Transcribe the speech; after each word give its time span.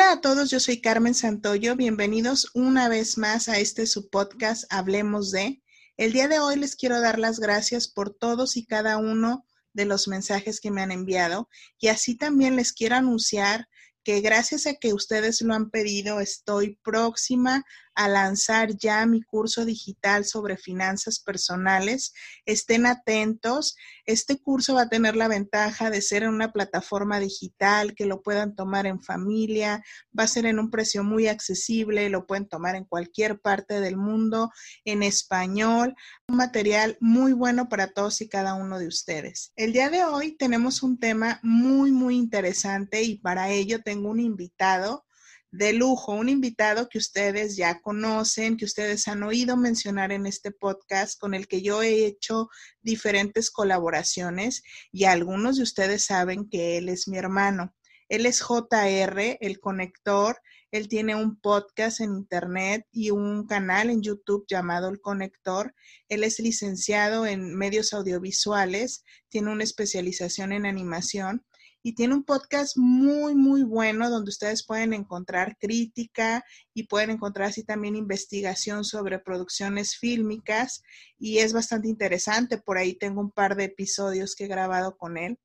Hola 0.00 0.12
a 0.12 0.20
todos, 0.20 0.48
yo 0.48 0.60
soy 0.60 0.80
Carmen 0.80 1.12
Santoyo. 1.12 1.74
Bienvenidos 1.74 2.52
una 2.54 2.88
vez 2.88 3.18
más 3.18 3.48
a 3.48 3.58
este 3.58 3.84
su 3.84 4.08
podcast 4.08 4.72
Hablemos 4.72 5.32
de. 5.32 5.60
El 5.96 6.12
día 6.12 6.28
de 6.28 6.38
hoy 6.38 6.54
les 6.54 6.76
quiero 6.76 7.00
dar 7.00 7.18
las 7.18 7.40
gracias 7.40 7.88
por 7.88 8.14
todos 8.14 8.56
y 8.56 8.64
cada 8.64 8.98
uno 8.98 9.44
de 9.72 9.86
los 9.86 10.06
mensajes 10.06 10.60
que 10.60 10.70
me 10.70 10.82
han 10.82 10.92
enviado 10.92 11.48
y 11.80 11.88
así 11.88 12.16
también 12.16 12.54
les 12.54 12.72
quiero 12.72 12.94
anunciar 12.94 13.66
que 14.04 14.20
gracias 14.20 14.68
a 14.68 14.74
que 14.74 14.94
ustedes 14.94 15.42
lo 15.42 15.52
han 15.52 15.68
pedido, 15.68 16.20
estoy 16.20 16.78
próxima 16.84 17.64
a 17.98 18.06
lanzar 18.06 18.76
ya 18.76 19.04
mi 19.06 19.22
curso 19.22 19.64
digital 19.64 20.24
sobre 20.24 20.56
finanzas 20.56 21.18
personales. 21.18 22.14
Estén 22.46 22.86
atentos. 22.86 23.76
Este 24.04 24.40
curso 24.40 24.74
va 24.74 24.82
a 24.82 24.88
tener 24.88 25.16
la 25.16 25.26
ventaja 25.26 25.90
de 25.90 26.00
ser 26.00 26.22
en 26.22 26.28
una 26.28 26.52
plataforma 26.52 27.18
digital 27.18 27.96
que 27.96 28.06
lo 28.06 28.22
puedan 28.22 28.54
tomar 28.54 28.86
en 28.86 29.02
familia. 29.02 29.82
Va 30.16 30.22
a 30.22 30.28
ser 30.28 30.46
en 30.46 30.60
un 30.60 30.70
precio 30.70 31.02
muy 31.02 31.26
accesible. 31.26 32.08
Lo 32.08 32.24
pueden 32.24 32.46
tomar 32.46 32.76
en 32.76 32.84
cualquier 32.84 33.40
parte 33.40 33.80
del 33.80 33.96
mundo 33.96 34.52
en 34.84 35.02
español. 35.02 35.96
Un 36.28 36.36
material 36.36 36.98
muy 37.00 37.32
bueno 37.32 37.68
para 37.68 37.88
todos 37.88 38.20
y 38.20 38.28
cada 38.28 38.54
uno 38.54 38.78
de 38.78 38.86
ustedes. 38.86 39.52
El 39.56 39.72
día 39.72 39.90
de 39.90 40.04
hoy 40.04 40.36
tenemos 40.36 40.84
un 40.84 41.00
tema 41.00 41.40
muy, 41.42 41.90
muy 41.90 42.14
interesante 42.14 43.02
y 43.02 43.16
para 43.16 43.50
ello 43.50 43.82
tengo 43.82 44.08
un 44.08 44.20
invitado 44.20 45.07
de 45.50 45.72
lujo, 45.72 46.12
un 46.12 46.28
invitado 46.28 46.88
que 46.88 46.98
ustedes 46.98 47.56
ya 47.56 47.80
conocen, 47.80 48.56
que 48.56 48.64
ustedes 48.64 49.08
han 49.08 49.22
oído 49.22 49.56
mencionar 49.56 50.12
en 50.12 50.26
este 50.26 50.50
podcast, 50.50 51.18
con 51.18 51.34
el 51.34 51.48
que 51.48 51.62
yo 51.62 51.82
he 51.82 52.04
hecho 52.04 52.48
diferentes 52.82 53.50
colaboraciones 53.50 54.62
y 54.92 55.04
algunos 55.04 55.56
de 55.56 55.62
ustedes 55.62 56.04
saben 56.04 56.48
que 56.48 56.76
él 56.78 56.88
es 56.88 57.08
mi 57.08 57.16
hermano. 57.16 57.74
Él 58.08 58.24
es 58.24 58.40
JR, 58.40 59.38
el 59.40 59.60
conector. 59.60 60.40
Él 60.70 60.88
tiene 60.88 61.14
un 61.14 61.38
podcast 61.40 62.00
en 62.00 62.14
internet 62.14 62.86
y 62.90 63.10
un 63.10 63.46
canal 63.46 63.90
en 63.90 64.02
YouTube 64.02 64.46
llamado 64.48 64.88
El 64.88 65.00
Conector. 65.00 65.74
Él 66.08 66.24
es 66.24 66.38
licenciado 66.40 67.26
en 67.26 67.54
medios 67.54 67.92
audiovisuales, 67.92 69.04
tiene 69.28 69.50
una 69.50 69.64
especialización 69.64 70.52
en 70.52 70.66
animación 70.66 71.44
y 71.82 71.94
tiene 71.94 72.14
un 72.14 72.24
podcast 72.24 72.76
muy, 72.76 73.34
muy 73.34 73.62
bueno 73.62 74.10
donde 74.10 74.30
ustedes 74.30 74.64
pueden 74.66 74.92
encontrar 74.92 75.56
crítica 75.58 76.44
y 76.74 76.84
pueden 76.84 77.10
encontrar 77.10 77.48
así 77.48 77.64
también 77.64 77.96
investigación 77.96 78.84
sobre 78.84 79.18
producciones 79.18 79.96
fílmicas 79.96 80.82
y 81.18 81.38
es 81.38 81.52
bastante 81.52 81.88
interesante. 81.88 82.58
Por 82.58 82.78
ahí 82.78 82.94
tengo 82.94 83.20
un 83.20 83.30
par 83.30 83.56
de 83.56 83.64
episodios 83.64 84.34
que 84.34 84.44
he 84.44 84.48
grabado 84.48 84.96
con 84.96 85.16
él. 85.16 85.38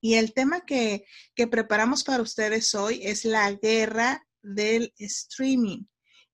Y 0.00 0.14
el 0.14 0.34
tema 0.34 0.60
que, 0.66 1.04
que 1.34 1.46
preparamos 1.46 2.04
para 2.04 2.22
ustedes 2.22 2.74
hoy 2.74 3.00
es 3.02 3.24
la 3.24 3.50
guerra 3.52 4.26
del 4.42 4.92
streaming. 4.98 5.84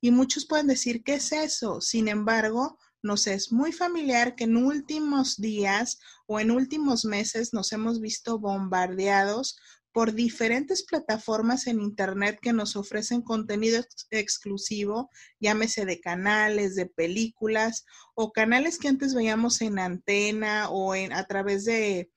Y 0.00 0.10
muchos 0.10 0.46
pueden 0.46 0.66
decir, 0.66 1.02
¿qué 1.04 1.14
es 1.14 1.30
eso? 1.32 1.80
Sin 1.80 2.08
embargo, 2.08 2.78
nos 3.02 3.26
es 3.26 3.52
muy 3.52 3.72
familiar 3.72 4.34
que 4.34 4.44
en 4.44 4.56
últimos 4.56 5.40
días 5.40 5.98
o 6.26 6.40
en 6.40 6.50
últimos 6.50 7.04
meses 7.04 7.52
nos 7.52 7.72
hemos 7.72 8.00
visto 8.00 8.38
bombardeados 8.38 9.58
por 9.92 10.12
diferentes 10.12 10.84
plataformas 10.84 11.66
en 11.66 11.80
Internet 11.80 12.38
que 12.40 12.52
nos 12.52 12.76
ofrecen 12.76 13.22
contenido 13.22 13.82
exclusivo, 14.10 15.10
llámese 15.40 15.84
de 15.84 16.00
canales, 16.00 16.76
de 16.76 16.86
películas 16.86 17.84
o 18.14 18.32
canales 18.32 18.78
que 18.78 18.88
antes 18.88 19.14
veíamos 19.14 19.60
en 19.62 19.78
antena 19.78 20.70
o 20.70 20.94
en, 20.94 21.12
a 21.12 21.24
través 21.24 21.64
de 21.64 22.10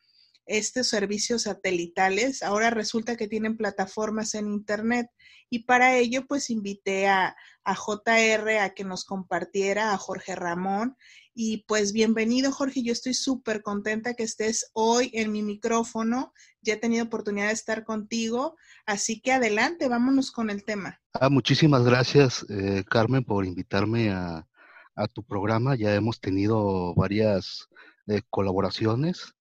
estos 0.45 0.87
servicios 0.87 1.43
satelitales. 1.43 2.43
Ahora 2.43 2.69
resulta 2.69 3.15
que 3.15 3.27
tienen 3.27 3.57
plataformas 3.57 4.35
en 4.35 4.47
Internet 4.47 5.07
y 5.49 5.65
para 5.65 5.97
ello 5.97 6.25
pues 6.27 6.49
invité 6.49 7.07
a, 7.07 7.35
a 7.63 7.75
JR 7.75 8.59
a 8.59 8.73
que 8.73 8.83
nos 8.83 9.05
compartiera, 9.05 9.93
a 9.93 9.97
Jorge 9.97 10.35
Ramón. 10.35 10.97
Y 11.35 11.65
pues 11.67 11.93
bienvenido 11.93 12.51
Jorge, 12.51 12.83
yo 12.83 12.91
estoy 12.91 13.13
súper 13.13 13.61
contenta 13.61 14.13
que 14.13 14.23
estés 14.23 14.69
hoy 14.73 15.09
en 15.13 15.31
mi 15.31 15.41
micrófono. 15.41 16.33
Ya 16.61 16.73
he 16.75 16.77
tenido 16.77 17.05
oportunidad 17.05 17.47
de 17.47 17.53
estar 17.53 17.83
contigo, 17.83 18.55
así 18.85 19.19
que 19.21 19.31
adelante, 19.31 19.87
vámonos 19.87 20.31
con 20.31 20.49
el 20.49 20.63
tema. 20.63 21.01
Ah, 21.13 21.29
muchísimas 21.29 21.83
gracias 21.83 22.45
eh, 22.49 22.83
Carmen 22.89 23.23
por 23.23 23.45
invitarme 23.45 24.11
a, 24.11 24.47
a, 24.95 25.07
tu 25.07 25.23
programa. 25.23 25.75
Ya 25.75 25.95
hemos 25.95 26.19
tenido 26.19 26.93
varias 26.95 27.67
eh, 28.07 28.21
colaboraciones 28.29 29.33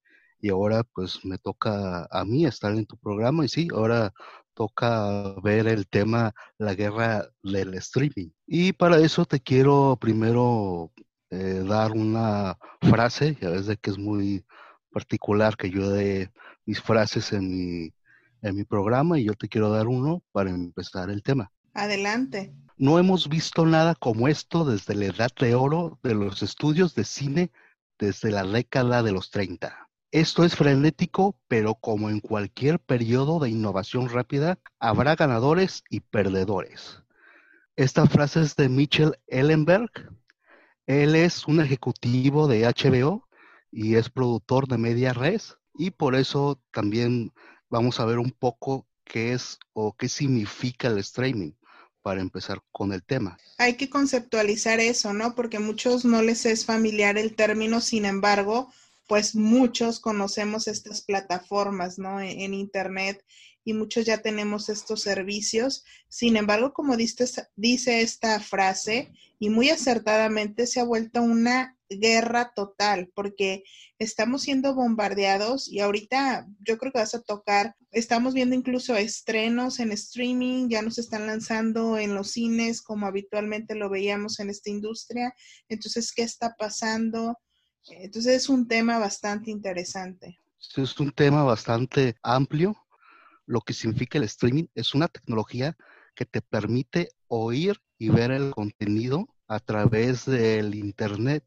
y 0.42 0.50
ahora 0.50 0.82
pues 0.82 1.24
me 1.24 1.38
toca 1.38 2.06
a 2.10 2.24
mí 2.24 2.44
estar 2.44 2.72
en 2.72 2.84
tu 2.84 2.98
programa 2.98 3.44
y 3.44 3.48
sí, 3.48 3.68
ahora 3.72 4.12
toca 4.54 5.34
ver 5.40 5.68
el 5.68 5.86
tema 5.86 6.34
la 6.58 6.74
guerra 6.74 7.28
del 7.42 7.74
streaming. 7.74 8.30
Y 8.46 8.72
para 8.72 8.98
eso 8.98 9.24
te 9.24 9.40
quiero 9.40 9.96
primero 10.00 10.92
eh, 11.30 11.62
dar 11.66 11.92
una 11.92 12.58
frase, 12.80 13.38
ya 13.40 13.50
ves 13.50 13.66
de 13.66 13.76
que 13.76 13.90
es 13.90 13.98
muy 13.98 14.44
particular 14.90 15.56
que 15.56 15.70
yo 15.70 15.88
dé 15.88 16.30
mis 16.66 16.82
frases 16.82 17.32
en 17.32 17.48
mi, 17.48 17.94
en 18.42 18.56
mi 18.56 18.64
programa 18.64 19.20
y 19.20 19.24
yo 19.24 19.34
te 19.34 19.48
quiero 19.48 19.70
dar 19.70 19.86
uno 19.86 20.24
para 20.32 20.50
empezar 20.50 21.08
el 21.08 21.22
tema. 21.22 21.52
Adelante. 21.72 22.52
No 22.76 22.98
hemos 22.98 23.28
visto 23.28 23.64
nada 23.64 23.94
como 23.94 24.26
esto 24.26 24.64
desde 24.64 24.96
la 24.96 25.06
edad 25.06 25.30
de 25.38 25.54
oro 25.54 26.00
de 26.02 26.14
los 26.14 26.42
estudios 26.42 26.96
de 26.96 27.04
cine 27.04 27.52
desde 27.96 28.32
la 28.32 28.42
década 28.42 29.04
de 29.04 29.12
los 29.12 29.30
30. 29.30 29.81
Esto 30.12 30.44
es 30.44 30.54
frenético, 30.54 31.38
pero 31.48 31.74
como 31.74 32.10
en 32.10 32.20
cualquier 32.20 32.78
periodo 32.78 33.38
de 33.38 33.48
innovación 33.48 34.10
rápida, 34.10 34.58
habrá 34.78 35.16
ganadores 35.16 35.84
y 35.88 36.00
perdedores. 36.00 36.98
Esta 37.76 38.06
frase 38.06 38.42
es 38.42 38.54
de 38.54 38.68
Mitchell 38.68 39.18
Ellenberg. 39.26 39.90
Él 40.86 41.14
es 41.14 41.48
un 41.48 41.60
ejecutivo 41.60 42.46
de 42.46 42.66
HBO 42.66 43.26
y 43.70 43.94
es 43.94 44.10
productor 44.10 44.68
de 44.68 44.76
Media 44.76 45.14
Res 45.14 45.56
y 45.72 45.92
por 45.92 46.14
eso 46.14 46.60
también 46.72 47.32
vamos 47.70 47.98
a 47.98 48.04
ver 48.04 48.18
un 48.18 48.32
poco 48.32 48.86
qué 49.04 49.32
es 49.32 49.58
o 49.72 49.96
qué 49.96 50.10
significa 50.10 50.88
el 50.88 50.98
streaming 50.98 51.52
para 52.02 52.20
empezar 52.20 52.60
con 52.70 52.92
el 52.92 53.02
tema. 53.02 53.38
Hay 53.56 53.78
que 53.78 53.88
conceptualizar 53.88 54.78
eso, 54.78 55.14
¿no? 55.14 55.34
Porque 55.34 55.56
a 55.56 55.60
muchos 55.60 56.04
no 56.04 56.20
les 56.20 56.44
es 56.44 56.66
familiar 56.66 57.16
el 57.16 57.34
término, 57.34 57.80
sin 57.80 58.04
embargo, 58.04 58.70
pues 59.06 59.34
muchos 59.34 60.00
conocemos 60.00 60.68
estas 60.68 61.02
plataformas, 61.02 61.98
¿no? 61.98 62.20
E-, 62.20 62.44
en, 62.44 62.54
Internet 62.54 63.24
y 63.64 63.74
muchos 63.74 64.04
ya 64.04 64.18
tenemos 64.18 64.68
estos 64.68 65.02
servicios. 65.02 65.84
Sin 66.08 66.36
embargo, 66.36 66.72
como 66.72 66.96
dice, 66.96 67.26
dice 67.56 68.00
esta 68.00 68.40
frase, 68.40 69.12
y 69.38 69.50
muy 69.50 69.70
acertadamente 69.70 70.66
se 70.66 70.80
ha 70.80 70.84
vuelto 70.84 71.22
una 71.22 71.76
guerra 71.88 72.52
total, 72.54 73.10
porque 73.14 73.64
estamos 73.98 74.42
siendo 74.42 74.74
bombardeados 74.74 75.68
y 75.68 75.80
ahorita 75.80 76.46
yo 76.60 76.78
creo 76.78 76.92
que 76.92 76.98
vas 76.98 77.14
a 77.14 77.22
tocar, 77.22 77.76
estamos 77.90 78.34
viendo 78.34 78.54
incluso 78.54 78.96
estrenos 78.96 79.78
en 79.80 79.92
streaming, 79.92 80.68
ya 80.68 80.82
nos 80.82 80.98
están 80.98 81.26
lanzando 81.26 81.98
en 81.98 82.14
los 82.14 82.30
cines 82.30 82.82
como 82.82 83.06
habitualmente 83.06 83.74
lo 83.74 83.90
veíamos 83.90 84.40
en 84.40 84.50
esta 84.50 84.70
industria. 84.70 85.34
Entonces, 85.68 86.12
¿qué 86.12 86.22
está 86.22 86.54
pasando? 86.58 87.38
Entonces 87.88 88.34
es 88.34 88.48
un 88.48 88.68
tema 88.68 88.98
bastante 88.98 89.50
interesante. 89.50 90.38
Es 90.76 90.98
un 91.00 91.10
tema 91.10 91.42
bastante 91.42 92.16
amplio. 92.22 92.76
Lo 93.46 93.60
que 93.60 93.72
significa 93.72 94.18
el 94.18 94.24
streaming 94.24 94.66
es 94.74 94.94
una 94.94 95.08
tecnología 95.08 95.76
que 96.14 96.24
te 96.24 96.40
permite 96.40 97.10
oír 97.28 97.80
y 97.98 98.10
ver 98.10 98.30
el 98.30 98.52
contenido 98.52 99.28
a 99.48 99.58
través 99.60 100.24
del 100.24 100.74
Internet. 100.74 101.44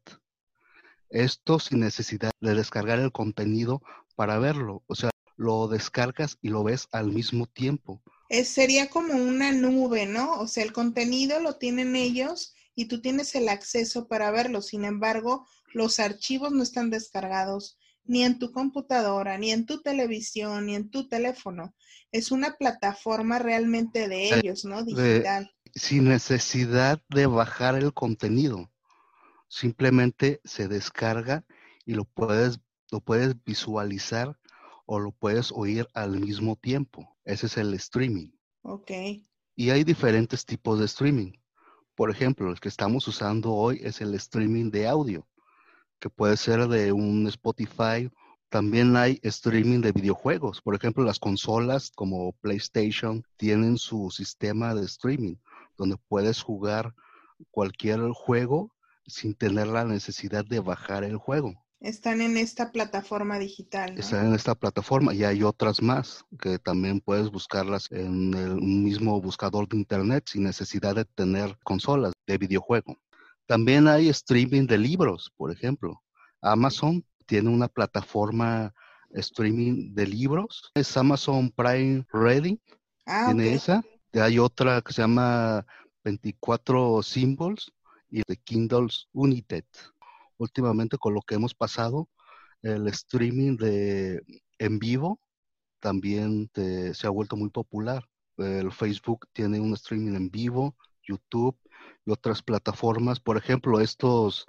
Esto 1.08 1.58
sin 1.58 1.80
necesidad 1.80 2.30
de 2.40 2.54
descargar 2.54 2.98
el 2.98 3.12
contenido 3.12 3.82
para 4.14 4.38
verlo. 4.38 4.82
O 4.86 4.94
sea, 4.94 5.10
lo 5.36 5.68
descargas 5.68 6.38
y 6.42 6.48
lo 6.48 6.64
ves 6.64 6.88
al 6.92 7.12
mismo 7.12 7.46
tiempo. 7.46 8.02
Es, 8.28 8.48
sería 8.48 8.90
como 8.90 9.14
una 9.14 9.52
nube, 9.52 10.06
¿no? 10.06 10.40
O 10.40 10.48
sea, 10.48 10.64
el 10.64 10.72
contenido 10.72 11.40
lo 11.40 11.56
tienen 11.56 11.94
ellos 11.94 12.55
y 12.76 12.86
tú 12.86 13.00
tienes 13.00 13.34
el 13.34 13.48
acceso 13.48 14.06
para 14.06 14.30
verlo. 14.30 14.62
Sin 14.62 14.84
embargo, 14.84 15.48
los 15.72 15.98
archivos 15.98 16.52
no 16.52 16.62
están 16.62 16.90
descargados 16.90 17.78
ni 18.04 18.22
en 18.22 18.38
tu 18.38 18.52
computadora, 18.52 19.36
ni 19.38 19.50
en 19.50 19.66
tu 19.66 19.82
televisión, 19.82 20.66
ni 20.66 20.76
en 20.76 20.90
tu 20.90 21.08
teléfono. 21.08 21.74
Es 22.12 22.30
una 22.30 22.52
plataforma 22.52 23.40
realmente 23.40 24.08
de 24.08 24.38
ellos, 24.38 24.64
¿no? 24.64 24.84
Digital. 24.84 25.50
sin 25.74 26.04
necesidad 26.04 27.02
de 27.08 27.26
bajar 27.26 27.74
el 27.74 27.92
contenido. 27.92 28.70
Simplemente 29.48 30.40
se 30.44 30.68
descarga 30.68 31.44
y 31.84 31.94
lo 31.94 32.04
puedes, 32.04 32.60
lo 32.90 33.00
puedes 33.00 33.34
visualizar 33.44 34.38
o 34.84 35.00
lo 35.00 35.12
puedes 35.12 35.50
oír 35.52 35.88
al 35.94 36.20
mismo 36.20 36.56
tiempo. 36.56 37.16
Ese 37.24 37.46
es 37.46 37.56
el 37.56 37.74
streaming. 37.74 38.30
Ok. 38.62 38.90
Y 39.56 39.70
hay 39.70 39.82
diferentes 39.82 40.44
tipos 40.44 40.78
de 40.78 40.84
streaming. 40.84 41.32
Por 41.96 42.10
ejemplo, 42.10 42.50
el 42.50 42.60
que 42.60 42.68
estamos 42.68 43.08
usando 43.08 43.54
hoy 43.54 43.80
es 43.82 44.02
el 44.02 44.14
streaming 44.14 44.70
de 44.70 44.86
audio, 44.86 45.26
que 45.98 46.10
puede 46.10 46.36
ser 46.36 46.68
de 46.68 46.92
un 46.92 47.26
Spotify. 47.26 48.10
También 48.50 48.96
hay 48.96 49.18
streaming 49.22 49.80
de 49.80 49.92
videojuegos. 49.92 50.60
Por 50.60 50.74
ejemplo, 50.74 51.04
las 51.04 51.18
consolas 51.18 51.90
como 51.90 52.32
PlayStation 52.42 53.24
tienen 53.38 53.78
su 53.78 54.10
sistema 54.10 54.74
de 54.74 54.84
streaming, 54.84 55.36
donde 55.78 55.96
puedes 56.08 56.42
jugar 56.42 56.94
cualquier 57.50 58.00
juego 58.10 58.74
sin 59.06 59.34
tener 59.34 59.68
la 59.68 59.84
necesidad 59.84 60.44
de 60.44 60.60
bajar 60.60 61.02
el 61.02 61.16
juego. 61.16 61.65
Están 61.86 62.20
en 62.20 62.36
esta 62.36 62.72
plataforma 62.72 63.38
digital. 63.38 63.96
Están 63.96 64.26
en 64.26 64.34
esta 64.34 64.56
plataforma 64.56 65.14
y 65.14 65.22
hay 65.22 65.44
otras 65.44 65.80
más 65.80 66.24
que 66.40 66.58
también 66.58 67.00
puedes 67.00 67.30
buscarlas 67.30 67.92
en 67.92 68.34
el 68.34 68.56
mismo 68.56 69.20
buscador 69.20 69.68
de 69.68 69.76
internet 69.76 70.24
sin 70.26 70.42
necesidad 70.42 70.96
de 70.96 71.04
tener 71.04 71.56
consolas 71.62 72.12
de 72.26 72.38
videojuego. 72.38 72.98
También 73.46 73.86
hay 73.86 74.08
streaming 74.08 74.66
de 74.66 74.78
libros, 74.78 75.32
por 75.36 75.52
ejemplo. 75.52 76.02
Amazon 76.42 77.04
tiene 77.24 77.50
una 77.50 77.68
plataforma 77.68 78.74
streaming 79.10 79.94
de 79.94 80.08
libros. 80.08 80.72
Es 80.74 80.96
Amazon 80.96 81.52
Prime 81.52 82.04
Reading. 82.12 82.56
Ah, 83.06 83.26
tiene 83.26 83.54
esa. 83.54 83.84
Hay 84.12 84.40
otra 84.40 84.82
que 84.82 84.92
se 84.92 85.02
llama 85.02 85.64
24 86.02 87.04
Symbols 87.04 87.72
y 88.10 88.22
de 88.26 88.36
Kindles 88.38 89.06
United 89.12 89.64
últimamente 90.38 90.98
con 90.98 91.14
lo 91.14 91.22
que 91.22 91.36
hemos 91.36 91.54
pasado, 91.54 92.08
el 92.62 92.88
streaming 92.88 93.56
de 93.56 94.22
en 94.58 94.78
vivo 94.78 95.20
también 95.80 96.50
se 96.54 97.06
ha 97.06 97.10
vuelto 97.10 97.36
muy 97.36 97.50
popular. 97.50 98.04
El 98.38 98.72
Facebook 98.72 99.26
tiene 99.32 99.60
un 99.60 99.72
streaming 99.74 100.14
en 100.14 100.30
vivo, 100.30 100.76
YouTube 101.06 101.56
y 102.04 102.10
otras 102.10 102.42
plataformas. 102.42 103.20
Por 103.20 103.36
ejemplo, 103.36 103.80
estos 103.80 104.46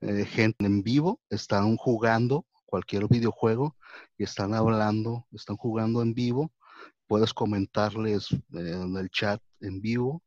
eh, 0.00 0.24
gente 0.26 0.66
en 0.66 0.82
vivo 0.82 1.20
están 1.30 1.76
jugando 1.76 2.46
cualquier 2.66 3.08
videojuego 3.08 3.76
y 4.18 4.24
están 4.24 4.52
hablando, 4.54 5.26
están 5.32 5.56
jugando 5.56 6.02
en 6.02 6.14
vivo. 6.14 6.52
Puedes 7.06 7.32
comentarles 7.32 8.28
en 8.52 8.96
el 8.96 9.08
chat 9.10 9.40
en 9.60 9.80
vivo. 9.80 10.22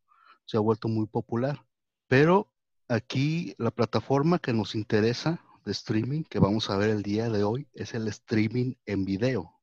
Se 0.45 0.57
ha 0.57 0.61
vuelto 0.61 0.87
muy 0.87 1.05
popular. 1.07 1.63
Pero 2.07 2.51
Aquí 2.89 3.53
la 3.59 3.69
plataforma 3.69 4.39
que 4.39 4.51
nos 4.51 4.73
interesa 4.73 5.45
de 5.63 5.73
streaming 5.73 6.23
que 6.23 6.39
vamos 6.39 6.71
a 6.71 6.77
ver 6.77 6.89
el 6.89 7.03
día 7.03 7.29
de 7.29 7.43
hoy 7.43 7.67
es 7.75 7.93
el 7.93 8.07
streaming 8.07 8.73
en 8.87 9.05
video. 9.05 9.53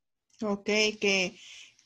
Ok, 0.42 0.64
que, 0.64 1.36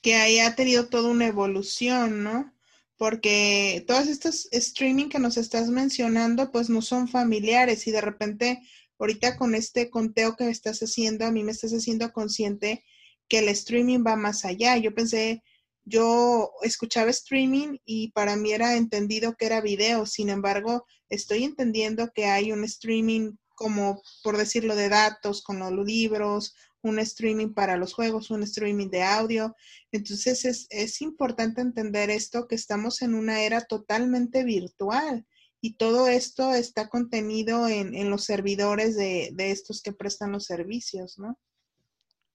que 0.02 0.16
ahí 0.16 0.38
ha 0.38 0.54
tenido 0.54 0.90
toda 0.90 1.08
una 1.08 1.26
evolución, 1.26 2.22
¿no? 2.22 2.52
Porque 2.98 3.82
todos 3.86 4.06
estos 4.08 4.48
streaming 4.52 5.08
que 5.08 5.18
nos 5.18 5.38
estás 5.38 5.70
mencionando, 5.70 6.52
pues 6.52 6.68
no 6.68 6.82
son 6.82 7.08
familiares 7.08 7.86
y 7.86 7.90
de 7.90 8.02
repente, 8.02 8.60
ahorita 8.98 9.38
con 9.38 9.54
este 9.54 9.88
conteo 9.88 10.36
que 10.36 10.44
me 10.44 10.50
estás 10.50 10.80
haciendo, 10.80 11.24
a 11.24 11.30
mí 11.30 11.42
me 11.42 11.52
estás 11.52 11.72
haciendo 11.72 12.12
consciente 12.12 12.84
que 13.28 13.38
el 13.38 13.48
streaming 13.48 14.04
va 14.06 14.14
más 14.14 14.44
allá. 14.44 14.76
Yo 14.76 14.94
pensé, 14.94 15.42
yo 15.90 16.52
escuchaba 16.62 17.10
streaming 17.10 17.78
y 17.84 18.12
para 18.12 18.36
mí 18.36 18.52
era 18.52 18.76
entendido 18.76 19.34
que 19.36 19.46
era 19.46 19.60
video, 19.60 20.06
sin 20.06 20.30
embargo, 20.30 20.86
estoy 21.08 21.44
entendiendo 21.44 22.10
que 22.14 22.26
hay 22.26 22.52
un 22.52 22.64
streaming 22.64 23.32
como, 23.54 24.00
por 24.22 24.38
decirlo, 24.38 24.74
de 24.74 24.88
datos 24.88 25.42
con 25.42 25.58
los 25.58 25.72
libros, 25.72 26.54
un 26.82 26.98
streaming 26.98 27.52
para 27.52 27.76
los 27.76 27.92
juegos, 27.92 28.30
un 28.30 28.42
streaming 28.42 28.88
de 28.88 29.02
audio. 29.02 29.54
Entonces 29.92 30.44
es, 30.44 30.66
es 30.70 31.02
importante 31.02 31.60
entender 31.60 32.08
esto, 32.08 32.46
que 32.48 32.54
estamos 32.54 33.02
en 33.02 33.14
una 33.14 33.42
era 33.42 33.60
totalmente 33.62 34.44
virtual 34.44 35.26
y 35.60 35.74
todo 35.74 36.08
esto 36.08 36.54
está 36.54 36.88
contenido 36.88 37.68
en, 37.68 37.94
en 37.94 38.08
los 38.08 38.24
servidores 38.24 38.96
de, 38.96 39.30
de 39.34 39.50
estos 39.50 39.82
que 39.82 39.92
prestan 39.92 40.32
los 40.32 40.46
servicios, 40.46 41.18
¿no? 41.18 41.38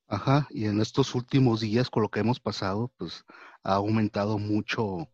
Ajá, 0.08 0.48
y 0.52 0.66
en 0.66 0.82
estos 0.82 1.16
últimos 1.16 1.62
días 1.62 1.90
con 1.90 2.04
lo 2.04 2.10
que 2.10 2.20
hemos 2.20 2.40
pasado, 2.40 2.92
pues 2.98 3.26
ha 3.64 3.76
aumentado 3.76 4.38
mucho 4.38 5.10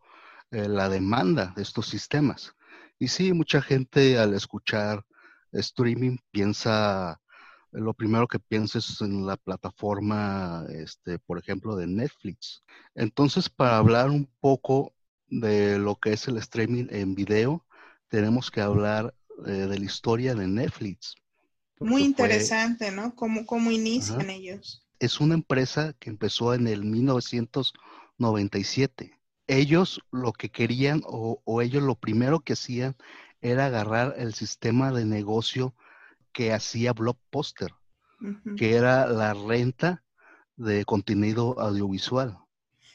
eh, 0.52 0.68
la 0.68 0.90
demanda 0.90 1.54
de 1.56 1.62
estos 1.62 1.88
sistemas. 1.88 2.56
Y 3.00 3.08
sí, 3.08 3.34
mucha 3.34 3.62
gente 3.62 4.20
al 4.20 4.34
escuchar 4.34 5.06
streaming 5.54 6.18
piensa, 6.32 7.22
lo 7.72 7.94
primero 7.94 8.28
que 8.28 8.40
piensa 8.40 8.80
es 8.80 9.02
en 9.02 9.26
la 9.26 9.38
plataforma, 9.38 10.66
este, 10.70 11.20
por 11.20 11.38
ejemplo, 11.40 11.76
de 11.78 11.88
Netflix. 11.88 12.64
Entonces, 12.96 13.50
para 13.50 13.78
hablar 13.78 14.10
un 14.10 14.30
poco 14.42 14.94
de 15.28 15.80
lo 15.80 15.96
que 15.96 16.14
es 16.14 16.28
el 16.28 16.38
streaming 16.38 16.88
en 16.90 17.16
video, 17.16 17.66
tenemos 18.10 18.52
que 18.52 18.62
hablar 18.62 19.16
eh, 19.48 19.52
de 19.52 19.80
la 19.80 19.86
historia 19.86 20.36
de 20.36 20.48
Netflix. 20.48 21.16
Muy 21.82 22.04
interesante, 22.04 22.92
¿no? 22.92 23.16
¿Cómo, 23.16 23.46
cómo 23.46 23.72
inician 23.72 24.30
ellos? 24.30 24.86
Es 25.00 25.20
una 25.20 25.34
empresa 25.34 25.94
que 26.00 26.12
empezó 26.12 26.54
en 26.54 26.68
el 26.68 26.86
1997. 26.86 29.20
Ellos 29.48 30.00
lo 30.12 30.32
que 30.32 30.50
querían 30.50 31.02
o, 31.06 31.42
ellos 31.62 31.84
lo 31.84 31.96
primero 31.96 32.40
que 32.42 32.54
hacían 32.54 32.96
era 33.42 33.66
agarrar 33.66 34.14
el 34.18 34.36
sistema 34.36 34.92
de 34.92 35.06
negocio 35.06 35.74
que 36.32 36.54
hacía 36.54 36.94
Blockbuster, 36.94 37.74
que 38.56 38.76
era 38.76 39.08
la 39.08 39.34
renta 39.34 40.04
de 40.56 40.86
contenido 40.86 41.60
audiovisual. 41.60 42.38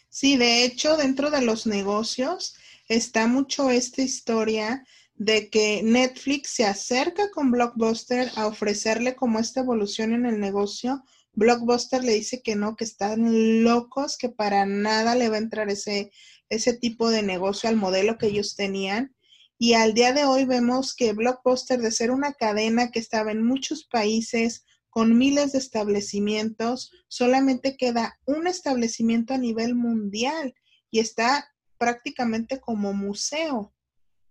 Sí, 0.08 0.36
de 0.36 0.64
hecho, 0.64 0.96
dentro 0.96 1.30
de 1.30 1.42
los 1.42 1.66
negocios 1.66 2.54
está 2.88 3.26
mucho 3.26 3.68
esta 3.68 4.02
historia 4.02 4.84
de 5.16 5.48
que 5.48 5.82
Netflix 5.82 6.50
se 6.50 6.64
acerca 6.64 7.30
con 7.30 7.50
Blockbuster 7.50 8.30
a 8.36 8.46
ofrecerle 8.46 9.16
como 9.16 9.38
esta 9.38 9.60
evolución 9.60 10.12
en 10.12 10.26
el 10.26 10.38
negocio. 10.38 11.02
Blockbuster 11.32 12.04
le 12.04 12.12
dice 12.12 12.42
que 12.42 12.54
no, 12.54 12.76
que 12.76 12.84
están 12.84 13.64
locos, 13.64 14.18
que 14.18 14.28
para 14.28 14.66
nada 14.66 15.14
le 15.14 15.28
va 15.28 15.36
a 15.36 15.40
entrar 15.40 15.70
ese, 15.70 16.10
ese 16.50 16.74
tipo 16.74 17.10
de 17.10 17.22
negocio 17.22 17.68
al 17.68 17.76
modelo 17.76 18.18
que 18.18 18.26
ellos 18.26 18.56
tenían. 18.56 19.14
Y 19.58 19.72
al 19.72 19.94
día 19.94 20.12
de 20.12 20.24
hoy 20.24 20.44
vemos 20.44 20.94
que 20.94 21.14
Blockbuster, 21.14 21.80
de 21.80 21.90
ser 21.90 22.10
una 22.10 22.34
cadena 22.34 22.90
que 22.90 22.98
estaba 22.98 23.32
en 23.32 23.42
muchos 23.42 23.84
países, 23.84 24.64
con 24.90 25.16
miles 25.18 25.52
de 25.52 25.58
establecimientos, 25.58 26.90
solamente 27.08 27.76
queda 27.76 28.18
un 28.24 28.46
establecimiento 28.46 29.34
a 29.34 29.38
nivel 29.38 29.74
mundial 29.74 30.54
y 30.90 31.00
está 31.00 31.52
prácticamente 31.76 32.60
como 32.60 32.94
museo. 32.94 33.74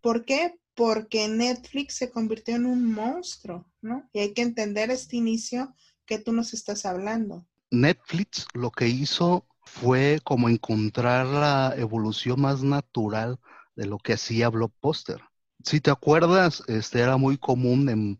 ¿Por 0.01 0.25
qué? 0.25 0.59
Porque 0.75 1.27
Netflix 1.27 1.95
se 1.95 2.11
convirtió 2.11 2.55
en 2.55 2.65
un 2.65 2.91
monstruo, 2.91 3.65
¿no? 3.81 4.09
Y 4.13 4.19
hay 4.19 4.33
que 4.33 4.41
entender 4.41 4.91
este 4.91 5.15
inicio 5.15 5.73
que 6.05 6.19
tú 6.19 6.33
nos 6.33 6.53
estás 6.53 6.85
hablando. 6.85 7.45
Netflix 7.71 8.47
lo 8.53 8.71
que 8.71 8.87
hizo 8.87 9.47
fue 9.61 10.19
como 10.23 10.49
encontrar 10.49 11.25
la 11.25 11.73
evolución 11.77 12.41
más 12.41 12.61
natural 12.61 13.39
de 13.75 13.87
lo 13.87 13.97
que 13.97 14.13
hacía 14.13 14.49
Blockbuster. 14.49 15.21
Si 15.63 15.81
te 15.81 15.91
acuerdas, 15.91 16.63
este 16.67 16.99
era 16.99 17.17
muy 17.17 17.37
común 17.37 17.89
en 17.89 18.19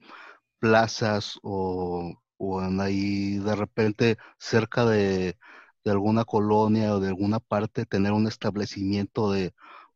plazas 0.60 1.38
o, 1.44 2.16
o 2.38 2.62
en 2.64 2.82
ahí 2.82 3.38
de 3.38 3.56
repente 3.56 4.18
cerca 4.40 4.86
de, 4.86 5.38
de 5.84 5.92
alguna 5.92 6.26
colonia 6.26 6.96
o 6.96 7.00
de 7.00 7.10
alguna 7.10 7.40
parte 7.40 7.86
tener 7.86 8.12
un 8.12 8.28
establecimiento 8.28 9.32
de 9.32 9.54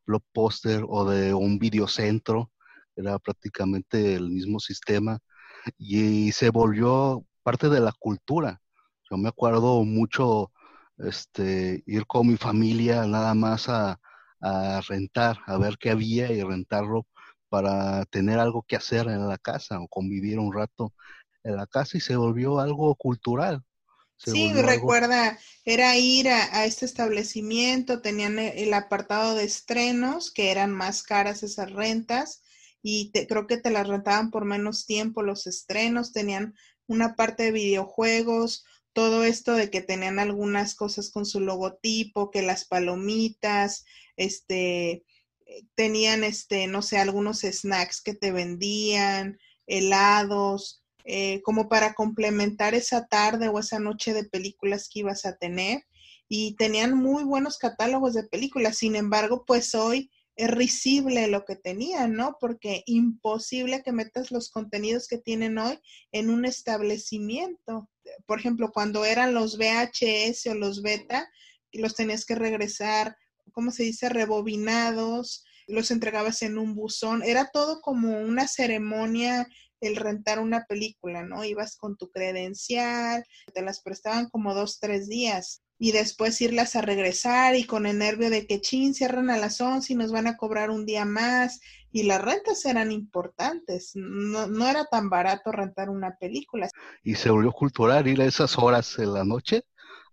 blockbuster 0.10 0.84
o 0.88 1.06
de 1.10 1.34
un 1.34 1.60
videocentro, 1.60 2.52
era 2.96 3.20
prácticamente 3.20 4.16
el 4.16 4.30
mismo 4.32 4.60
sistema 4.60 5.20
y 5.78 6.32
se 6.34 6.50
volvió 6.50 7.26
parte 7.44 7.70
de 7.70 7.80
la 7.82 7.94
cultura. 8.00 8.62
Yo 9.10 9.18
me 9.18 9.30
acuerdo 9.30 9.84
mucho 9.86 10.52
este, 10.98 11.84
ir 11.88 12.06
con 12.08 12.28
mi 12.28 12.38
familia 12.38 13.06
nada 13.06 13.34
más 13.34 13.70
a, 13.70 14.00
a 14.42 14.82
rentar, 14.88 15.40
a 15.48 15.58
ver 15.58 15.78
qué 15.78 15.92
había 15.92 16.32
y 16.32 16.44
rentarlo 16.44 17.08
para 17.50 18.06
tener 18.06 18.40
algo 18.40 18.64
que 18.64 18.76
hacer 18.76 19.08
en 19.08 19.28
la 19.28 19.38
casa 19.38 19.80
o 19.80 19.88
convivir 19.88 20.40
un 20.40 20.54
rato 20.54 20.94
en 21.44 21.56
la 21.58 21.68
casa 21.68 21.98
y 21.98 22.02
se 22.02 22.16
volvió 22.16 22.60
algo 22.60 22.96
cultural 22.96 23.64
sí, 24.26 24.54
recuerda, 24.54 25.40
era 25.66 25.98
ir 25.98 26.30
a, 26.30 26.66
este 26.66 26.86
establecimiento, 26.86 28.02
tenían 28.02 28.40
e, 28.40 28.64
el 28.64 28.74
apartado 28.74 29.36
de 29.36 29.46
estrenos, 29.46 30.32
que 30.32 30.52
eran 30.52 30.72
más 30.72 31.04
caras 31.04 31.44
esas 31.44 31.72
rentas, 31.72 32.42
y 32.82 33.12
creo 33.12 33.48
que 33.48 33.58
te 33.58 33.72
las 33.72 33.88
rentaban 33.88 34.32
por 34.32 34.46
menos 34.46 34.86
tiempo 34.86 35.24
los 35.24 35.48
estrenos, 35.48 36.14
tenían 36.14 36.54
una 36.88 37.16
parte 37.16 37.44
de 37.44 37.52
videojuegos, 37.52 38.66
todo 38.94 39.24
esto 39.24 39.54
de 39.54 39.70
que 39.70 39.82
tenían 39.82 40.20
algunas 40.20 40.76
cosas 40.76 41.12
con 41.12 41.26
su 41.26 41.40
logotipo, 41.40 42.32
que 42.32 42.42
las 42.42 42.66
palomitas, 42.66 43.86
este, 44.18 45.04
tenían, 45.76 46.24
este, 46.24 46.68
no 46.68 46.82
sé, 46.82 46.98
algunos 46.98 47.42
snacks 47.42 48.02
que 48.02 48.14
te 48.14 48.32
vendían, 48.32 49.40
helados, 49.68 50.84
eh, 51.12 51.42
como 51.42 51.68
para 51.70 51.96
complementar 51.96 52.76
esa 52.76 53.08
tarde 53.08 53.48
o 53.48 53.58
esa 53.58 53.80
noche 53.80 54.14
de 54.14 54.26
películas 54.26 54.88
que 54.88 55.00
ibas 55.00 55.26
a 55.26 55.38
tener. 55.38 55.82
Y 56.28 56.56
tenían 56.56 56.96
muy 56.96 57.24
buenos 57.24 57.58
catálogos 57.58 58.14
de 58.14 58.26
películas. 58.26 58.78
Sin 58.78 58.96
embargo, 58.96 59.44
pues 59.48 59.74
hoy 59.74 60.12
es 60.36 60.52
risible 60.52 61.28
lo 61.28 61.46
que 61.46 61.56
tenían, 61.56 62.14
¿no? 62.14 62.38
Porque 62.40 62.84
imposible 62.86 63.82
que 63.82 63.92
metas 63.92 64.30
los 64.30 64.52
contenidos 64.52 65.08
que 65.08 65.18
tienen 65.18 65.58
hoy 65.58 65.80
en 66.12 66.30
un 66.30 66.46
establecimiento. 66.46 67.90
Por 68.28 68.38
ejemplo, 68.38 68.72
cuando 68.72 69.04
eran 69.04 69.34
los 69.34 69.58
VHS 69.58 70.46
o 70.46 70.54
los 70.54 70.84
beta, 70.84 71.28
los 71.72 71.96
tenías 71.96 72.24
que 72.24 72.36
regresar, 72.36 73.18
¿cómo 73.52 73.72
se 73.72 73.82
dice? 73.82 74.10
Rebobinados, 74.10 75.44
los 75.66 75.90
entregabas 75.90 76.44
en 76.44 76.60
un 76.60 76.76
buzón. 76.76 77.24
Era 77.24 77.50
todo 77.52 77.82
como 77.82 78.22
una 78.22 78.48
ceremonia 78.48 79.48
el 79.82 79.96
rentar 79.96 80.40
una 80.40 80.66
película, 80.66 81.24
¿no? 81.24 81.44
Ibas 81.44 81.76
con 81.76 81.98
tu 81.98 82.10
credencial, 82.10 83.24
te 83.54 83.62
las 83.62 83.82
prestaban 83.82 84.30
como 84.30 84.54
dos, 84.54 84.80
tres 84.80 85.08
días 85.08 85.62
y 85.82 85.94
después 85.94 86.42
irlas 86.42 86.76
a 86.76 86.82
regresar 86.82 87.56
y 87.56 87.64
con 87.64 87.86
el 87.86 87.98
nervio 87.98 88.30
de 88.30 88.46
que 88.46 88.60
chin, 88.60 88.94
cierran 88.94 89.30
a 89.30 89.38
las 89.38 89.62
11 89.62 89.94
y 89.94 89.96
nos 89.96 90.12
van 90.12 90.28
a 90.28 90.36
cobrar 90.36 90.70
un 90.70 90.86
día 90.86 91.06
más 91.06 91.62
y 91.92 92.04
las 92.04 92.22
rentas 92.22 92.66
eran 92.66 92.92
importantes, 92.92 93.92
no, 93.96 94.48
no 94.48 94.68
era 94.68 94.86
tan 94.86 95.10
barato 95.10 95.52
rentar 95.52 95.90
una 95.90 96.16
película. 96.18 96.70
Y 97.04 97.16
se 97.16 97.30
volvió 97.30 97.52
cultural 97.52 98.08
ir 98.08 98.22
a 98.22 98.26
esas 98.26 98.58
horas 98.58 99.00
en 99.00 99.14
la 99.14 99.24
noche 99.24 99.64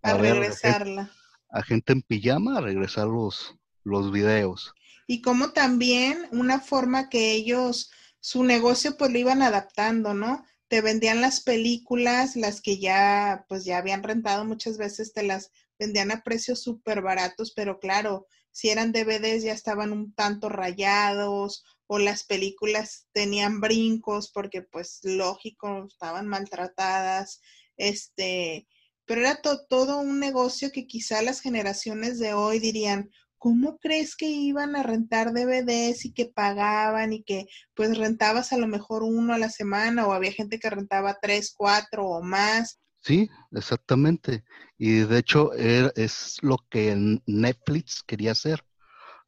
a, 0.02 0.14
regresarla. 0.14 1.11
A 1.50 1.62
gente, 1.62 1.92
en 1.92 2.02
pijama 2.02 2.58
a 2.58 2.61
regresar 2.61 3.08
los, 3.08 3.56
los 3.82 4.12
videos. 4.12 4.73
Y 5.06 5.20
como 5.20 5.50
también 5.52 6.28
una 6.32 6.61
forma 6.61 7.08
que 7.08 7.32
ellos, 7.32 7.90
su 8.26 8.42
negocio 8.42 8.97
pues 8.97 9.12
lo 9.12 9.18
iban 9.18 9.40
adaptando, 9.40 10.12
¿no? 10.12 10.45
te 10.68 10.80
vendían 10.80 11.21
las 11.21 11.40
películas, 11.40 12.35
las 12.37 12.61
que 12.61 12.78
ya, 12.78 13.45
pues 13.49 13.64
ya 13.64 13.78
habían 13.78 14.02
rentado 14.02 14.45
muchas 14.45 14.78
veces, 14.78 15.12
te 15.12 15.23
las 15.23 15.52
vendían 15.78 16.11
a 16.11 16.23
precios 16.23 16.61
súper 16.61 17.02
baratos, 17.02 17.52
pero 17.54 17.78
claro, 17.78 18.26
si 18.50 18.71
eran 18.71 18.90
DVDs 18.90 19.45
ya 19.45 19.52
estaban 19.52 19.92
un 19.92 20.12
tanto 20.14 20.49
rayados 20.49 21.64
o 21.87 21.99
las 21.99 22.25
películas 22.25 23.06
tenían 23.12 23.61
brincos 23.61 24.33
porque 24.33 24.62
pues 24.62 25.00
lógico, 25.04 25.87
estaban 25.87 26.26
maltratadas, 26.26 27.40
este, 27.76 28.66
pero 29.04 29.21
era 29.21 29.40
todo 29.40 29.99
un 29.99 30.18
negocio 30.18 30.73
que 30.73 30.88
quizá 30.88 31.23
las 31.23 31.40
generaciones 31.40 32.18
de 32.18 32.35
hoy 32.35 32.59
dirían, 32.59 33.11
¿cómo 33.38 33.78
crees 33.78 34.16
que 34.16 34.26
iban 34.26 34.76
a 34.76 34.82
rentar 34.82 35.32
DVDs 35.32 36.04
y 36.04 36.12
que 36.12 36.26
pagaban 36.26 37.12
y 37.12 37.22
que 37.22 37.46
pues 37.74 37.96
rentabas 37.96 38.52
a 38.52 38.58
lo 38.58 38.66
mejor 38.66 39.02
uno 39.02 39.34
a 39.34 39.38
la 39.38 39.50
semana 39.50 40.06
o 40.06 40.12
había 40.12 40.32
gente 40.32 40.58
que 40.58 40.70
rentaba 40.70 41.18
tres, 41.20 41.54
cuatro 41.56 42.06
o 42.06 42.22
más? 42.22 42.80
Sí, 43.02 43.30
exactamente. 43.52 44.44
Y 44.78 45.00
de 45.00 45.18
hecho 45.18 45.52
es 45.52 46.38
lo 46.42 46.58
que 46.68 47.20
Netflix 47.26 48.02
quería 48.02 48.32
hacer. 48.32 48.64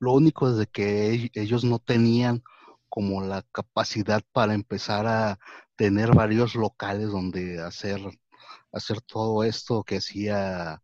Lo 0.01 0.13
único 0.13 0.49
es 0.51 0.57
de 0.57 0.67
que 0.67 1.31
ellos 1.35 1.65
no 1.65 1.79
tenían 1.79 2.43
como 2.89 3.21
la 3.21 3.43
capacidad 3.53 4.23
para 4.33 4.55
empezar 4.55 5.07
a 5.07 5.39
tener 5.77 6.15
varios 6.15 6.55
locales 6.55 7.09
donde 7.11 7.61
hacer, 7.63 8.01
hacer 8.73 9.01
todo 9.03 9.45
esto 9.45 9.85
que 9.85 9.99
hacía 9.99 10.83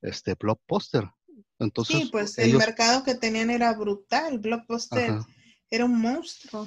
este 0.00 0.34
Blockbuster 0.34 1.10
sí, 1.84 2.08
pues 2.10 2.38
el 2.38 2.56
mercado 2.56 3.04
que 3.04 3.14
tenían 3.14 3.50
era 3.50 3.72
brutal. 3.74 4.38
Blockbuster 4.38 5.18
era 5.70 5.84
un 5.84 6.00
monstruo. 6.00 6.66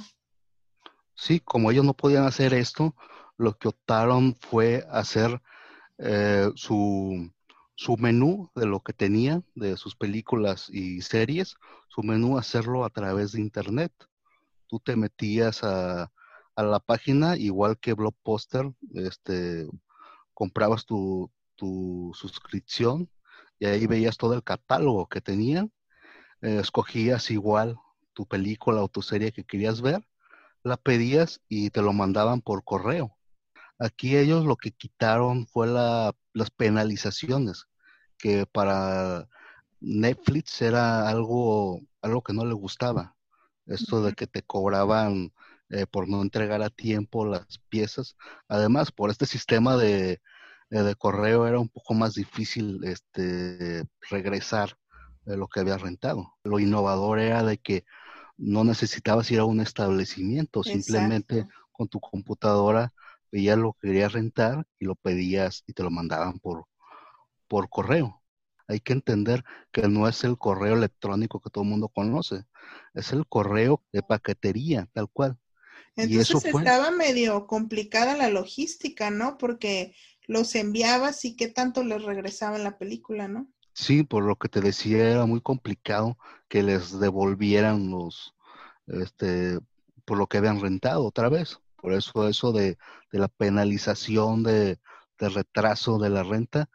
Sí, 1.15 1.39
como 1.39 1.71
ellos 1.71 1.85
no 1.85 1.93
podían 1.93 2.25
hacer 2.25 2.53
esto, 2.53 2.95
lo 3.37 3.57
que 3.57 3.67
optaron 3.67 4.35
fue 4.35 4.85
hacer 4.89 5.41
eh, 5.97 6.49
su, 6.55 7.31
su 7.75 7.97
menú 7.97 8.51
de 8.55 8.65
lo 8.65 8.81
que 8.81 8.93
tenían, 8.93 9.45
de 9.55 9.77
sus 9.77 9.95
películas 9.95 10.69
y 10.69 11.01
series, 11.01 11.55
su 11.87 12.01
menú 12.01 12.37
hacerlo 12.37 12.85
a 12.85 12.89
través 12.89 13.33
de 13.33 13.41
internet. 13.41 13.91
Tú 14.67 14.79
te 14.79 14.95
metías 14.95 15.63
a, 15.63 16.11
a 16.55 16.63
la 16.63 16.79
página, 16.79 17.37
igual 17.37 17.77
que 17.79 17.93
Blockbuster, 17.93 18.71
este, 18.95 19.67
comprabas 20.33 20.85
tu, 20.85 21.31
tu 21.55 22.11
suscripción 22.15 23.09
y 23.63 23.65
ahí 23.65 23.87
veías 23.87 24.17
todo 24.17 24.33
el 24.33 24.43
catálogo 24.43 25.07
que 25.07 25.21
tenían, 25.21 25.71
eh, 26.41 26.59
escogías 26.59 27.31
igual 27.31 27.77
tu 28.11 28.25
película 28.25 28.83
o 28.83 28.89
tu 28.89 29.01
serie 29.01 29.31
que 29.31 29.45
querías 29.45 29.79
ver, 29.81 30.05
la 30.63 30.75
pedías 30.75 31.39
y 31.47 31.69
te 31.69 31.81
lo 31.81 31.93
mandaban 31.93 32.41
por 32.41 32.65
correo. 32.65 33.17
Aquí 33.79 34.17
ellos 34.17 34.43
lo 34.43 34.57
que 34.57 34.71
quitaron 34.71 35.47
fue 35.47 35.67
la, 35.67 36.13
las 36.33 36.51
penalizaciones, 36.51 37.67
que 38.17 38.45
para 38.45 39.29
Netflix 39.79 40.61
era 40.61 41.07
algo, 41.07 41.79
algo 42.01 42.21
que 42.21 42.33
no 42.33 42.45
le 42.45 42.53
gustaba. 42.53 43.15
Esto 43.65 44.03
de 44.03 44.11
que 44.11 44.27
te 44.27 44.43
cobraban 44.43 45.31
eh, 45.69 45.87
por 45.87 46.09
no 46.09 46.21
entregar 46.21 46.61
a 46.61 46.69
tiempo 46.69 47.25
las 47.25 47.59
piezas. 47.69 48.17
Además, 48.49 48.91
por 48.91 49.09
este 49.09 49.25
sistema 49.25 49.77
de, 49.77 50.21
de 50.81 50.95
correo 50.95 51.45
era 51.45 51.59
un 51.59 51.69
poco 51.69 51.93
más 51.93 52.15
difícil 52.15 52.79
este, 52.83 53.85
regresar 54.09 54.77
de 55.25 55.37
lo 55.37 55.47
que 55.47 55.59
había 55.59 55.77
rentado. 55.77 56.33
Lo 56.43 56.59
innovador 56.59 57.19
era 57.19 57.43
de 57.43 57.57
que 57.57 57.85
no 58.37 58.63
necesitabas 58.63 59.29
ir 59.29 59.39
a 59.39 59.45
un 59.45 59.61
establecimiento, 59.61 60.63
simplemente 60.63 61.47
con 61.71 61.87
tu 61.87 61.99
computadora 61.99 62.91
veías 63.31 63.57
lo 63.57 63.73
que 63.73 63.87
querías 63.87 64.13
rentar 64.13 64.65
y 64.79 64.85
lo 64.85 64.95
pedías 64.95 65.63
y 65.67 65.73
te 65.73 65.83
lo 65.83 65.89
mandaban 65.89 66.39
por, 66.39 66.65
por 67.47 67.69
correo. 67.69 68.21
Hay 68.67 68.79
que 68.79 68.93
entender 68.93 69.43
que 69.71 69.87
no 69.87 70.07
es 70.07 70.23
el 70.23 70.37
correo 70.37 70.75
electrónico 70.75 71.41
que 71.41 71.49
todo 71.49 71.63
el 71.63 71.69
mundo 71.69 71.89
conoce, 71.89 72.45
es 72.93 73.11
el 73.11 73.27
correo 73.27 73.83
de 73.91 74.03
paquetería, 74.03 74.87
tal 74.93 75.09
cual. 75.09 75.37
Entonces 75.95 76.15
y 76.15 76.19
eso 76.19 76.57
estaba 76.59 76.91
medio 76.91 77.45
complicada 77.45 78.15
la 78.15 78.29
logística, 78.29 79.11
¿no? 79.11 79.37
Porque 79.37 79.95
los 80.27 80.55
enviabas 80.55 81.25
y 81.25 81.35
qué 81.35 81.47
tanto 81.47 81.83
les 81.83 82.03
regresaba 82.03 82.57
en 82.57 82.63
la 82.63 82.77
película, 82.77 83.27
¿no? 83.27 83.47
Sí, 83.73 84.03
por 84.03 84.23
lo 84.23 84.35
que 84.37 84.49
te 84.49 84.61
decía, 84.61 85.09
era 85.09 85.25
muy 85.25 85.41
complicado 85.41 86.17
que 86.47 86.61
les 86.63 86.99
devolvieran 86.99 87.89
los, 87.89 88.35
este, 88.87 89.59
por 90.05 90.17
lo 90.17 90.27
que 90.27 90.37
habían 90.37 90.61
rentado 90.61 91.05
otra 91.05 91.29
vez. 91.29 91.59
Por 91.77 91.93
eso 91.93 92.27
eso 92.29 92.51
de, 92.51 92.77
de 93.11 93.19
la 93.19 93.27
penalización 93.27 94.43
de, 94.43 94.79
de, 95.19 95.29
retraso 95.29 95.97
de 95.99 96.09
la 96.09 96.23
renta, 96.23 96.69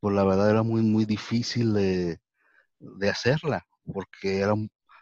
pues 0.00 0.14
la 0.14 0.24
verdad 0.24 0.50
era 0.50 0.62
muy, 0.62 0.82
muy 0.82 1.04
difícil 1.06 1.72
de, 1.74 2.20
de 2.80 3.10
hacerla, 3.10 3.66
porque 3.92 4.40
era, 4.40 4.54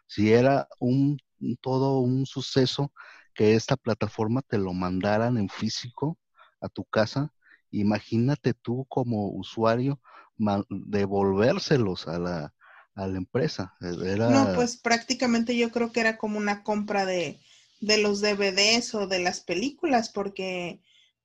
si 0.06 0.32
era 0.32 0.68
un, 0.80 1.18
todo 1.60 2.00
un 2.00 2.26
suceso 2.26 2.92
que 3.34 3.54
esta 3.54 3.76
plataforma 3.76 4.42
te 4.42 4.58
lo 4.58 4.72
mandaran 4.74 5.38
en 5.38 5.48
físico 5.48 6.18
a 6.60 6.68
tu 6.68 6.84
casa, 6.84 7.32
imagínate 7.70 8.54
tú 8.54 8.86
como 8.88 9.28
usuario 9.30 10.00
devolvérselos 10.68 12.08
a 12.08 12.18
la, 12.18 12.54
a 12.94 13.06
la 13.06 13.18
empresa. 13.18 13.74
E, 13.80 14.16
no, 14.26 14.52
pues 14.52 14.76
prácticamente 14.78 15.56
yo 15.56 15.70
creo 15.70 15.92
que 15.92 16.00
era 16.00 16.16
como 16.18 16.38
una 16.38 16.62
compra 16.62 17.04
de, 17.06 17.38
de 17.80 17.98
los 17.98 18.20
DVDs 18.20 18.94
o 18.94 19.06
de 19.06 19.18
las 19.20 19.40
películas, 19.40 20.10
porque 20.10 20.80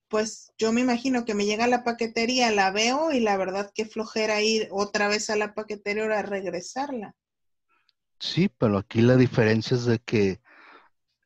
pues 0.09 0.51
yo 0.57 0.71
me 0.71 0.81
imagino 0.81 1.25
que 1.25 1.33
me 1.35 1.45
llega 1.45 1.67
la 1.67 1.83
paquetería, 1.83 2.51
la 2.51 2.71
veo 2.71 3.11
y 3.11 3.19
la 3.19 3.37
verdad 3.37 3.71
que 3.73 3.85
flojera 3.85 4.41
ir 4.41 4.67
otra 4.71 5.07
vez 5.07 5.29
a 5.29 5.35
la 5.35 5.53
paquetería 5.53 6.05
a 6.19 6.21
regresarla. 6.21 7.15
Sí, 8.19 8.49
pero 8.49 8.77
aquí 8.77 9.01
la 9.01 9.15
diferencia 9.17 9.75
es 9.75 9.85
de 9.85 9.99
que 9.99 10.41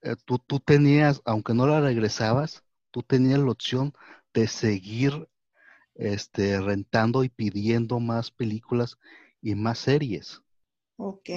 eh, 0.04 0.16
tú, 0.26 0.40
tú 0.40 0.60
tenías, 0.60 1.22
aunque 1.26 1.54
no 1.54 1.68
la 1.68 1.82
regresabas, 1.82 2.64
tú 2.92 3.04
tenías 3.04 3.40
la 3.40 3.52
opción 3.52 3.94
de 4.33 4.48
seguir 4.48 5.27
este, 5.95 6.59
rentando 6.62 7.24
y 7.24 7.29
pidiendo 7.29 8.00
más 8.00 8.31
películas 8.31 8.98
y 9.41 9.55
más 9.55 9.79
series. 9.79 10.41
Ok. 10.98 11.29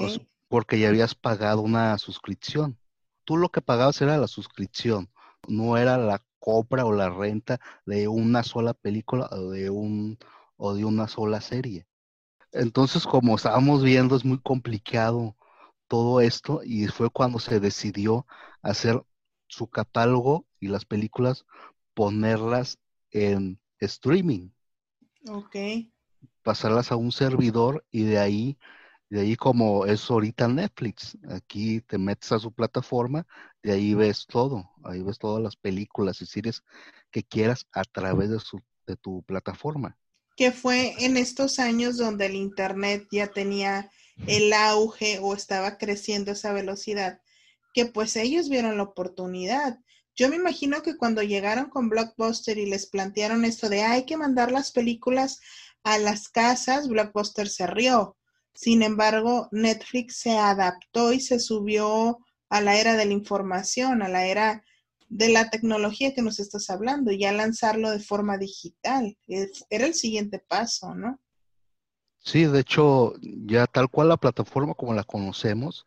porque 0.49 0.79
ya 0.79 0.89
habías 0.89 1.15
pagado 1.15 1.63
una 1.63 1.97
suscripción. 1.99 2.79
Tú 3.25 3.37
lo 3.37 3.49
que 3.49 3.63
pagabas 3.63 4.01
era 4.03 4.19
la 4.19 4.27
suscripción, 4.27 5.09
no 5.49 5.79
era 5.79 5.97
la 5.97 6.23
compra 6.41 6.85
o 6.85 6.93
la 6.93 7.09
renta 7.09 7.59
de 7.87 8.09
una 8.09 8.43
sola 8.43 8.75
película 8.75 9.29
o 9.31 9.51
de 9.51 9.71
un 9.71 10.19
o 10.57 10.75
de 10.75 10.85
una 10.85 11.09
sola 11.09 11.41
serie. 11.41 11.87
Entonces, 12.53 13.07
como 13.07 13.37
estábamos 13.37 13.83
viendo, 13.83 14.15
es 14.15 14.25
muy 14.25 14.39
complicado 14.41 15.37
todo 15.89 16.21
esto 16.21 16.61
y 16.65 16.87
fue 16.89 17.11
cuando 17.11 17.39
se 17.39 17.61
decidió 17.61 18.27
hacer 18.61 19.03
su 19.47 19.69
catálogo 19.69 20.47
y 20.61 20.69
las 20.69 20.85
películas 20.85 21.47
ponerlas 21.95 22.79
en 23.11 23.61
streaming. 23.79 24.51
Ok. 25.29 25.57
Pasarlas 26.43 26.93
a 26.93 26.97
un 26.97 27.13
servidor 27.13 27.85
y 27.91 28.05
de 28.05 28.19
ahí, 28.19 28.59
de 29.09 29.21
ahí 29.21 29.37
como 29.37 29.87
es 29.87 30.11
ahorita 30.11 30.49
Netflix. 30.49 31.17
Aquí 31.29 31.81
te 31.81 31.99
metes 31.99 32.33
a 32.33 32.39
su 32.39 32.53
plataforma, 32.53 33.27
de 33.63 33.73
ahí 33.73 33.95
ves 33.95 34.27
todo, 34.27 34.71
ahí 34.85 35.03
ves 35.03 35.19
todas 35.19 35.43
las 35.43 35.57
películas 35.57 36.21
y 36.23 36.27
series 36.27 36.63
que 37.11 37.23
quieras 37.23 37.67
a 37.73 37.85
través 37.85 38.31
de, 38.31 38.41
su, 38.41 38.61
de 38.87 38.97
tu 38.97 39.23
plataforma. 39.23 39.97
Que 40.37 40.51
fue 40.51 40.95
en 41.05 41.17
estos 41.17 41.59
años 41.59 41.99
donde 41.99 42.27
el 42.27 42.35
Internet 42.35 43.07
ya 43.13 43.29
tenía 43.29 43.91
el 44.27 44.53
auge 44.53 45.19
o 45.21 45.35
estaba 45.35 45.79
creciendo 45.79 46.33
esa 46.33 46.53
velocidad, 46.53 47.21
que 47.75 47.87
pues 47.87 48.17
ellos 48.17 48.49
vieron 48.49 48.77
la 48.77 48.85
oportunidad. 48.85 49.79
Yo 50.15 50.29
me 50.29 50.37
imagino 50.37 50.83
que 50.83 50.97
cuando 50.97 51.23
llegaron 51.23 51.71
con 51.71 51.89
Blockbuster 51.89 52.59
y 52.59 52.67
les 52.67 52.87
plantearon 52.87 53.45
esto 53.45 53.69
de 53.69 53.83
hay 53.83 54.05
que 54.05 54.17
mandar 54.17 54.53
las 54.53 54.71
películas 54.71 55.41
a 55.85 55.99
las 55.99 56.29
casas, 56.29 56.89
Blockbuster 56.89 57.49
se 57.49 57.67
rió. 57.67 58.17
Sin 58.55 58.83
embargo, 58.83 59.49
Netflix 59.51 60.17
se 60.17 60.37
adaptó 60.37 61.13
y 61.13 61.21
se 61.21 61.41
subió 61.41 62.19
a 62.51 62.61
la 62.61 62.77
era 62.77 62.95
de 62.97 63.07
la 63.07 63.13
información, 63.13 64.03
a 64.03 64.09
la 64.09 64.27
era 64.27 64.63
de 65.09 65.29
la 65.31 65.51
tecnología 65.51 66.15
que 66.15 66.23
nos 66.23 66.39
estás 66.39 66.69
hablando, 66.71 67.11
y 67.11 67.19
ya 67.19 67.33
lanzarlo 67.33 67.91
de 67.91 68.01
forma 68.01 68.37
digital. 68.37 69.17
Era 69.27 69.87
el 69.87 69.95
siguiente 69.95 70.39
paso, 70.39 70.95
¿no? 70.95 71.19
Sí, 72.19 72.45
de 72.45 72.61
hecho, 72.61 73.15
ya 73.21 73.67
tal 73.67 73.89
cual 73.89 74.09
la 74.09 74.17
plataforma 74.17 74.75
como 74.75 74.95
la 74.95 75.05
conocemos, 75.05 75.87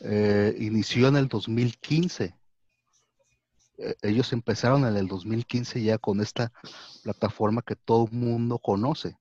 eh, 0.00 0.54
inició 0.58 1.08
en 1.08 1.16
el 1.16 1.28
2015. 1.28 2.34
Eh, 3.78 3.94
ellos 4.02 4.32
empezaron 4.32 4.84
en 4.84 4.96
el 4.96 5.08
2015 5.08 5.82
ya 5.82 5.98
con 5.98 6.20
esta 6.20 6.52
plataforma 7.02 7.62
que 7.62 7.76
todo 7.76 8.06
el 8.06 8.12
mundo 8.12 8.58
conoce. 8.58 9.16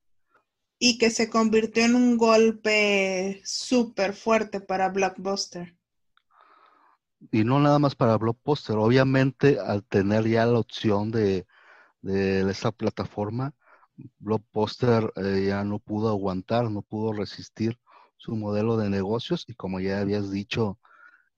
Y 0.79 0.97
que 0.97 1.11
se 1.11 1.29
convirtió 1.29 1.85
en 1.85 1.95
un 1.95 2.17
golpe 2.17 3.41
súper 3.45 4.13
fuerte 4.13 4.61
para 4.61 4.89
Blockbuster. 4.89 5.75
Y 7.31 7.43
no 7.43 7.59
nada 7.59 7.77
más 7.77 7.95
para 7.95 8.17
Blockbuster. 8.17 8.77
Obviamente, 8.77 9.59
al 9.59 9.83
tener 9.83 10.27
ya 10.27 10.45
la 10.47 10.57
opción 10.57 11.11
de, 11.11 11.45
de 12.01 12.49
esta 12.49 12.71
plataforma, 12.71 13.53
Blockbuster 14.19 15.11
eh, 15.15 15.45
ya 15.47 15.63
no 15.63 15.79
pudo 15.79 16.09
aguantar, 16.09 16.69
no 16.71 16.81
pudo 16.81 17.13
resistir 17.13 17.79
su 18.17 18.35
modelo 18.35 18.77
de 18.77 18.89
negocios 18.89 19.45
y 19.47 19.53
como 19.55 19.79
ya 19.79 19.99
habías 19.99 20.31
dicho, 20.31 20.79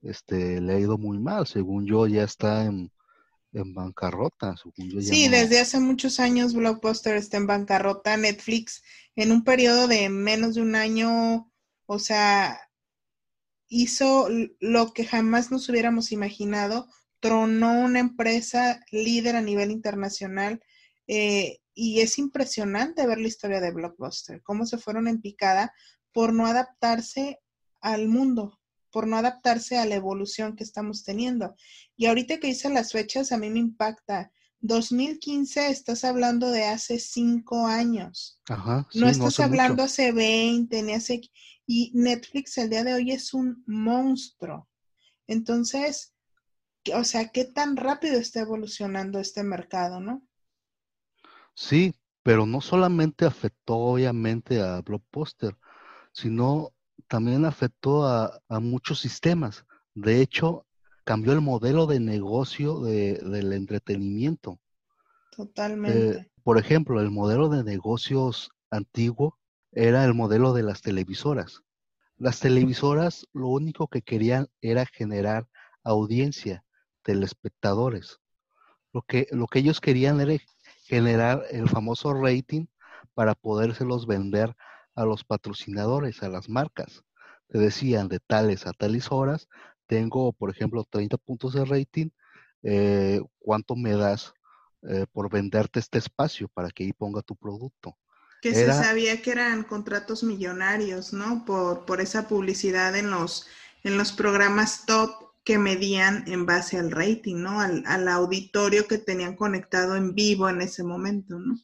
este, 0.02 0.60
le 0.60 0.74
ha 0.74 0.78
ido 0.78 0.98
muy 0.98 1.18
mal. 1.18 1.46
Según 1.46 1.86
yo, 1.86 2.06
ya 2.06 2.24
está 2.24 2.64
en, 2.64 2.92
bancarrota. 3.62 4.54
sí, 5.00 5.28
desde 5.28 5.60
hace 5.60 5.80
muchos 5.80 6.18
años 6.20 6.54
Blockbuster 6.54 7.16
está 7.16 7.36
en 7.36 7.46
bancarrota. 7.46 8.16
Netflix, 8.16 8.82
en 9.14 9.32
un 9.32 9.44
periodo 9.44 9.86
de 9.86 10.08
menos 10.08 10.54
de 10.54 10.62
un 10.62 10.74
año, 10.74 11.52
o 11.86 11.98
sea, 11.98 12.58
hizo 13.68 14.28
lo 14.60 14.92
que 14.92 15.04
jamás 15.04 15.50
nos 15.50 15.68
hubiéramos 15.68 16.12
imaginado. 16.12 16.88
Tronó 17.20 17.80
una 17.80 18.00
empresa 18.00 18.80
líder 18.90 19.36
a 19.36 19.42
nivel 19.42 19.70
internacional. 19.70 20.62
Eh, 21.06 21.58
y 21.74 22.00
es 22.00 22.18
impresionante 22.18 23.06
ver 23.06 23.18
la 23.18 23.28
historia 23.28 23.60
de 23.60 23.72
Blockbuster, 23.72 24.42
cómo 24.42 24.64
se 24.64 24.78
fueron 24.78 25.08
en 25.08 25.20
picada 25.20 25.74
por 26.12 26.32
no 26.32 26.46
adaptarse 26.46 27.40
al 27.80 28.08
mundo, 28.08 28.60
por 28.94 29.08
no 29.08 29.16
adaptarse 29.16 29.76
a 29.76 29.86
la 29.86 29.96
evolución 29.96 30.54
que 30.54 30.62
estamos 30.62 31.02
teniendo. 31.02 31.56
Y 31.96 32.06
ahorita 32.06 32.38
que 32.38 32.46
hice 32.46 32.70
las 32.70 32.92
fechas, 32.92 33.32
a 33.32 33.38
mí 33.38 33.50
me 33.50 33.58
impacta. 33.58 34.30
2015 34.60 35.68
estás 35.68 36.04
hablando 36.04 36.52
de 36.52 36.66
hace 36.66 37.00
cinco 37.00 37.66
años. 37.66 38.40
Ajá, 38.48 38.86
no 38.94 39.08
estás 39.08 39.40
hablando 39.40 39.82
hace 39.82 40.12
20, 40.12 40.80
ni 40.84 40.92
hace... 40.92 41.22
Y 41.66 41.90
Netflix 41.92 42.56
el 42.56 42.70
día 42.70 42.84
de 42.84 42.94
hoy 42.94 43.10
es 43.10 43.34
un 43.34 43.64
monstruo. 43.66 44.68
Entonces, 45.26 46.14
o 46.94 47.02
sea, 47.02 47.30
¿qué 47.30 47.46
tan 47.46 47.76
rápido 47.76 48.20
está 48.20 48.42
evolucionando 48.42 49.18
este 49.18 49.42
mercado, 49.42 49.98
no? 49.98 50.24
Sí, 51.52 51.96
pero 52.22 52.46
no 52.46 52.60
solamente 52.60 53.24
afectó 53.24 53.74
obviamente 53.74 54.60
a 54.60 54.82
Blockbuster, 54.82 55.58
sino 56.12 56.70
también 57.08 57.44
afectó 57.44 58.06
a, 58.06 58.40
muchos 58.60 59.00
sistemas. 59.00 59.64
De 59.94 60.20
hecho, 60.20 60.66
cambió 61.04 61.32
el 61.32 61.40
modelo 61.40 61.86
de 61.86 62.00
negocio 62.00 62.80
del 62.80 63.52
entretenimiento. 63.52 64.58
Totalmente. 65.30 66.10
Eh, 66.10 66.30
por 66.42 66.58
ejemplo, 66.58 67.00
el 67.00 67.10
modelo 67.10 67.48
de 67.48 67.64
negocios 67.64 68.50
antiguo 68.70 69.38
era 69.72 70.04
el 70.04 70.14
modelo 70.14 70.52
de 70.52 70.62
las 70.62 70.82
televisoras. 70.82 71.62
Las 72.16 72.38
televisoras 72.40 73.26
lo 73.32 73.48
único 73.48 73.88
que 73.88 74.02
querían 74.02 74.48
era 74.60 74.86
generar 74.86 75.48
audiencia, 75.82 76.64
telespectadores. 77.02 78.20
Lo 78.92 79.02
que, 79.02 79.26
lo 79.32 79.46
que 79.48 79.58
ellos 79.58 79.80
querían 79.80 80.20
era 80.20 80.36
generar 80.84 81.44
el 81.50 81.68
famoso 81.68 82.14
rating 82.14 82.66
para 83.14 83.34
podérselos 83.34 84.06
vender 84.06 84.54
a 84.94 85.04
los 85.04 85.24
patrocinadores, 85.24 86.22
a 86.22 86.28
las 86.28 86.48
marcas. 86.48 87.02
Te 87.48 87.58
decían 87.58 88.08
de 88.08 88.20
tales 88.20 88.66
a 88.66 88.72
tales 88.72 89.10
horas, 89.10 89.48
tengo, 89.86 90.32
por 90.32 90.50
ejemplo, 90.50 90.84
30 90.88 91.16
puntos 91.18 91.52
de 91.54 91.64
rating, 91.64 92.08
eh, 92.62 93.20
¿cuánto 93.38 93.76
me 93.76 93.92
das 93.92 94.32
eh, 94.82 95.06
por 95.12 95.30
venderte 95.30 95.80
este 95.80 95.98
espacio 95.98 96.48
para 96.48 96.70
que 96.70 96.84
ahí 96.84 96.92
ponga 96.92 97.22
tu 97.22 97.36
producto? 97.36 97.96
Que 98.40 98.54
se 98.54 98.66
sabía 98.72 99.22
que 99.22 99.30
eran 99.30 99.64
contratos 99.64 100.22
millonarios, 100.22 101.12
¿no? 101.12 101.44
Por, 101.46 101.86
por 101.86 102.00
esa 102.00 102.28
publicidad 102.28 102.94
en 102.94 103.10
los, 103.10 103.46
en 103.84 103.96
los 103.96 104.12
programas 104.12 104.84
top 104.84 105.10
que 105.44 105.58
medían 105.58 106.24
en 106.26 106.44
base 106.44 106.78
al 106.78 106.90
rating, 106.90 107.36
¿no? 107.36 107.60
Al, 107.60 107.84
al, 107.86 108.08
auditorio 108.08 108.86
que 108.86 108.98
tenían 108.98 109.36
conectado 109.36 109.96
en 109.96 110.14
vivo 110.14 110.48
en 110.48 110.60
ese 110.60 110.82
momento, 110.82 111.38
¿no? 111.38 111.58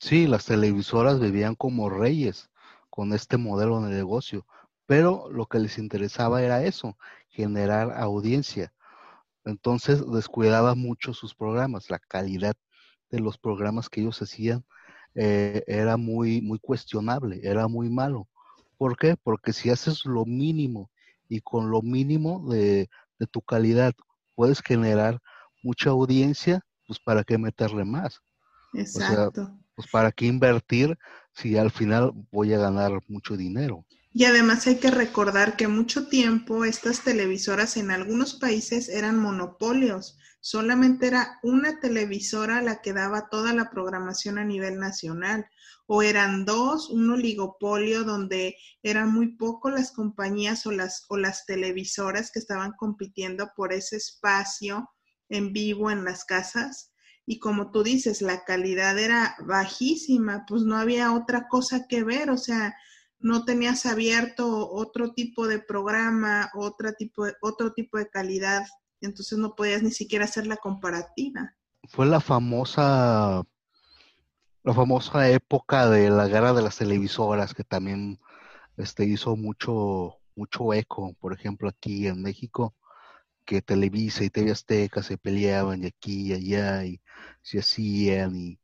Sí, 0.00 0.26
las 0.26 0.46
televisoras 0.46 1.20
vivían 1.20 1.54
como 1.54 1.90
reyes 1.90 2.48
con 2.88 3.12
este 3.12 3.36
modelo 3.36 3.82
de 3.82 3.94
negocio, 3.94 4.46
pero 4.86 5.30
lo 5.30 5.44
que 5.44 5.58
les 5.58 5.76
interesaba 5.76 6.42
era 6.42 6.64
eso, 6.64 6.96
generar 7.28 7.92
audiencia. 7.92 8.72
Entonces 9.44 10.02
descuidaba 10.10 10.74
mucho 10.74 11.12
sus 11.12 11.34
programas, 11.34 11.90
la 11.90 11.98
calidad 11.98 12.54
de 13.10 13.20
los 13.20 13.36
programas 13.36 13.90
que 13.90 14.00
ellos 14.00 14.22
hacían 14.22 14.64
eh, 15.14 15.64
era 15.66 15.98
muy, 15.98 16.40
muy 16.40 16.58
cuestionable, 16.58 17.40
era 17.42 17.68
muy 17.68 17.90
malo. 17.90 18.26
¿Por 18.78 18.96
qué? 18.96 19.16
Porque 19.22 19.52
si 19.52 19.68
haces 19.68 20.06
lo 20.06 20.24
mínimo 20.24 20.90
y 21.28 21.42
con 21.42 21.70
lo 21.70 21.82
mínimo 21.82 22.50
de, 22.50 22.88
tu 23.30 23.42
calidad 23.42 23.92
puedes 24.34 24.62
generar 24.62 25.20
mucha 25.62 25.90
audiencia, 25.90 26.62
pues 26.86 26.98
para 26.98 27.22
qué 27.22 27.36
meterle 27.36 27.84
más. 27.84 28.22
Exacto. 28.72 29.59
Pues 29.80 29.90
para 29.90 30.12
qué 30.12 30.26
invertir 30.26 30.98
si 31.32 31.56
al 31.56 31.70
final 31.70 32.12
voy 32.30 32.52
a 32.52 32.58
ganar 32.58 32.92
mucho 33.08 33.34
dinero. 33.34 33.86
Y 34.12 34.24
además 34.24 34.66
hay 34.66 34.76
que 34.76 34.90
recordar 34.90 35.56
que 35.56 35.68
mucho 35.68 36.08
tiempo 36.08 36.66
estas 36.66 37.02
televisoras 37.02 37.78
en 37.78 37.90
algunos 37.90 38.34
países 38.34 38.90
eran 38.90 39.18
monopolios. 39.18 40.18
Solamente 40.40 41.06
era 41.06 41.38
una 41.42 41.80
televisora 41.80 42.60
la 42.60 42.82
que 42.82 42.92
daba 42.92 43.30
toda 43.30 43.54
la 43.54 43.70
programación 43.70 44.36
a 44.36 44.44
nivel 44.44 44.78
nacional 44.78 45.46
o 45.86 46.02
eran 46.02 46.44
dos, 46.44 46.90
un 46.90 47.10
oligopolio 47.10 48.04
donde 48.04 48.56
eran 48.82 49.10
muy 49.12 49.36
poco 49.36 49.70
las 49.70 49.92
compañías 49.92 50.66
o 50.66 50.72
las, 50.72 51.06
o 51.08 51.16
las 51.16 51.46
televisoras 51.46 52.30
que 52.30 52.38
estaban 52.38 52.72
compitiendo 52.72 53.50
por 53.56 53.72
ese 53.72 53.96
espacio 53.96 54.90
en 55.30 55.54
vivo 55.54 55.90
en 55.90 56.04
las 56.04 56.26
casas. 56.26 56.89
Y 57.26 57.38
como 57.38 57.70
tú 57.70 57.82
dices, 57.82 58.22
la 58.22 58.44
calidad 58.44 58.98
era 58.98 59.36
bajísima, 59.46 60.44
pues 60.48 60.62
no 60.62 60.76
había 60.76 61.12
otra 61.12 61.48
cosa 61.48 61.86
que 61.86 62.02
ver, 62.02 62.30
o 62.30 62.36
sea, 62.36 62.74
no 63.18 63.44
tenías 63.44 63.86
abierto 63.86 64.68
otro 64.70 65.12
tipo 65.12 65.46
de 65.46 65.60
programa, 65.60 66.50
otro 66.54 66.92
tipo 66.94 67.26
de, 67.26 67.34
otro 67.42 67.72
tipo 67.72 67.98
de 67.98 68.08
calidad, 68.08 68.64
entonces 69.00 69.38
no 69.38 69.54
podías 69.54 69.82
ni 69.82 69.90
siquiera 69.90 70.24
hacer 70.24 70.46
la 70.46 70.56
comparativa. 70.56 71.54
Fue 71.88 72.06
la 72.06 72.20
famosa 72.20 73.44
la 74.62 74.74
famosa 74.74 75.30
época 75.30 75.88
de 75.88 76.10
la 76.10 76.28
guerra 76.28 76.52
de 76.52 76.62
las 76.62 76.76
televisoras 76.76 77.54
que 77.54 77.64
también 77.64 78.20
este, 78.76 79.04
hizo 79.04 79.36
mucho, 79.36 80.16
mucho 80.36 80.72
eco, 80.74 81.14
por 81.20 81.32
ejemplo, 81.32 81.68
aquí 81.68 82.06
en 82.06 82.22
México, 82.22 82.74
que 83.50 83.62
Televisa 83.62 84.22
y 84.22 84.30
TV 84.30 84.52
Azteca 84.52 85.02
se 85.02 85.18
peleaban 85.18 85.80
de 85.80 85.88
aquí 85.88 86.28
y 86.28 86.34
allá 86.34 86.84
y 86.84 87.00
se 87.42 87.58
hacían 87.58 88.36
y, 88.36 88.60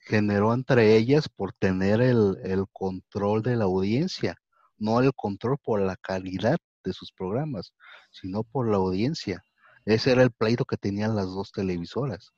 generó 0.00 0.54
entre 0.54 0.96
ellas 0.96 1.28
por 1.28 1.52
tener 1.52 2.00
el, 2.00 2.38
el 2.42 2.64
control 2.72 3.42
de 3.42 3.54
la 3.54 3.64
audiencia, 3.64 4.38
no 4.78 5.00
el 5.00 5.12
control 5.12 5.58
por 5.62 5.82
la 5.82 5.96
calidad 5.96 6.56
de 6.82 6.94
sus 6.94 7.12
programas, 7.12 7.74
sino 8.10 8.44
por 8.44 8.66
la 8.66 8.78
audiencia. 8.78 9.44
Ese 9.84 10.12
era 10.12 10.22
el 10.22 10.30
pleito 10.30 10.64
que 10.64 10.78
tenían 10.78 11.14
las 11.14 11.26
dos 11.26 11.52
televisoras 11.52 12.32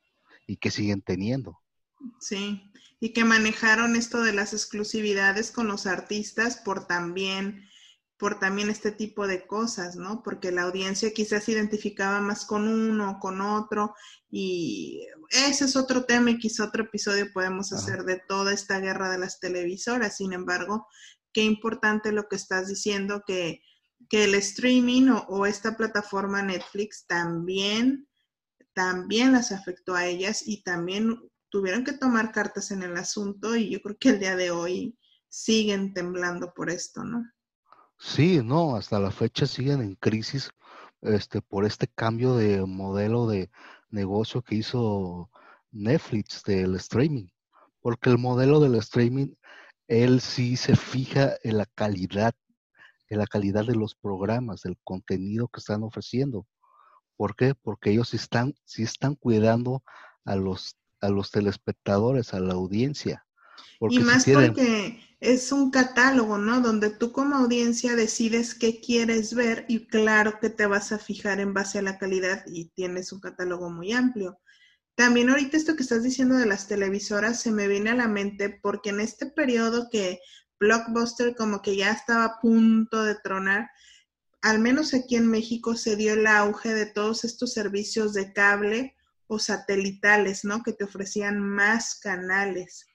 y 0.49 0.57
que 0.57 0.73
siguen 0.73 1.03
teniendo. 1.03 1.61
Sí, 2.19 2.73
y 2.99 3.13
que 3.13 3.25
manejaron 3.25 3.95
esto 3.95 4.25
de 4.25 4.33
las 4.33 4.55
exclusividades 4.55 5.53
con 5.53 5.69
los 5.69 5.87
artistas 5.87 6.57
por 6.57 6.89
también 6.89 7.69
por 8.17 8.39
también 8.39 8.71
este 8.71 8.93
tipo 8.93 9.27
de 9.27 9.47
cosas, 9.47 9.97
¿no? 9.97 10.23
Porque 10.23 10.53
la 10.53 10.63
audiencia 10.63 11.13
quizás 11.13 11.45
se 11.45 11.53
identificaba 11.53 12.21
más 12.21 12.47
con 12.47 12.69
uno 12.69 13.13
o 13.13 13.19
con 13.19 13.41
otro 13.41 13.95
y 14.31 15.07
ese 15.31 15.65
es 15.65 15.77
otro 15.77 16.05
tema 16.05 16.31
y 16.31 16.39
quizá 16.39 16.65
otro 16.65 16.85
episodio 16.85 17.27
podemos 17.33 17.73
hacer 17.73 18.05
de 18.05 18.23
toda 18.29 18.53
esta 18.53 18.79
guerra 18.79 19.11
de 19.11 19.19
las 19.19 19.41
televisoras. 19.41 20.17
Sin 20.17 20.33
embargo, 20.33 20.87
qué 21.33 21.43
importante 21.43 22.13
lo 22.13 22.29
que 22.29 22.37
estás 22.37 22.69
diciendo, 22.69 23.25
que, 23.27 23.63
que 24.09 24.25
el 24.25 24.35
streaming 24.37 25.09
o, 25.09 25.27
o, 25.29 25.47
esta 25.47 25.77
plataforma 25.77 26.43
Netflix 26.43 27.07
también, 27.07 28.09
también 28.75 29.33
las 29.33 29.51
afectó 29.51 29.95
a 29.95 30.07
ellas 30.07 30.43
y 30.47 30.63
también 30.63 31.19
tuvieron 31.51 31.85
que 31.85 31.93
tomar 31.93 32.33
cartas 32.33 32.71
en 32.71 32.83
el 32.83 32.97
asunto 32.97 33.57
y 33.57 33.71
yo 33.71 33.81
creo 33.81 33.97
que 33.99 34.11
el 34.11 34.21
día 34.21 34.37
de 34.37 34.51
hoy 34.51 34.97
siguen 35.29 35.95
temblando 35.95 36.53
por 36.55 36.71
esto, 36.71 37.03
¿no? 37.03 37.25
Sí, 38.05 38.43
no, 38.45 38.77
hasta 38.77 39.01
la 39.01 39.11
fecha 39.11 39.47
siguen 39.47 39.81
en 39.81 39.95
crisis 39.95 40.51
este, 41.01 41.41
por 41.41 41.65
este 41.65 41.89
cambio 41.89 42.37
de 42.37 42.65
modelo 42.67 43.27
de 43.27 43.51
negocio 43.89 44.43
que 44.43 44.57
hizo 44.57 45.31
Netflix 45.73 46.43
del 46.43 46.77
streaming, 46.77 47.29
porque 47.81 48.11
el 48.11 48.19
modelo 48.19 48.61
del 48.61 48.75
streaming, 48.75 49.29
él 49.89 50.21
sí 50.21 50.57
se 50.57 50.77
fija 50.77 51.33
en 51.43 51.57
la 51.57 51.65
calidad, 51.65 52.35
en 53.09 53.19
la 53.19 53.27
calidad 53.27 53.65
de 53.65 53.75
los 53.75 53.95
programas, 53.95 54.61
del 54.61 54.77
contenido 54.85 55.49
que 55.49 55.61
están 55.61 55.83
ofreciendo. 55.83 56.47
¿Por 57.17 57.35
qué? 57.35 57.55
Porque 57.55 57.91
ellos 57.91 58.13
están, 58.13 58.55
sí 58.65 58.83
están 58.83 59.15
cuidando 59.15 59.83
a 60.27 60.37
los, 60.37 60.77
a 61.01 61.09
los 61.09 61.31
telespectadores, 61.31 62.35
a 62.35 62.41
la 62.41 62.53
audiencia. 62.53 63.25
y 63.81 63.99
más 64.01 64.25
porque 64.27 65.01
es 65.25 65.53
un 65.53 65.71
catálogo, 65.71 66.37
¿no? 66.39 66.61
Donde 66.61 66.91
tú 66.91 67.11
como 67.11 67.37
audiencia 67.37 67.97
decides 67.97 68.55
qué 68.55 68.81
quieres 68.81 69.35
ver 69.35 69.65
y 69.69 69.87
claro 69.87 70.39
que 70.39 70.51
te 70.51 70.67
vas 70.67 70.93
a 70.93 70.99
fijar 70.99 71.41
en 71.41 71.55
base 71.55 71.79
a 71.79 71.83
la 71.83 71.99
calidad 71.99 72.45
y 72.47 72.67
tienes 72.67 73.11
un 73.13 73.21
catálogo 73.21 73.71
muy 73.71 73.93
amplio. 73.93 74.39
También 74.95 75.31
ahorita 75.31 75.57
esto 75.57 75.77
que 75.77 75.83
estás 75.83 76.03
diciendo 76.03 76.37
de 76.37 76.47
las 76.47 76.69
televisoras 76.69 77.41
se 77.41 77.51
me 77.51 77.67
viene 77.69 77.91
a 77.91 77.95
la 77.95 78.07
mente 78.07 78.51
porque 78.63 78.91
en 78.91 79.01
este 79.01 79.27
periodo 79.27 79.89
que 79.91 80.21
Blockbuster 80.61 81.35
como 81.35 81.63
que 81.63 81.77
ya 81.77 81.91
estaba 81.91 82.25
a 82.25 82.41
punto 82.41 83.03
de 83.03 83.17
tronar, 83.17 83.71
al 84.43 84.59
menos 84.59 84.93
aquí 84.93 85.17
en 85.17 85.29
México 85.29 85.75
se 85.75 85.97
dio 85.97 86.13
el 86.13 86.27
auge 86.27 86.75
de 86.75 86.87
todos 86.87 87.25
estos 87.25 87.55
servicios 87.55 88.13
de 88.13 88.33
cable 88.33 88.95
o 89.27 89.39
satelitales, 89.39 90.45
¿no? 90.45 90.63
Que 90.63 90.75
te 90.75 90.85
ofrecían 90.85 91.41
más 91.41 91.99
canales. 91.99 92.87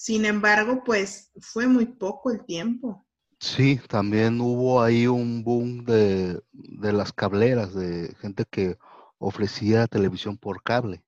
Sin 0.00 0.24
embargo, 0.24 0.82
pues 0.82 1.30
fue 1.42 1.66
muy 1.66 1.84
poco 1.84 2.30
el 2.30 2.42
tiempo. 2.46 3.06
Sí, 3.38 3.78
también 3.86 4.40
hubo 4.40 4.82
ahí 4.82 5.06
un 5.06 5.44
boom 5.44 5.84
de, 5.84 6.40
las 6.54 7.12
cableras, 7.12 7.74
de 7.74 8.14
gente 8.18 8.46
que 8.50 8.78
ofrecía 9.18 9.86
televisión 9.88 10.38
por 10.38 10.62
cable, 10.62 11.04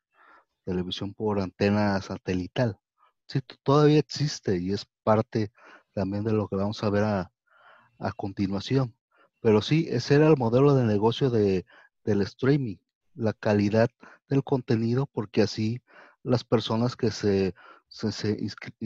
televisión 0.67 1.15
por 1.15 1.41
antena 1.41 1.99
satelital. 2.03 2.79
Sí, 3.29 3.41
todavía 3.63 3.99
existe 3.99 4.59
y 4.59 4.73
es 4.73 4.87
parte 5.03 5.53
también 5.95 6.23
de 6.25 6.33
lo 6.35 6.47
que 6.47 6.57
vamos 6.57 6.85
a 6.85 6.91
ver 6.91 7.05
a, 7.05 7.33
a 7.99 8.13
continuación. 8.13 8.95
Pero 9.41 9.63
sí, 9.63 9.87
ese 9.89 10.17
era 10.17 10.29
el 10.29 10.37
modelo 10.37 10.75
de 10.75 10.85
negocio 10.85 11.31
de, 11.31 11.65
del 12.05 12.21
streaming, 12.21 12.77
la 13.15 13.33
calidad 13.33 13.89
del 14.29 14.45
contenido, 14.45 15.07
porque 15.07 15.41
así 15.41 15.81
las 16.23 16.45
personas 16.45 16.95
que 16.95 17.11
se 17.11 17.55
se, 17.93 18.37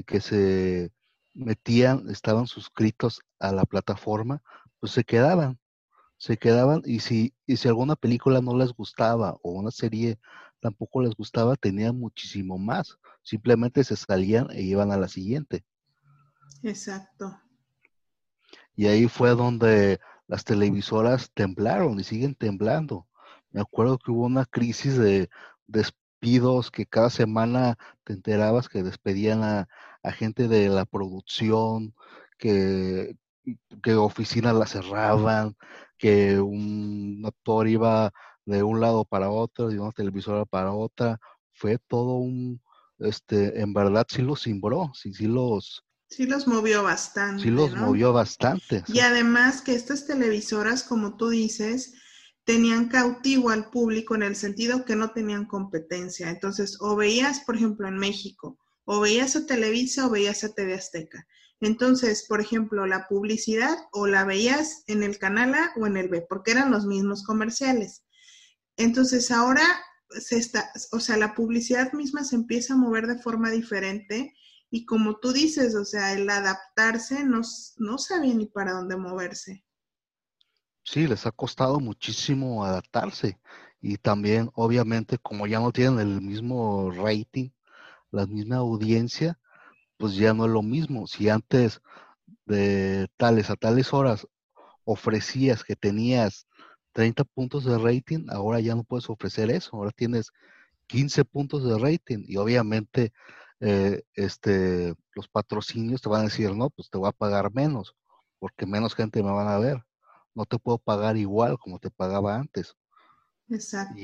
que 0.04 0.20
se 0.20 0.92
metían, 1.32 2.08
estaban 2.10 2.46
suscritos 2.46 3.22
a 3.38 3.52
la 3.52 3.64
plataforma, 3.64 4.42
pues 4.80 4.92
se 4.92 5.04
quedaban, 5.04 5.58
se 6.18 6.36
quedaban 6.36 6.82
y 6.84 7.00
si, 7.00 7.34
y 7.46 7.56
si 7.56 7.68
alguna 7.68 7.94
película 7.96 8.40
no 8.40 8.56
les 8.56 8.72
gustaba 8.72 9.36
o 9.42 9.52
una 9.52 9.70
serie 9.70 10.18
tampoco 10.60 11.02
les 11.02 11.14
gustaba, 11.14 11.56
tenían 11.56 11.98
muchísimo 11.98 12.58
más. 12.58 12.98
Simplemente 13.22 13.84
se 13.84 13.96
salían 13.96 14.50
e 14.50 14.62
iban 14.62 14.90
a 14.90 14.96
la 14.96 15.08
siguiente. 15.08 15.64
Exacto. 16.62 17.38
Y 18.74 18.86
ahí 18.86 19.08
fue 19.08 19.30
donde 19.30 20.00
las 20.26 20.44
televisoras 20.44 21.30
temblaron 21.32 22.00
y 22.00 22.04
siguen 22.04 22.34
temblando. 22.34 23.06
Me 23.50 23.60
acuerdo 23.60 23.98
que 23.98 24.10
hubo 24.10 24.24
una 24.24 24.44
crisis 24.44 24.96
de, 24.98 25.30
de, 25.66 25.86
que 26.72 26.86
cada 26.86 27.10
semana 27.10 27.78
te 28.04 28.14
enterabas 28.14 28.68
que 28.68 28.82
despedían 28.82 29.42
a, 29.42 29.68
gente 30.12 30.46
de 30.48 30.68
la 30.68 30.84
producción, 30.84 31.94
que, 32.38 33.16
que 33.82 33.94
oficinas 33.94 34.54
la 34.54 34.66
cerraban, 34.66 35.56
que 35.98 36.38
un 36.38 37.22
actor 37.26 37.66
iba 37.66 38.12
de 38.44 38.62
un 38.62 38.80
lado 38.80 39.04
para 39.04 39.30
otro, 39.30 39.68
de 39.68 39.80
una 39.80 39.90
televisora 39.92 40.44
para 40.44 40.72
otra. 40.72 41.18
Fue 41.52 41.78
todo 41.88 42.14
un, 42.14 42.60
este, 42.98 43.60
en 43.60 43.72
verdad 43.72 44.06
sí 44.08 44.22
los 44.22 44.42
cimbró, 44.42 44.92
sí, 44.94 45.12
sí 45.12 45.26
los... 45.26 45.82
Sí 46.08 46.24
los 46.26 46.46
movió 46.46 46.84
bastante. 46.84 47.42
Sí 47.42 47.50
los 47.50 47.74
movió 47.74 48.12
bastante. 48.12 48.84
Y 48.86 49.00
además 49.00 49.60
que 49.60 49.74
estas 49.74 50.06
televisoras, 50.06 50.84
como 50.84 51.16
tú 51.16 51.30
dices, 51.30 51.94
tenían 52.46 52.88
cautivo 52.88 53.50
al 53.50 53.70
público 53.70 54.14
en 54.14 54.22
el 54.22 54.36
sentido 54.36 54.84
que 54.84 54.94
no 54.94 55.10
tenían 55.10 55.46
competencia. 55.46 56.30
Entonces, 56.30 56.78
o 56.80 56.94
veías, 56.94 57.40
por 57.40 57.56
ejemplo, 57.56 57.88
en 57.88 57.98
México, 57.98 58.56
o 58.84 59.00
veías 59.00 59.34
a 59.34 59.46
Televisa 59.46 60.06
o 60.06 60.10
veías 60.10 60.44
a 60.44 60.54
TV 60.54 60.74
Azteca. 60.74 61.26
Entonces, 61.60 62.24
por 62.28 62.40
ejemplo, 62.40 62.86
la 62.86 63.08
publicidad 63.08 63.76
o 63.90 64.06
la 64.06 64.24
veías 64.24 64.84
en 64.86 65.02
el 65.02 65.18
canal 65.18 65.54
A 65.54 65.72
o 65.76 65.88
en 65.88 65.96
el 65.96 66.08
B, 66.08 66.24
porque 66.28 66.52
eran 66.52 66.70
los 66.70 66.86
mismos 66.86 67.24
comerciales. 67.24 68.04
Entonces, 68.76 69.32
ahora 69.32 69.64
se 70.08 70.36
está, 70.36 70.70
o 70.92 71.00
sea, 71.00 71.16
la 71.16 71.34
publicidad 71.34 71.92
misma 71.94 72.22
se 72.22 72.36
empieza 72.36 72.74
a 72.74 72.78
mover 72.78 73.08
de 73.08 73.18
forma 73.18 73.50
diferente 73.50 74.34
y 74.70 74.86
como 74.86 75.18
tú 75.18 75.32
dices, 75.32 75.74
o 75.74 75.84
sea, 75.84 76.12
el 76.12 76.30
adaptarse 76.30 77.24
no, 77.24 77.40
no 77.78 77.98
sabía 77.98 78.34
ni 78.34 78.46
para 78.46 78.72
dónde 78.72 78.96
moverse. 78.96 79.65
Sí, 80.86 81.06
les 81.08 81.26
ha 81.26 81.32
costado 81.32 81.80
muchísimo 81.80 82.64
adaptarse 82.64 83.38
y 83.80 83.96
también 83.98 84.50
obviamente 84.54 85.18
como 85.18 85.46
ya 85.46 85.58
no 85.60 85.72
tienen 85.72 85.98
el 86.00 86.22
mismo 86.22 86.90
rating, 86.92 87.50
la 88.12 88.26
misma 88.26 88.56
audiencia, 88.58 89.38
pues 89.98 90.16
ya 90.16 90.34
no 90.34 90.46
es 90.46 90.52
lo 90.52 90.62
mismo. 90.62 91.06
Si 91.08 91.28
antes 91.30 91.80
de 92.46 93.08
tales 93.18 93.50
a 93.50 93.56
tales 93.56 93.92
horas 93.94 94.26
ofrecías 94.84 95.64
que 95.64 95.76
tenías 95.76 96.46
30 96.92 97.24
puntos 97.24 97.64
de 97.66 97.78
rating, 97.78 98.26
ahora 98.30 98.60
ya 98.60 98.74
no 98.76 98.84
puedes 98.84 99.10
ofrecer 99.10 99.50
eso, 99.50 99.76
ahora 99.76 99.92
tienes 99.92 100.32
15 100.88 101.24
puntos 101.24 101.64
de 101.64 101.78
rating 101.78 102.24
y 102.28 102.38
obviamente 102.38 103.12
eh, 103.60 104.02
este, 104.14 104.94
los 105.14 105.28
patrocinios 105.28 106.02
te 106.02 106.10
van 106.10 106.22
a 106.22 106.24
decir, 106.26 106.54
no, 106.56 106.70
pues 106.70 106.90
te 106.90 106.98
voy 106.98 107.08
a 107.10 107.12
pagar 107.12 107.52
menos, 107.54 107.96
porque 108.40 108.66
menos 108.66 108.94
gente 108.96 109.22
me 109.24 109.32
van 109.32 109.48
a 109.48 109.58
ver 109.60 109.85
no 110.36 110.44
te 110.44 110.58
puedo 110.58 110.78
pagar 110.78 111.16
igual 111.16 111.58
como 111.58 111.80
te 111.80 111.90
pagaba 111.90 112.36
antes. 112.36 112.76
Exacto. 113.48 113.98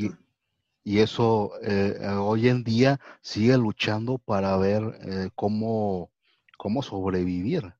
Y, 0.85 0.99
eso 0.99 1.53
eh, 1.62 1.97
eh, 2.01 2.09
hoy 2.09 2.49
en 2.49 2.64
día 2.64 2.99
sigue 3.21 3.57
luchando 3.57 4.18
para 4.18 4.57
ver 4.57 4.83
eh, 5.03 5.31
cómo, 5.37 6.11
cómo 6.59 6.83
sobrevivir. 6.83 7.73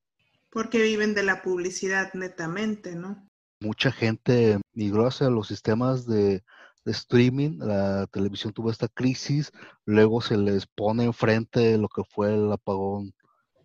Porque 0.49 0.81
viven 0.81 1.13
de 1.13 1.23
la 1.23 1.41
publicidad 1.41 2.13
netamente, 2.13 2.95
¿no? 2.95 3.27
Mucha 3.59 3.91
gente 3.91 4.59
migró 4.71 5.07
hacia 5.07 5.29
los 5.29 5.47
sistemas 5.49 6.05
de, 6.05 6.43
de 6.85 6.91
streaming, 6.91 7.57
la 7.59 8.07
televisión 8.07 8.53
tuvo 8.53 8.71
esta 8.71 8.87
crisis, 8.87 9.51
luego 9.83 10.21
se 10.21 10.37
les 10.37 10.65
pone 10.65 11.03
enfrente 11.03 11.77
lo 11.77 11.89
que 11.89 12.03
fue 12.05 12.33
el 12.33 12.51
apagón, 12.53 13.13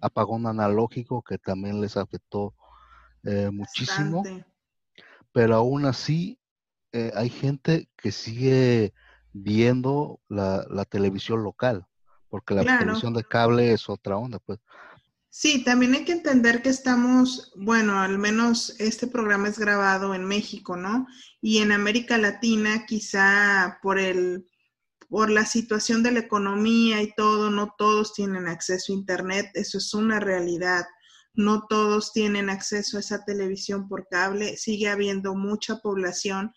apagón 0.01 0.49
analógico 0.49 1.23
que 1.23 1.39
también 1.39 1.81
les 1.81 1.97
afectó 1.97 2.55
muchísimo 3.53 4.23
pero 5.33 5.57
aún 5.57 5.85
así 5.85 6.39
eh, 6.93 7.13
hay 7.15 7.29
gente 7.29 7.89
que 7.97 8.13
sigue 8.13 8.95
viendo 9.33 10.21
la, 10.29 10.85
televisión 10.87 11.43
local, 11.43 11.87
porque 12.29 12.55
la 12.55 12.79
televisión 12.79 13.15
de 13.15 13.25
cable 13.25 13.73
es 13.73 13.89
otra 13.89 14.17
onda, 14.17 14.39
pues. 14.39 14.59
Sí, 15.31 15.63
también 15.63 15.95
hay 15.95 16.05
que 16.05 16.13
entender 16.13 16.63
que 16.63 16.71
estamos, 16.71 17.53
bueno, 17.55 18.01
al 18.01 18.19
menos 18.19 18.75
este 18.79 19.07
programa 19.07 19.49
es 19.49 19.59
grabado 19.59 20.15
en 20.15 20.25
México, 20.25 20.77
¿no? 20.77 21.07
Y 21.41 21.59
en 21.59 21.71
América 21.71 22.17
Latina, 22.17 22.87
quizá 22.87 23.79
por 23.83 23.99
el, 23.99 24.47
por 25.09 25.31
la 25.31 25.45
situación 25.45 26.03
de 26.03 26.13
la 26.13 26.21
economía 26.21 27.03
y 27.03 27.15
todo, 27.15 27.51
no 27.51 27.75
todos 27.77 28.15
tienen 28.15 28.49
acceso 28.49 28.93
a 28.93 28.97
Internet, 28.97 29.51
eso 29.55 29.79
es 29.79 29.93
una 29.93 30.19
realidad 30.19 30.87
no 31.35 31.67
todos 31.69 32.13
tienen 32.13 32.51
acceso 32.51 32.97
a 32.97 33.01
esa 33.01 33.25
televisión 33.25 33.89
por 33.89 34.09
cable, 34.09 34.57
sigue 34.57 34.89
habiendo 34.89 35.35
mucha 35.35 35.79
población 35.79 36.53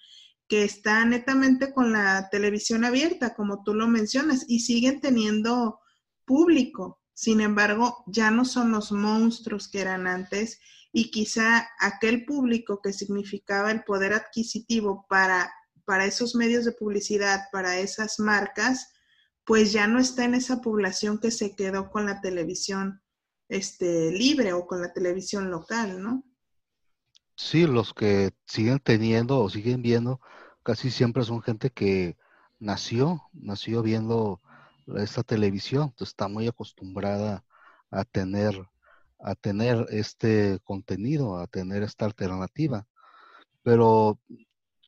que 0.48 0.64
está 0.64 1.06
netamente 1.06 1.74
con 1.74 1.94
la 1.94 2.28
televisión 2.30 2.84
abierta, 2.84 3.34
como 3.36 3.64
tú 3.64 3.74
lo 3.74 3.88
mencionas, 3.88 4.44
y 4.50 4.60
siguen 4.60 5.00
teniendo 5.00 5.80
público. 6.26 7.00
Sin 7.14 7.40
embargo, 7.40 8.04
ya 8.08 8.32
no 8.32 8.44
son 8.44 8.72
los 8.72 8.92
monstruos 8.92 9.70
que 9.70 9.80
eran 9.80 10.08
antes 10.08 10.60
y 10.92 11.10
quizá 11.12 11.70
aquel 11.80 12.26
público 12.26 12.82
que 12.82 12.92
significaba 12.92 13.72
el 13.72 13.84
poder 13.84 14.14
adquisitivo 14.14 15.06
para, 15.08 15.54
para 15.86 16.06
esos 16.06 16.36
medios 16.36 16.66
de 16.66 16.74
publicidad, 16.74 17.44
para 17.52 17.80
esas 17.80 18.20
marcas, 18.20 18.92
pues 19.46 19.72
ya 19.72 19.88
no 19.88 20.00
está 20.00 20.26
en 20.26 20.36
esa 20.36 20.62
población 20.62 21.20
que 21.20 21.32
se 21.32 21.56
quedó 21.56 21.92
con 21.92 22.06
la 22.06 22.22
televisión 22.22 23.01
este, 23.52 24.12
libre 24.12 24.54
o 24.54 24.66
con 24.66 24.82
la 24.82 24.94
televisión 24.94 25.52
local, 25.52 26.02
¿no? 26.02 26.24
Sí, 27.36 27.68
los 27.68 27.94
que 27.94 28.32
siguen 28.46 28.80
teniendo 28.80 29.40
o 29.40 29.50
siguen 29.50 29.82
viendo 29.82 30.22
casi 30.64 30.90
siempre 30.90 31.24
son 31.24 31.42
gente 31.42 31.70
que 31.70 32.16
nació, 32.60 33.24
nació 33.34 33.82
viendo 33.82 34.40
esta 34.96 35.24
televisión, 35.24 35.94
está 36.00 36.30
muy 36.30 36.48
acostumbrada 36.48 37.44
a 37.90 38.06
tener, 38.06 38.56
a 39.20 39.36
tener 39.36 39.86
este 39.90 40.60
contenido, 40.64 41.38
a 41.38 41.48
tener 41.48 41.84
esta 41.84 42.06
alternativa. 42.06 42.88
Pero 43.64 44.18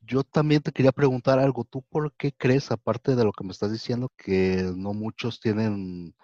yo 0.00 0.24
también 0.24 0.62
te 0.62 0.72
quería 0.72 0.92
preguntar 0.92 1.38
algo, 1.38 1.64
¿tú 1.64 1.82
por 1.82 2.14
qué 2.14 2.32
crees, 2.32 2.70
aparte 2.70 3.14
de 3.14 3.24
lo 3.24 3.32
que 3.32 3.44
me 3.44 3.52
estás 3.52 3.72
diciendo, 3.72 4.10
que 4.16 4.72
no 4.74 4.94
muchos 4.94 5.38
tienen 5.38 6.14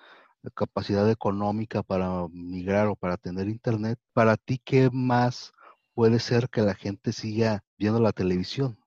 capacidad 0.55 1.11
económica 1.11 1.83
para 1.83 2.27
migrar 2.29 2.87
o 2.87 2.97
para 2.97 3.17
tener 3.17 3.49
internet? 3.49 3.99
Para 4.13 4.37
ti, 4.37 4.61
¿qué 4.65 4.91
más 4.93 5.53
puede 5.95 6.21
ser 6.21 6.49
que 6.49 6.63
la 6.63 6.75
gente 6.75 7.13
siga 7.13 7.65
viendo 7.77 8.01
la 8.01 8.13
televisión? 8.13 8.79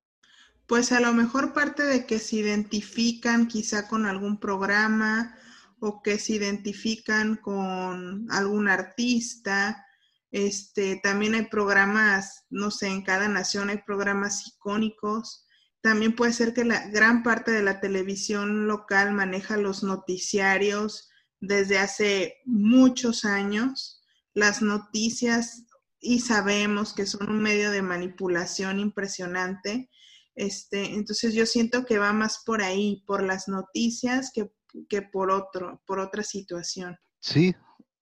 Pues 0.65 0.91
a 0.91 0.99
lo 0.99 1.13
mejor 1.13 1.53
parte 1.53 1.83
de 1.83 2.05
que 2.05 2.19
se 2.19 2.37
identifican 2.37 3.47
quizá 3.47 3.87
con 3.87 4.05
algún 4.05 4.39
programa 4.39 5.35
o 5.79 6.01
que 6.01 6.17
se 6.17 6.33
identifican 6.33 7.35
con 7.35 8.31
algún 8.31 8.69
artista. 8.69 9.85
Este, 10.31 10.99
también 11.03 11.35
hay 11.35 11.45
programas, 11.47 12.45
no 12.49 12.71
sé, 12.71 12.87
en 12.87 13.03
cada 13.03 13.27
nación 13.27 13.69
hay 13.69 13.79
programas 13.85 14.47
icónicos. 14.47 15.45
También 15.81 16.15
puede 16.15 16.31
ser 16.31 16.53
que 16.53 16.63
la 16.63 16.87
gran 16.87 17.21
parte 17.21 17.51
de 17.51 17.61
la 17.61 17.81
televisión 17.81 18.65
local 18.67 19.11
maneja 19.11 19.57
los 19.57 19.83
noticiarios 19.83 21.09
desde 21.47 21.77
hace 21.77 22.37
muchos 22.45 23.25
años. 23.25 24.01
Las 24.33 24.61
noticias 24.61 25.65
y 25.99 26.19
sabemos 26.19 26.93
que 26.93 27.05
son 27.05 27.29
un 27.29 27.41
medio 27.41 27.69
de 27.71 27.81
manipulación 27.81 28.79
impresionante. 28.79 29.89
Este, 30.35 30.95
entonces 30.95 31.33
yo 31.33 31.45
siento 31.45 31.85
que 31.85 31.97
va 31.97 32.13
más 32.13 32.43
por 32.45 32.61
ahí, 32.61 33.03
por 33.05 33.23
las 33.23 33.47
noticias 33.47 34.31
que, 34.33 34.51
que 34.89 35.01
por 35.01 35.31
otro, 35.31 35.81
por 35.85 35.99
otra 35.99 36.23
situación. 36.23 36.97
Sí, 37.19 37.55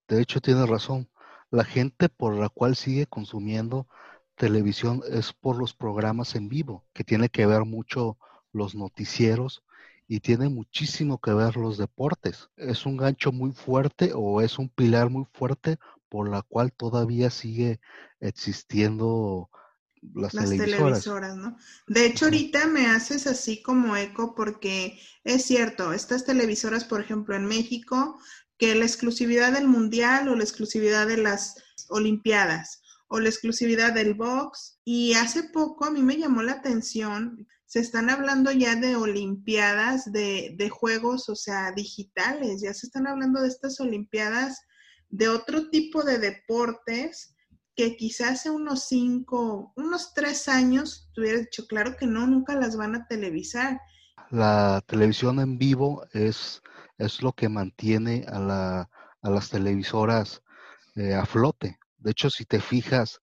de 0.08 0.22
hecho 0.22 0.40
tienes 0.40 0.70
razón. 0.70 1.10
La 1.50 1.66
gente 1.66 2.10
por 2.10 2.36
la 2.36 2.50
cual 2.50 2.76
sigue 2.76 3.08
consumiendo 3.08 3.88
televisión 4.36 5.02
es 5.10 5.34
por 5.34 5.58
los 5.58 5.74
programas 5.74 6.36
en 6.36 6.48
vivo, 6.48 6.88
que 6.94 7.04
tiene 7.04 7.30
que 7.30 7.46
ver 7.46 7.66
mucho 7.66 8.18
los 8.54 8.76
noticieros 8.76 9.64
y 10.12 10.20
tiene 10.20 10.50
muchísimo 10.50 11.22
que 11.22 11.34
ver 11.34 11.56
los 11.56 11.78
deportes. 11.78 12.50
Es 12.58 12.86
un 12.86 12.98
gancho 12.98 13.32
muy 13.32 13.54
fuerte 13.54 14.12
o 14.14 14.42
es 14.42 14.60
un 14.60 14.68
pilar 14.68 15.10
muy 15.10 15.24
fuerte 15.32 15.78
por 16.10 16.30
la 16.30 16.42
cual 16.42 16.74
todavía 16.74 17.30
sigue 17.30 17.80
existiendo 18.20 19.50
las, 20.14 20.34
televisoras. 20.34 21.38
¿no? 21.38 21.56
De 21.88 22.06
hecho, 22.06 22.26
ahorita 22.26 22.68
me 22.68 22.88
haces 22.88 23.26
así 23.26 23.62
como 23.62 23.96
eco 23.96 24.36
porque 24.36 25.00
es 25.24 25.46
cierto, 25.46 25.94
estas 25.94 26.26
televisoras, 26.26 26.84
por 26.84 27.00
ejemplo, 27.00 27.34
en 27.34 27.46
México, 27.46 28.20
que 28.58 28.76
la 28.76 28.84
exclusividad 28.84 29.54
del 29.54 29.70
mundial 29.70 30.28
o 30.28 30.36
la 30.36 30.44
exclusividad 30.44 31.08
de 31.08 31.20
las 31.20 31.56
olimpiadas 31.88 32.82
o 33.08 33.22
la 33.22 33.30
exclusividad 33.30 33.94
del 33.94 34.16
box. 34.16 34.78
Y 34.84 35.14
hace 35.14 35.44
poco 35.44 35.86
a 35.86 35.92
mí 35.92 36.02
me 36.02 36.18
llamó 36.18 36.44
la 36.44 36.52
atención, 36.52 37.48
se 37.72 37.80
están 37.80 38.10
hablando 38.10 38.52
ya 38.52 38.76
de 38.76 38.98
olimpiadas, 38.98 40.12
de, 40.12 40.56
de 40.58 40.70
juegos, 40.70 41.30
o 41.30 41.38
sea, 41.38 41.72
digitales, 41.72 42.60
ya 42.62 42.74
se 42.74 42.88
están 42.88 43.08
hablando 43.08 43.42
de 43.42 43.48
estas 43.48 43.80
olimpiadas 43.80 44.60
de 45.08 45.30
otro 45.30 45.70
tipo 45.70 46.04
de 46.04 46.18
deportes 46.18 47.34
que 47.74 47.96
quizás 47.96 48.32
hace 48.32 48.50
unos 48.50 48.90
cinco, 48.90 49.72
unos 49.78 50.14
tres 50.14 50.50
años 50.50 51.10
te 51.16 51.22
hubiera 51.22 51.40
dicho, 51.40 51.66
claro 51.66 51.96
que 51.96 52.08
no, 52.08 52.28
nunca 52.28 52.56
las 52.56 52.76
van 52.76 52.94
a 52.94 53.08
televisar. 53.08 53.80
La 54.32 54.84
televisión 54.86 55.40
en 55.40 55.58
vivo 55.58 56.06
es, 56.12 56.62
es 56.98 57.22
lo 57.22 57.32
que 57.32 57.48
mantiene 57.48 58.26
a, 58.28 58.40
la, 58.40 58.90
a 59.22 59.30
las 59.30 59.50
televisoras 59.50 60.44
eh, 60.96 61.14
a 61.14 61.26
flote. 61.26 61.80
De 62.00 62.12
hecho, 62.12 62.30
si 62.30 62.44
te 62.44 62.60
fijas, 62.60 63.22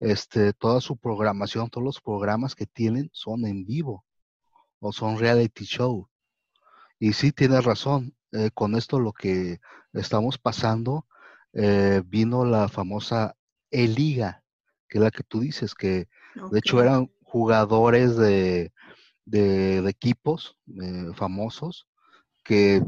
este, 0.00 0.52
toda 0.52 0.80
su 0.80 0.96
programación, 0.96 1.70
todos 1.70 1.84
los 1.84 2.00
programas 2.00 2.54
que 2.54 2.66
tienen 2.66 3.10
son 3.12 3.46
en 3.46 3.64
vivo 3.64 4.04
o 4.80 4.92
son 4.92 5.18
reality 5.18 5.64
show. 5.64 6.08
Y 6.98 7.12
sí 7.12 7.32
tienes 7.32 7.64
razón, 7.64 8.14
eh, 8.32 8.50
con 8.52 8.74
esto 8.74 9.00
lo 9.00 9.12
que 9.12 9.60
estamos 9.92 10.38
pasando 10.38 11.06
eh, 11.52 12.02
vino 12.04 12.44
la 12.44 12.68
famosa 12.68 13.36
E-Liga, 13.70 14.44
que 14.88 14.98
es 14.98 15.04
la 15.04 15.10
que 15.10 15.22
tú 15.22 15.40
dices, 15.40 15.74
que 15.74 16.08
de 16.50 16.58
hecho 16.58 16.80
eran 16.80 17.10
jugadores 17.22 18.16
de, 18.16 18.72
de, 19.24 19.78
equipos 19.88 20.56
eh, 20.80 21.10
famosos 21.14 21.86
que 22.44 22.82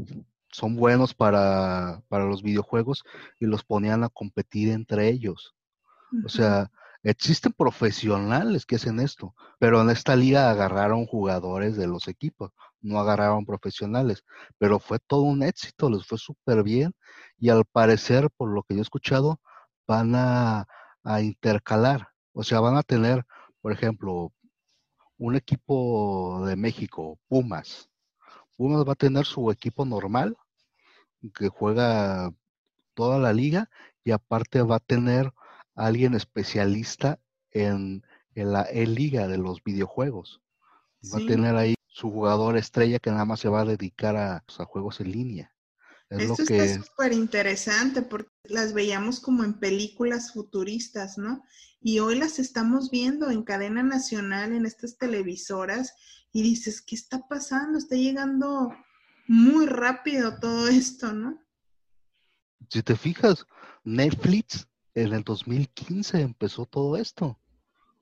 son 0.51 0.75
buenos 0.75 1.13
para, 1.13 2.01
para, 2.07 2.25
los 2.25 2.41
videojuegos 2.43 3.03
y 3.39 3.45
los 3.45 3.63
ponían 3.63 4.03
a 4.03 4.09
competir 4.09 4.69
entre 4.69 5.07
ellos. 5.09 5.55
O 6.25 6.29
sea, 6.29 6.71
existen 7.03 7.53
profesionales 7.53 8.65
que 8.65 8.75
hacen 8.75 8.99
esto, 8.99 9.35
pero 9.59 9.81
en 9.81 9.89
esta 9.89 10.15
liga 10.15 10.49
agarraron 10.51 11.05
jugadores 11.05 11.75
de 11.75 11.87
los 11.87 12.07
equipos, 12.07 12.51
no 12.81 12.99
agarraron 12.99 13.45
profesionales, 13.45 14.23
pero 14.57 14.79
fue 14.79 14.99
todo 14.99 15.21
un 15.23 15.43
éxito, 15.43 15.89
les 15.89 16.05
fue 16.05 16.17
súper 16.17 16.63
bien 16.63 16.93
y 17.39 17.49
al 17.49 17.65
parecer, 17.65 18.29
por 18.37 18.49
lo 18.49 18.63
que 18.63 18.75
yo 18.75 18.79
he 18.79 18.83
escuchado, 18.83 19.39
van 19.87 20.13
a, 20.15 20.67
intercalar, 21.21 22.09
o 22.33 22.43
sea, 22.43 22.59
van 22.59 22.77
a 22.77 22.83
tener, 22.83 23.25
por 23.61 23.71
ejemplo, 23.71 24.31
un 25.17 25.35
equipo 25.35 26.45
de 26.45 26.55
México, 26.55 27.19
Pumas. 27.27 27.89
Pumas 28.57 28.87
va 28.87 28.93
a 28.93 28.95
tener 28.95 29.25
su 29.25 29.51
equipo 29.51 29.85
normal, 29.85 30.37
que 31.35 31.49
juega 31.49 32.31
toda 32.93 33.19
la 33.19 33.33
liga, 33.33 33.69
y 34.03 34.11
aparte 34.11 34.61
va 34.61 34.77
a 34.77 34.79
tener 34.79 35.31
alguien 35.75 36.13
especialista 36.13 37.19
en, 37.51 38.03
la 38.33 38.63
E-Liga 38.63 39.27
de 39.27 39.37
los 39.37 39.61
videojuegos. 39.63 40.41
Va 41.13 41.17
a 41.17 41.27
tener 41.27 41.55
ahí 41.55 41.75
su 41.87 42.09
jugador 42.09 42.57
estrella 42.57 42.99
que 42.99 43.11
nada 43.11 43.25
más 43.25 43.41
se 43.41 43.49
va 43.49 43.61
a 43.61 43.65
dedicar 43.65 44.15
a, 44.15 44.43
a 44.57 44.65
juegos 44.65 45.01
en 45.01 45.11
línea. 45.11 45.53
Esto 46.09 46.43
está 46.43 46.83
súper 46.83 47.13
interesante 47.13 48.01
porque 48.01 48.29
las 48.43 48.73
veíamos 48.73 49.19
como 49.19 49.43
en 49.43 49.53
películas 49.53 50.33
futuristas, 50.33 51.17
¿no? 51.17 51.43
Y 51.81 51.99
hoy 51.99 52.17
las 52.17 52.37
estamos 52.37 52.91
viendo 52.91 53.29
en 53.29 53.43
cadena 53.43 53.81
nacional, 53.81 54.53
en 54.53 54.65
estas 54.65 54.97
televisoras, 54.97 55.93
y 56.33 56.43
dices, 56.43 56.81
¿qué 56.81 56.95
está 56.95 57.27
pasando? 57.27 57.77
Está 57.77 57.95
llegando 57.95 58.73
muy 59.27 59.65
rápido 59.65 60.37
todo 60.39 60.67
esto, 60.67 61.13
¿no? 61.13 61.41
Si 62.69 62.83
te 62.83 62.95
fijas, 62.95 63.45
Netflix 63.83 64.67
en 64.95 65.13
el 65.13 65.23
2015 65.23 66.21
empezó 66.21 66.65
todo 66.65 66.97
esto. 66.97 67.39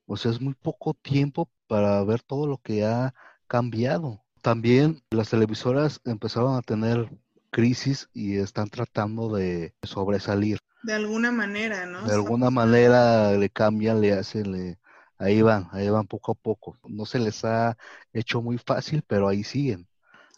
O 0.05 0.17
sea, 0.17 0.31
es 0.31 0.41
muy 0.41 0.55
poco 0.55 0.93
tiempo 0.93 1.49
para 1.67 2.03
ver 2.03 2.21
todo 2.21 2.47
lo 2.47 2.57
que 2.57 2.83
ha 2.85 3.13
cambiado. 3.47 4.23
También 4.41 5.03
las 5.11 5.29
televisoras 5.29 6.01
empezaron 6.05 6.55
a 6.55 6.61
tener 6.61 7.09
crisis 7.51 8.09
y 8.13 8.37
están 8.37 8.69
tratando 8.69 9.33
de 9.35 9.73
sobresalir. 9.83 10.59
De 10.83 10.93
alguna 10.93 11.31
manera, 11.31 11.85
¿no? 11.85 12.07
De 12.07 12.13
alguna 12.13 12.49
manera 12.49 13.33
le 13.33 13.49
cambian, 13.49 14.01
le 14.01 14.13
hacen, 14.13 14.51
le... 14.51 14.79
ahí 15.17 15.41
van, 15.41 15.67
ahí 15.71 15.89
van 15.89 16.07
poco 16.07 16.31
a 16.31 16.35
poco. 16.35 16.77
No 16.87 17.05
se 17.05 17.19
les 17.19 17.43
ha 17.43 17.77
hecho 18.13 18.41
muy 18.41 18.57
fácil, 18.57 19.03
pero 19.05 19.27
ahí 19.27 19.43
siguen. 19.43 19.87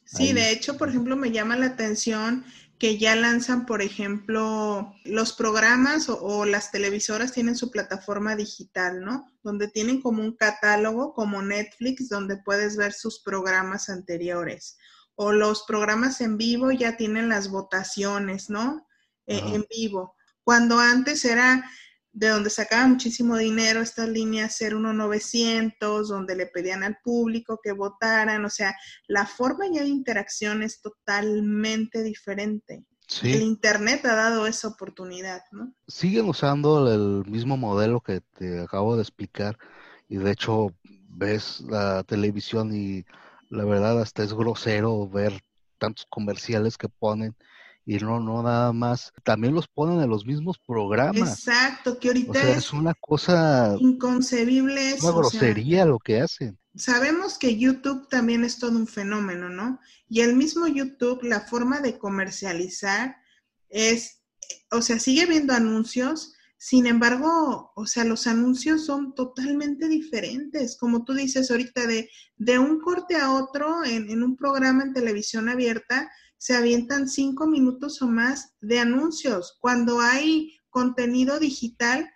Sí, 0.04 0.34
de 0.34 0.52
hecho, 0.52 0.78
por 0.78 0.90
ejemplo, 0.90 1.16
me 1.16 1.32
llama 1.32 1.56
la 1.56 1.68
atención 1.68 2.44
que 2.82 2.98
ya 2.98 3.16
lanzan, 3.16 3.68
por 3.68 3.84
ejemplo, 3.84 4.92
los 5.06 5.34
programas 5.34 6.10
o, 6.10 6.20
o, 6.20 6.46
las 6.46 6.72
televisoras 6.72 7.32
tienen 7.32 7.56
su 7.56 7.70
plataforma 7.70 8.36
digital, 8.36 9.06
¿no? 9.06 9.32
Donde 9.44 9.68
tienen 9.68 10.02
como 10.02 10.24
un 10.24 10.36
catálogo, 10.36 11.14
como 11.14 11.44
Netflix, 11.44 12.10
donde 12.10 12.38
puedes 12.38 12.78
ver 12.78 12.92
sus 12.92 13.22
programas 13.22 13.88
anteriores 13.90 14.78
o 15.16 15.32
los 15.32 15.64
programas 15.68 16.20
en 16.22 16.36
vivo 16.38 16.72
ya 16.72 16.98
tienen 16.98 17.30
las 17.30 17.50
votaciones, 17.50 18.50
¿no? 18.50 18.88
E, 19.28 19.38
en 19.38 19.66
vivo. 19.70 20.16
Cuando 20.44 20.80
antes 20.80 21.24
era, 21.26 21.64
de 22.14 22.28
donde 22.28 22.50
sacaba 22.50 22.88
muchísimo 22.88 23.38
dinero 23.38 23.82
estas 23.82 24.10
líneas 24.10 24.58
01900, 24.60 26.10
donde 26.10 26.36
le 26.36 26.48
pedían 26.48 26.84
al 26.84 26.98
público 27.04 27.60
que 27.64 27.72
votaran, 27.72 28.44
o 28.44 28.50
sea, 28.50 28.76
la 29.08 29.26
forma 29.26 29.66
ya 29.72 29.82
de 29.82 29.88
interacción 29.88 30.62
es 30.62 30.82
totalmente 30.82 32.04
diferente. 32.04 32.86
El 33.24 33.42
Internet 33.42 34.06
ha 34.06 34.16
dado 34.16 34.48
esa 34.48 34.70
oportunidad, 34.70 35.42
¿no? 35.52 35.74
Siguen 35.88 36.30
usando 36.30 36.92
el 36.94 37.30
mismo 37.30 37.58
modelo 37.58 38.00
que 38.00 38.22
te 38.22 38.62
acabo 38.62 38.96
de 38.96 39.02
explicar 39.02 39.58
y 40.08 40.18
de 40.18 40.32
hecho 40.32 40.74
ves 41.10 41.60
la 41.62 42.04
televisión 42.04 42.74
y 42.74 43.06
la 43.50 43.66
verdad 43.66 44.02
hasta 44.02 44.24
es 44.24 44.34
grosero 44.34 45.10
ver 45.10 45.42
tantos 45.78 46.06
comerciales 46.10 46.78
que 46.78 46.88
ponen 46.88 47.36
y 47.86 47.98
no, 47.98 48.20
no 48.20 48.44
nada 48.44 48.74
más. 48.74 49.12
También 49.24 49.54
los 49.54 49.68
ponen 49.68 50.02
en 50.02 50.10
los 50.10 50.26
mismos 50.26 50.58
programas. 50.66 51.46
Exacto, 51.46 51.98
que 52.00 52.10
ahorita 52.10 52.52
es, 52.52 52.74
una 52.74 52.94
cosa 52.94 53.76
inconcebible. 53.80 54.98
Una 55.02 55.12
grosería 55.12 55.86
lo 55.86 56.00
que 56.00 56.22
hacen. 56.22 56.58
Sabemos 56.76 57.38
que 57.38 57.58
YouTube 57.58 58.08
también 58.08 58.46
es 58.46 58.60
todo 58.60 58.78
un 58.78 58.88
fenómeno, 58.88 59.50
¿no? 59.50 59.80
Y 60.08 60.22
el 60.22 60.36
mismo 60.36 60.68
YouTube, 60.68 61.24
la 61.24 61.42
forma 61.42 61.82
de 61.82 61.98
comercializar 61.98 63.18
es, 63.70 64.22
o 64.72 64.82
sea, 64.82 65.00
sigue 65.00 65.26
viendo 65.26 65.54
anuncios, 65.54 66.34
sin 66.58 66.86
embargo, 66.86 67.74
o 67.76 67.88
sea, 67.88 68.04
los 68.04 68.28
anuncios 68.28 68.86
son 68.86 69.16
totalmente 69.16 69.88
diferentes, 69.90 70.78
como 70.78 71.04
tú 71.04 71.14
dices 71.14 71.50
ahorita, 71.50 71.88
de, 71.88 72.10
de 72.38 72.60
un 72.60 72.80
corte 72.80 73.16
a 73.18 73.34
otro 73.34 73.84
en, 73.84 74.10
en 74.10 74.22
un 74.22 74.38
programa 74.38 74.84
en 74.84 74.94
televisión 74.94 75.50
abierta, 75.50 76.10
se 76.42 76.56
avientan 76.56 77.08
cinco 77.08 77.46
minutos 77.46 78.02
o 78.02 78.08
más 78.08 78.56
de 78.62 78.80
anuncios. 78.80 79.60
Cuando 79.62 80.02
hay 80.02 80.58
contenido 80.72 81.38
digital 81.38 82.12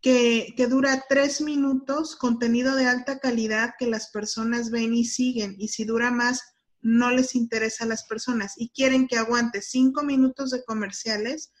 que, 0.00 0.52
dura 0.68 1.04
tres 1.08 1.40
minutos, 1.40 2.16
contenido 2.16 2.74
de 2.74 2.86
alta 2.86 3.20
calidad 3.20 3.74
que 3.78 3.86
las 3.86 4.10
personas 4.10 4.72
ven 4.72 4.94
y 4.94 5.04
siguen, 5.04 5.54
y 5.60 5.68
si 5.68 5.84
dura 5.84 6.10
más, 6.10 6.42
no 6.80 7.12
les 7.12 7.36
interesa 7.36 7.84
a 7.84 7.86
las 7.86 8.02
personas 8.02 8.54
y 8.56 8.70
quieren 8.70 9.06
que 9.06 9.16
aguante 9.16 9.62
cinco 9.62 10.02
minutos 10.02 10.50
de 10.50 10.64
comerciales, 10.64 11.52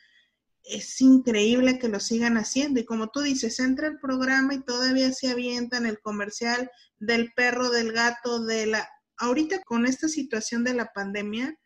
es 0.64 1.00
increíble 1.00 1.78
que 1.78 1.86
lo 1.86 2.00
sigan 2.00 2.36
haciendo. 2.36 2.80
Y 2.80 2.84
como 2.84 3.10
tú 3.10 3.20
dices, 3.20 3.60
entra 3.60 3.86
el 3.86 4.00
programa 4.00 4.54
y 4.54 4.64
todavía 4.64 5.12
se 5.12 5.30
avientan 5.30 5.86
el 5.86 6.00
comercial 6.00 6.68
del 6.98 7.32
perro, 7.36 7.70
del 7.70 7.92
gato, 7.92 8.44
de 8.44 8.66
la... 8.66 8.88
Ahorita 9.18 9.62
con 9.62 9.86
esta 9.86 10.08
situación 10.08 10.64
de 10.64 10.74
la 10.74 10.92
pandemia, 10.92 11.56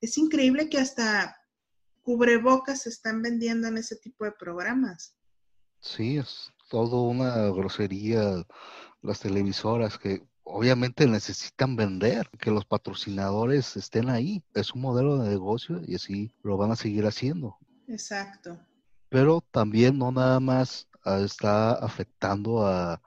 es 0.00 0.18
increíble 0.18 0.68
que 0.68 0.78
hasta 0.78 1.36
cubrebocas 2.02 2.82
se 2.82 2.88
están 2.88 3.22
vendiendo 3.22 3.68
en 3.68 3.78
ese 3.78 3.96
tipo 3.96 4.24
de 4.24 4.32
programas. 4.32 5.14
Sí, 5.80 6.18
es 6.18 6.50
todo 6.68 7.02
una 7.02 7.48
grosería 7.48 8.44
las 9.02 9.20
televisoras 9.20 9.98
que 9.98 10.22
obviamente 10.42 11.06
necesitan 11.06 11.76
vender, 11.76 12.28
que 12.40 12.50
los 12.50 12.64
patrocinadores 12.64 13.76
estén 13.76 14.08
ahí. 14.08 14.42
Es 14.54 14.72
un 14.72 14.80
modelo 14.80 15.18
de 15.18 15.28
negocio 15.28 15.80
y 15.86 15.94
así 15.94 16.32
lo 16.42 16.56
van 16.56 16.72
a 16.72 16.76
seguir 16.76 17.06
haciendo. 17.06 17.58
Exacto. 17.86 18.58
Pero 19.08 19.42
también 19.50 19.98
no 19.98 20.10
nada 20.10 20.40
más 20.40 20.88
está 21.04 21.72
afectando 21.72 22.66
a, 22.66 23.00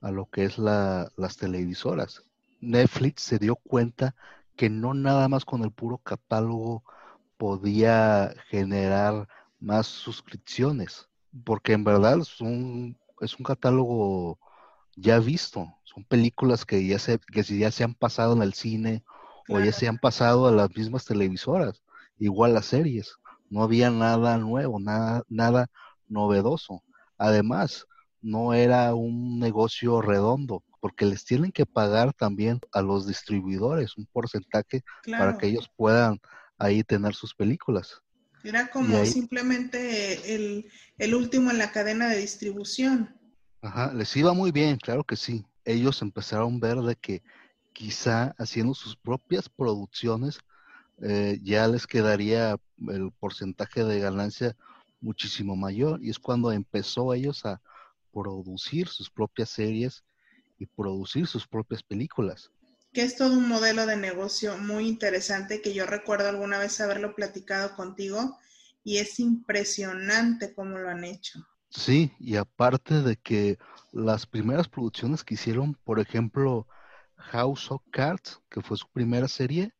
a 0.00 0.10
lo 0.10 0.26
que 0.26 0.44
es 0.44 0.58
la, 0.58 1.10
las 1.16 1.36
televisoras. 1.36 2.24
Netflix 2.60 3.22
se 3.22 3.38
dio 3.38 3.56
cuenta 3.56 4.14
que 4.58 4.68
no 4.68 4.92
nada 4.92 5.28
más 5.28 5.44
con 5.44 5.62
el 5.62 5.70
puro 5.70 5.98
catálogo 5.98 6.82
podía 7.36 8.34
generar 8.50 9.28
más 9.60 9.86
suscripciones, 9.86 11.08
porque 11.44 11.74
en 11.74 11.84
verdad 11.84 12.18
es 12.18 12.40
un, 12.40 12.98
es 13.20 13.38
un 13.38 13.44
catálogo 13.44 14.36
ya 14.96 15.20
visto, 15.20 15.72
son 15.84 16.02
películas 16.02 16.64
que 16.66 16.84
ya 16.84 16.98
se, 16.98 17.20
que 17.20 17.44
ya 17.44 17.70
se 17.70 17.84
han 17.84 17.94
pasado 17.94 18.34
en 18.34 18.42
el 18.42 18.52
cine 18.52 19.04
o 19.48 19.60
ya 19.60 19.70
se 19.70 19.86
han 19.86 19.98
pasado 19.98 20.48
a 20.48 20.52
las 20.52 20.76
mismas 20.76 21.04
televisoras, 21.04 21.80
igual 22.18 22.54
las 22.54 22.66
series, 22.66 23.14
no 23.50 23.62
había 23.62 23.90
nada 23.90 24.38
nuevo, 24.38 24.80
nada, 24.80 25.22
nada 25.28 25.70
novedoso. 26.08 26.82
Además, 27.16 27.86
no 28.20 28.54
era 28.54 28.92
un 28.96 29.38
negocio 29.38 30.02
redondo, 30.02 30.64
porque 30.80 31.06
les 31.06 31.24
tienen 31.24 31.52
que 31.52 31.66
pagar 31.66 32.12
también 32.12 32.60
a 32.72 32.82
los 32.82 33.06
distribuidores 33.06 33.96
un 33.96 34.06
porcentaje 34.06 34.82
para 35.06 35.36
que 35.36 35.46
ellos 35.46 35.70
puedan 35.76 36.18
ahí 36.58 36.82
tener 36.84 37.14
sus 37.14 37.34
películas. 37.34 38.02
Era 38.44 38.70
como 38.70 39.04
simplemente 39.04 40.34
el, 40.34 40.70
el, 40.96 41.14
último 41.14 41.50
en 41.50 41.58
la 41.58 41.72
cadena 41.72 42.08
de 42.08 42.18
distribución. 42.18 43.14
Ajá, 43.60 43.92
les 43.92 44.16
iba 44.16 44.32
muy 44.32 44.52
bien, 44.52 44.76
claro 44.76 45.02
que 45.02 45.16
sí. 45.16 45.44
Ellos 45.64 46.00
empezaron 46.02 46.54
a 46.54 46.66
ver 46.66 46.78
de 46.78 46.96
que 46.96 47.22
quizá 47.72 48.34
haciendo 48.38 48.74
sus 48.74 48.96
propias 48.96 49.48
producciones 49.48 50.38
eh, 51.02 51.38
ya 51.42 51.68
les 51.68 51.86
quedaría 51.86 52.56
el 52.88 53.12
porcentaje 53.12 53.84
de 53.84 54.00
ganancia 54.00 54.56
muchísimo 55.00 55.54
mayor 55.54 56.02
y 56.02 56.10
es 56.10 56.18
cuando 56.18 56.50
empezó 56.50 57.14
ellos 57.14 57.44
a 57.44 57.60
producir 58.12 58.88
sus 58.88 59.10
propias 59.10 59.50
series 59.50 60.02
y 60.58 60.66
producir 60.66 61.26
sus 61.26 61.46
propias 61.46 61.82
películas. 61.82 62.50
Que 62.92 63.02
es 63.02 63.16
todo 63.16 63.34
un 63.34 63.48
modelo 63.48 63.86
de 63.86 63.96
negocio 63.96 64.56
muy 64.58 64.88
interesante 64.88 65.60
que 65.62 65.74
yo 65.74 65.86
recuerdo 65.86 66.28
alguna 66.28 66.58
vez 66.58 66.80
haberlo 66.80 67.14
platicado 67.14 67.76
contigo 67.76 68.38
y 68.82 68.98
es 68.98 69.20
impresionante 69.20 70.54
cómo 70.54 70.78
lo 70.78 70.88
han 70.88 71.04
hecho. 71.04 71.46
Sí, 71.70 72.12
y 72.18 72.36
aparte 72.36 73.02
de 73.02 73.16
que 73.16 73.58
las 73.92 74.26
primeras 74.26 74.68
producciones 74.68 75.22
que 75.22 75.34
hicieron, 75.34 75.74
por 75.84 76.00
ejemplo, 76.00 76.66
House 77.16 77.70
of 77.70 77.82
Cards, 77.90 78.40
que 78.48 78.62
fue 78.62 78.76
su 78.76 78.88
primera 78.88 79.28
serie, 79.28 79.74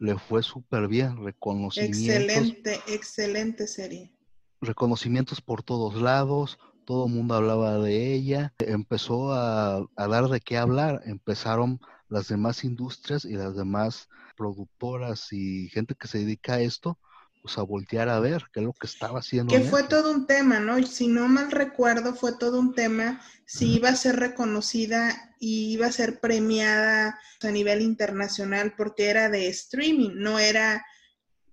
le 0.00 0.18
fue 0.18 0.42
súper 0.42 0.88
bien, 0.88 1.24
reconocimientos. 1.24 2.50
Excelente, 2.50 2.80
excelente 2.88 3.66
serie. 3.68 4.12
Reconocimientos 4.60 5.40
por 5.40 5.62
todos 5.62 5.94
lados, 5.94 6.58
todo 6.84 7.06
el 7.06 7.12
mundo 7.12 7.34
hablaba 7.34 7.78
de 7.78 8.12
ella, 8.14 8.52
empezó 8.58 9.32
a, 9.32 9.86
dar 9.96 10.28
de 10.28 10.40
qué 10.40 10.56
hablar, 10.56 11.02
empezaron 11.04 11.80
las 12.08 12.28
demás 12.28 12.64
industrias 12.64 13.24
y 13.24 13.34
las 13.34 13.56
demás 13.56 14.08
productoras 14.36 15.32
y 15.32 15.68
gente 15.68 15.94
que 15.94 16.08
se 16.08 16.18
dedica 16.18 16.54
a 16.54 16.60
esto, 16.60 16.98
pues 17.42 17.58
a 17.58 17.62
voltear 17.62 18.08
a 18.08 18.20
ver 18.20 18.44
qué 18.52 18.60
es 18.60 18.66
lo 18.66 18.72
que 18.72 18.86
estaba 18.86 19.18
haciendo. 19.18 19.52
Que 19.52 19.60
fue 19.60 19.82
todo 19.84 20.12
un 20.12 20.26
tema, 20.26 20.60
¿no? 20.60 20.80
Si 20.86 21.08
no 21.08 21.26
mal 21.28 21.50
recuerdo, 21.50 22.14
fue 22.14 22.36
todo 22.36 22.60
un 22.60 22.74
tema 22.74 23.20
si 23.46 23.74
iba 23.74 23.88
a 23.88 23.96
ser 23.96 24.16
reconocida 24.16 25.34
y 25.40 25.72
iba 25.72 25.86
a 25.86 25.92
ser 25.92 26.20
premiada 26.20 27.18
a 27.42 27.50
nivel 27.50 27.82
internacional 27.82 28.74
porque 28.76 29.10
era 29.10 29.28
de 29.28 29.48
streaming, 29.48 30.12
no 30.14 30.38
era, 30.38 30.84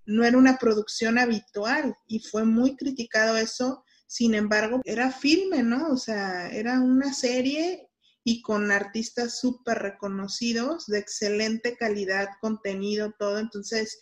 no 0.06 0.24
era 0.24 0.38
una 0.38 0.58
producción 0.58 1.18
habitual 1.18 1.96
y 2.06 2.20
fue 2.20 2.44
muy 2.44 2.76
criticado 2.76 3.36
eso 3.36 3.84
sin 4.10 4.34
embargo, 4.34 4.80
era 4.84 5.12
filme, 5.12 5.62
¿no? 5.62 5.86
O 5.90 5.96
sea, 5.96 6.48
era 6.48 6.80
una 6.80 7.12
serie 7.12 7.88
y 8.24 8.42
con 8.42 8.72
artistas 8.72 9.38
súper 9.38 9.78
reconocidos, 9.78 10.86
de 10.86 10.98
excelente 10.98 11.76
calidad, 11.76 12.28
contenido, 12.40 13.14
todo. 13.16 13.38
Entonces, 13.38 14.00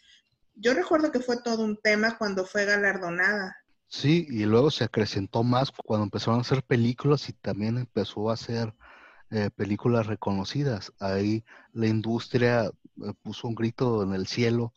yo 0.54 0.72
recuerdo 0.72 1.12
que 1.12 1.20
fue 1.20 1.42
todo 1.42 1.62
un 1.62 1.78
tema 1.82 2.16
cuando 2.16 2.46
fue 2.46 2.64
galardonada. 2.64 3.54
Sí, 3.86 4.26
y 4.30 4.46
luego 4.46 4.70
se 4.70 4.84
acrecentó 4.84 5.42
más 5.42 5.70
cuando 5.72 6.04
empezaron 6.04 6.38
a 6.38 6.40
hacer 6.40 6.62
películas 6.62 7.28
y 7.28 7.34
también 7.34 7.76
empezó 7.76 8.30
a 8.30 8.34
hacer 8.34 8.72
eh, 9.30 9.50
películas 9.54 10.06
reconocidas. 10.06 10.90
Ahí 11.00 11.44
la 11.74 11.86
industria 11.86 12.64
eh, 12.64 13.12
puso 13.20 13.46
un 13.46 13.54
grito 13.54 14.02
en 14.04 14.14
el 14.14 14.26
cielo 14.26 14.72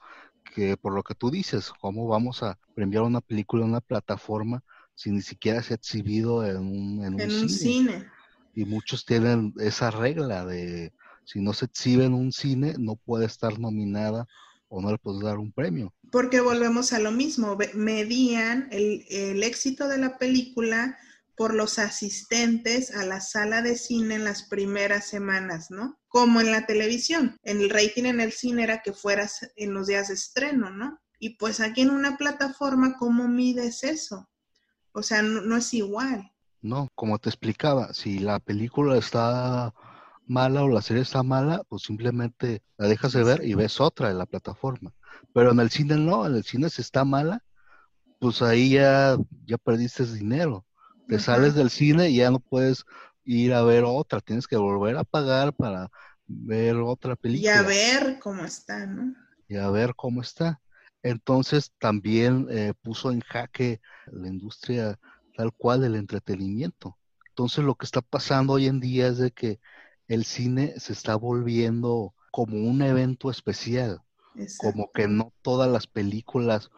que 0.53 0.75
por 0.75 0.93
lo 0.93 1.03
que 1.03 1.15
tú 1.15 1.31
dices, 1.31 1.71
¿cómo 1.79 2.05
vamos 2.09 2.43
a 2.43 2.59
premiar 2.75 3.03
una 3.03 3.21
película 3.21 3.63
en 3.63 3.69
una 3.69 3.79
plataforma 3.79 4.61
si 4.95 5.11
ni 5.11 5.21
siquiera 5.21 5.61
se 5.63 5.73
ha 5.73 5.75
exhibido 5.75 6.45
en 6.45 6.57
un, 6.57 7.05
en 7.05 7.13
un, 7.15 7.49
cine. 7.49 8.07
Y 8.53 8.65
muchos 8.65 9.05
tienen 9.05 9.53
esa 9.59 9.91
regla 9.91 10.45
de 10.45 10.93
si 11.25 11.39
no 11.39 11.53
se 11.53 11.65
exhibe 11.65 12.05
en 12.05 12.13
un 12.13 12.31
cine, 12.31 12.75
no 12.77 12.95
puede 12.95 13.25
estar 13.25 13.59
nominada 13.59 14.27
o 14.67 14.81
no 14.81 14.91
le 14.91 14.97
puedes 14.97 15.21
dar 15.21 15.37
un 15.37 15.51
premio. 15.51 15.93
Porque 16.11 16.41
volvemos 16.41 16.93
a 16.93 16.99
lo 16.99 17.11
mismo, 17.11 17.57
medían 17.73 18.67
el, 18.71 19.05
el 19.09 19.43
éxito 19.43 19.87
de 19.87 19.97
la 19.97 20.17
película 20.17 20.97
por 21.35 21.53
los 21.55 21.79
asistentes 21.79 22.95
a 22.95 23.05
la 23.05 23.19
sala 23.19 23.61
de 23.61 23.75
cine 23.75 24.15
en 24.15 24.23
las 24.23 24.43
primeras 24.43 25.07
semanas, 25.07 25.71
¿no? 25.71 25.99
Como 26.07 26.39
en 26.39 26.51
la 26.51 26.65
televisión. 26.65 27.37
En 27.43 27.61
el 27.61 27.69
rating 27.69 28.03
en 28.03 28.21
el 28.21 28.31
cine 28.31 28.63
era 28.63 28.81
que 28.81 28.93
fueras 28.93 29.51
en 29.55 29.73
los 29.73 29.87
días 29.87 30.09
de 30.09 30.13
estreno, 30.13 30.69
¿no? 30.69 30.99
Y 31.19 31.37
pues 31.37 31.59
aquí 31.59 31.81
en 31.81 31.91
una 31.91 32.17
plataforma, 32.17 32.95
¿cómo 32.97 33.27
mides 33.27 33.83
eso? 33.83 34.29
O 34.93 35.03
sea, 35.03 35.21
no, 35.21 35.55
es 35.55 35.73
igual. 35.73 36.31
No, 36.61 36.89
como 36.95 37.17
te 37.17 37.29
explicaba, 37.29 37.93
si 37.93 38.19
la 38.19 38.39
película 38.39 38.97
está 38.97 39.73
mala 40.27 40.63
o 40.63 40.69
la 40.69 40.81
serie 40.81 41.01
está 41.01 41.23
mala, 41.23 41.63
pues 41.67 41.83
simplemente 41.83 42.61
la 42.77 42.87
dejas 42.87 43.13
de 43.13 43.23
ver 43.23 43.43
y 43.43 43.55
ves 43.55 43.81
otra 43.81 44.11
en 44.11 44.17
la 44.17 44.25
plataforma. 44.25 44.93
Pero 45.33 45.51
en 45.51 45.59
el 45.59 45.69
cine 45.69 45.97
no, 45.97 46.25
en 46.25 46.35
el 46.35 46.43
cine 46.43 46.69
si 46.69 46.81
está 46.81 47.03
mala, 47.03 47.43
pues 48.19 48.41
ahí 48.41 48.71
ya, 48.71 49.17
ya 49.45 49.57
perdiste 49.57 50.05
dinero. 50.05 50.65
Te 51.07 51.19
sales 51.19 51.55
del 51.55 51.69
cine 51.69 52.09
y 52.09 52.17
ya 52.17 52.31
no 52.31 52.39
puedes 52.39 52.85
ir 53.25 53.53
a 53.53 53.63
ver 53.63 53.83
otra, 53.85 54.21
tienes 54.21 54.47
que 54.47 54.57
volver 54.57 54.97
a 54.97 55.03
pagar 55.03 55.53
para 55.53 55.89
ver 56.27 56.77
otra 56.77 57.15
película. 57.15 57.51
Y 57.51 57.57
a 57.57 57.61
ver 57.63 58.19
cómo 58.19 58.45
está, 58.45 58.85
¿no? 58.85 59.13
Y 59.47 59.57
a 59.57 59.69
ver 59.69 59.93
cómo 59.95 60.21
está. 60.21 60.61
Entonces 61.03 61.71
también 61.79 62.47
eh, 62.49 62.73
puso 62.81 63.11
en 63.11 63.21
jaque 63.21 63.81
la 64.07 64.27
industria 64.27 64.99
tal 65.35 65.51
cual 65.53 65.81
del 65.81 65.95
entretenimiento. 65.95 66.97
Entonces 67.29 67.63
lo 67.63 67.75
que 67.75 67.85
está 67.85 68.01
pasando 68.01 68.53
hoy 68.53 68.67
en 68.67 68.79
día 68.79 69.07
es 69.07 69.17
de 69.17 69.31
que 69.31 69.59
el 70.07 70.25
cine 70.25 70.73
se 70.77 70.93
está 70.93 71.15
volviendo 71.15 72.13
como 72.31 72.57
un 72.57 72.81
evento 72.81 73.31
especial, 73.31 74.01
como 74.57 74.91
que 74.91 75.07
no 75.07 75.33
todas 75.41 75.71
las 75.71 75.87
películas 75.87 76.69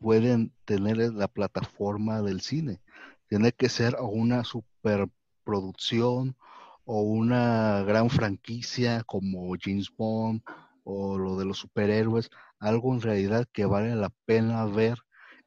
pueden 0.00 0.52
tener 0.64 0.96
la 0.98 1.28
plataforma 1.28 2.22
del 2.22 2.40
cine. 2.40 2.80
Tiene 3.28 3.52
que 3.52 3.68
ser 3.68 3.96
una 4.00 4.44
superproducción 4.44 6.36
o 6.84 7.02
una 7.02 7.82
gran 7.82 8.10
franquicia 8.10 9.04
como 9.04 9.54
James 9.60 9.90
Bond 9.96 10.42
o 10.84 11.18
lo 11.18 11.36
de 11.38 11.44
los 11.44 11.58
superhéroes, 11.58 12.30
algo 12.60 12.94
en 12.94 13.00
realidad 13.00 13.48
que 13.52 13.64
vale 13.64 13.96
la 13.96 14.12
pena 14.26 14.64
ver 14.66 14.98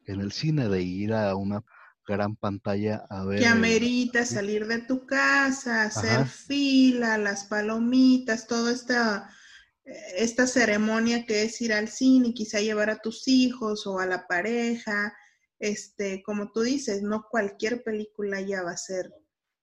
en 0.05 0.19
el 0.19 0.31
cine, 0.31 0.67
de 0.67 0.81
ir 0.81 1.13
a 1.13 1.35
una 1.35 1.63
gran 2.05 2.35
pantalla 2.35 3.05
a 3.09 3.23
ver. 3.23 3.39
Que 3.39 3.47
amerita 3.47 4.25
salir 4.25 4.67
de 4.67 4.79
tu 4.79 5.05
casa, 5.05 5.83
hacer 5.83 6.25
fila, 6.25 7.17
las 7.17 7.45
palomitas, 7.45 8.47
toda 8.47 8.71
esta, 8.71 9.29
esta 10.17 10.47
ceremonia 10.47 11.25
que 11.25 11.43
es 11.43 11.61
ir 11.61 11.71
al 11.71 11.87
cine, 11.87 12.33
quizá 12.33 12.59
llevar 12.59 12.89
a 12.89 12.99
tus 12.99 13.27
hijos 13.27 13.87
o 13.87 13.99
a 13.99 14.05
la 14.05 14.27
pareja. 14.27 15.13
Este, 15.59 16.21
como 16.23 16.51
tú 16.51 16.61
dices, 16.61 17.03
no 17.03 17.27
cualquier 17.29 17.83
película 17.83 18.41
ya 18.41 18.63
va 18.63 18.71
a 18.71 18.77
ser 18.77 19.13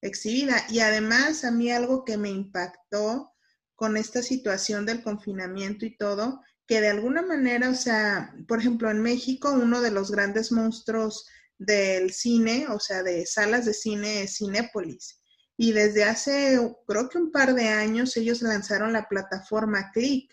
exhibida. 0.00 0.64
Y 0.70 0.80
además, 0.80 1.44
a 1.44 1.50
mí 1.50 1.70
algo 1.70 2.04
que 2.04 2.16
me 2.16 2.30
impactó 2.30 3.34
con 3.74 3.96
esta 3.96 4.22
situación 4.22 4.86
del 4.86 5.02
confinamiento 5.02 5.84
y 5.84 5.96
todo, 5.96 6.40
que 6.70 6.80
de 6.80 6.88
alguna 6.88 7.20
manera, 7.20 7.68
o 7.68 7.74
sea, 7.74 8.32
por 8.46 8.60
ejemplo, 8.60 8.88
en 8.92 9.02
México, 9.02 9.50
uno 9.50 9.80
de 9.80 9.90
los 9.90 10.12
grandes 10.12 10.52
monstruos 10.52 11.26
del 11.58 12.12
cine, 12.12 12.68
o 12.68 12.78
sea, 12.78 13.02
de 13.02 13.26
salas 13.26 13.64
de 13.64 13.74
cine 13.74 14.28
Cinépolis. 14.28 15.20
Y 15.56 15.72
desde 15.72 16.04
hace, 16.04 16.60
creo 16.86 17.08
que 17.08 17.18
un 17.18 17.32
par 17.32 17.54
de 17.54 17.70
años, 17.70 18.16
ellos 18.16 18.40
lanzaron 18.42 18.92
la 18.92 19.08
plataforma 19.08 19.90
Click. 19.90 20.32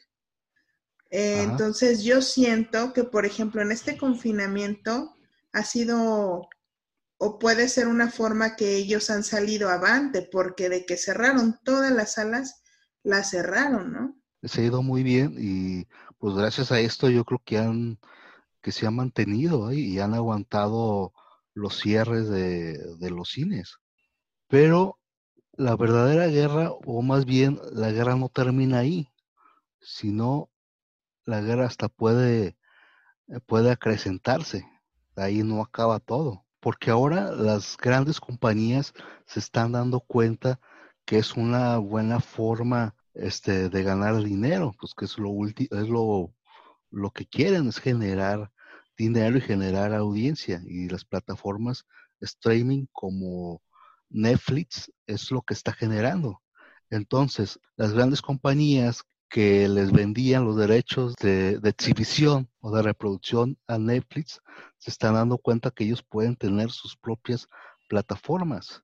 Eh, 1.09 1.41
entonces, 1.41 2.03
yo 2.03 2.21
siento 2.21 2.93
que, 2.93 3.03
por 3.03 3.25
ejemplo, 3.25 3.63
en 3.63 3.71
este 3.71 3.97
confinamiento 3.97 5.15
ha 5.53 5.63
sido 5.63 6.47
o 7.17 7.39
puede 7.39 7.67
ser 7.67 7.87
una 7.87 8.11
forma 8.11 8.55
que 8.55 8.75
ellos 8.75 9.09
han 9.09 9.23
salido 9.23 9.69
avante, 9.69 10.21
porque 10.31 10.69
de 10.69 10.85
que 10.85 10.97
cerraron 10.97 11.57
todas 11.63 11.91
las 11.91 12.13
salas, 12.13 12.61
las 13.01 13.31
cerraron, 13.31 13.91
¿no? 13.91 14.21
Se 14.43 14.61
ha 14.61 14.65
ido 14.65 14.83
muy 14.83 15.01
bien 15.01 15.35
y 15.35 15.87
pues 16.19 16.35
gracias 16.35 16.71
a 16.71 16.79
esto 16.79 17.09
yo 17.09 17.25
creo 17.25 17.41
que 17.43 17.57
han 17.57 17.99
que 18.67 18.73
se 18.73 18.85
ha 18.85 18.91
mantenido 18.91 19.67
ahí 19.67 19.79
y 19.79 19.99
han 19.99 20.13
aguantado 20.13 21.13
los 21.53 21.77
cierres 21.79 22.27
de, 22.27 23.09
los 23.09 23.29
cines. 23.29 23.77
Pero 24.49 24.99
la 25.53 25.77
verdadera 25.77 26.27
guerra, 26.27 26.71
o 26.71 27.01
más 27.01 27.23
bien 27.23 27.61
la 27.71 27.91
guerra 27.91 28.17
no 28.17 28.27
termina 28.27 28.79
ahí, 28.79 29.07
sino 29.79 30.49
la 31.23 31.39
guerra 31.39 31.65
hasta 31.65 31.87
puede, 31.87 32.57
puede 33.45 33.71
acrecentarse. 33.71 34.67
Ahí 35.15 35.43
no 35.43 35.61
acaba 35.61 35.99
todo. 36.01 36.45
Porque 36.59 36.91
ahora 36.91 37.31
las 37.31 37.77
grandes 37.77 38.19
compañías 38.19 38.93
se 39.25 39.39
están 39.39 39.71
dando 39.71 40.01
cuenta 40.01 40.59
que 41.05 41.19
es 41.19 41.37
una 41.37 41.77
buena 41.77 42.19
forma 42.19 42.96
este, 43.17 43.69
de 43.69 43.83
ganar 43.83 44.23
dinero, 44.23 44.73
pues 44.79 44.93
que 44.93 45.05
es 45.05 45.17
lo 45.17 45.31
es 45.45 45.89
lo, 45.89 46.33
lo 46.91 47.11
que 47.11 47.25
quieren, 47.25 47.67
es 47.67 47.79
generar 47.79 48.51
dinero 48.97 49.37
y 49.37 49.41
generar 49.41 49.93
audiencia. 49.93 50.61
Y 50.65 50.89
las 50.89 51.05
plataformas 51.05 51.85
streaming 52.21 52.85
como 52.91 53.61
Netflix 54.09 54.91
es 55.05 55.31
lo 55.31 55.41
que 55.41 55.53
está 55.53 55.73
generando. 55.73 56.41
Entonces, 56.89 57.59
las 57.75 57.93
grandes 57.93 58.21
compañías 58.21 59.03
que 59.29 59.67
les 59.67 59.91
vendían 59.91 60.45
los 60.45 60.55
derechos 60.55 61.15
de, 61.17 61.59
de, 61.59 61.69
exhibición 61.69 62.49
o 62.61 62.73
de 62.73 62.81
reproducción 62.81 63.57
a 63.67 63.77
Netflix 63.77 64.41
se 64.77 64.89
están 64.89 65.15
dando 65.15 65.37
cuenta 65.37 65.71
que 65.71 65.83
ellos 65.83 66.01
pueden 66.01 66.37
tener 66.37 66.71
sus 66.71 66.95
propias 66.95 67.47
plataformas. 67.89 68.83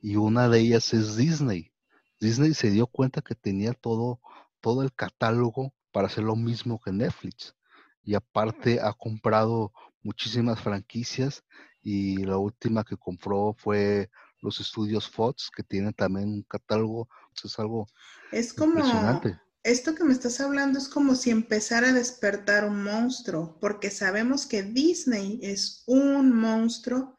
Y 0.00 0.16
una 0.16 0.48
de 0.48 0.60
ellas 0.60 0.94
es 0.94 1.16
Disney. 1.16 1.71
Disney 2.22 2.54
se 2.54 2.70
dio 2.70 2.86
cuenta 2.86 3.20
que 3.20 3.34
tenía 3.34 3.72
todo, 3.72 4.20
todo 4.60 4.84
el 4.84 4.94
catálogo 4.94 5.74
para 5.90 6.06
hacer 6.06 6.22
lo 6.22 6.36
mismo 6.36 6.80
que 6.80 6.92
Netflix. 6.92 7.56
Y 8.04 8.14
aparte 8.14 8.80
ha 8.80 8.92
comprado 8.92 9.72
muchísimas 10.04 10.60
franquicias 10.60 11.42
y 11.82 12.18
la 12.18 12.38
última 12.38 12.84
que 12.84 12.96
compró 12.96 13.56
fue 13.58 14.08
los 14.40 14.60
estudios 14.60 15.10
Fox, 15.10 15.50
que 15.50 15.64
tienen 15.64 15.94
también 15.94 16.28
un 16.28 16.42
catálogo. 16.42 17.08
Es 17.44 17.58
algo 17.58 17.88
es 18.30 18.54
como, 18.54 18.84
Esto 19.64 19.96
que 19.96 20.04
me 20.04 20.12
estás 20.12 20.40
hablando 20.40 20.78
es 20.78 20.88
como 20.88 21.16
si 21.16 21.30
empezara 21.30 21.88
a 21.88 21.92
despertar 21.92 22.64
un 22.66 22.84
monstruo, 22.84 23.58
porque 23.60 23.90
sabemos 23.90 24.46
que 24.46 24.62
Disney 24.62 25.40
es 25.42 25.82
un 25.88 26.32
monstruo 26.32 27.16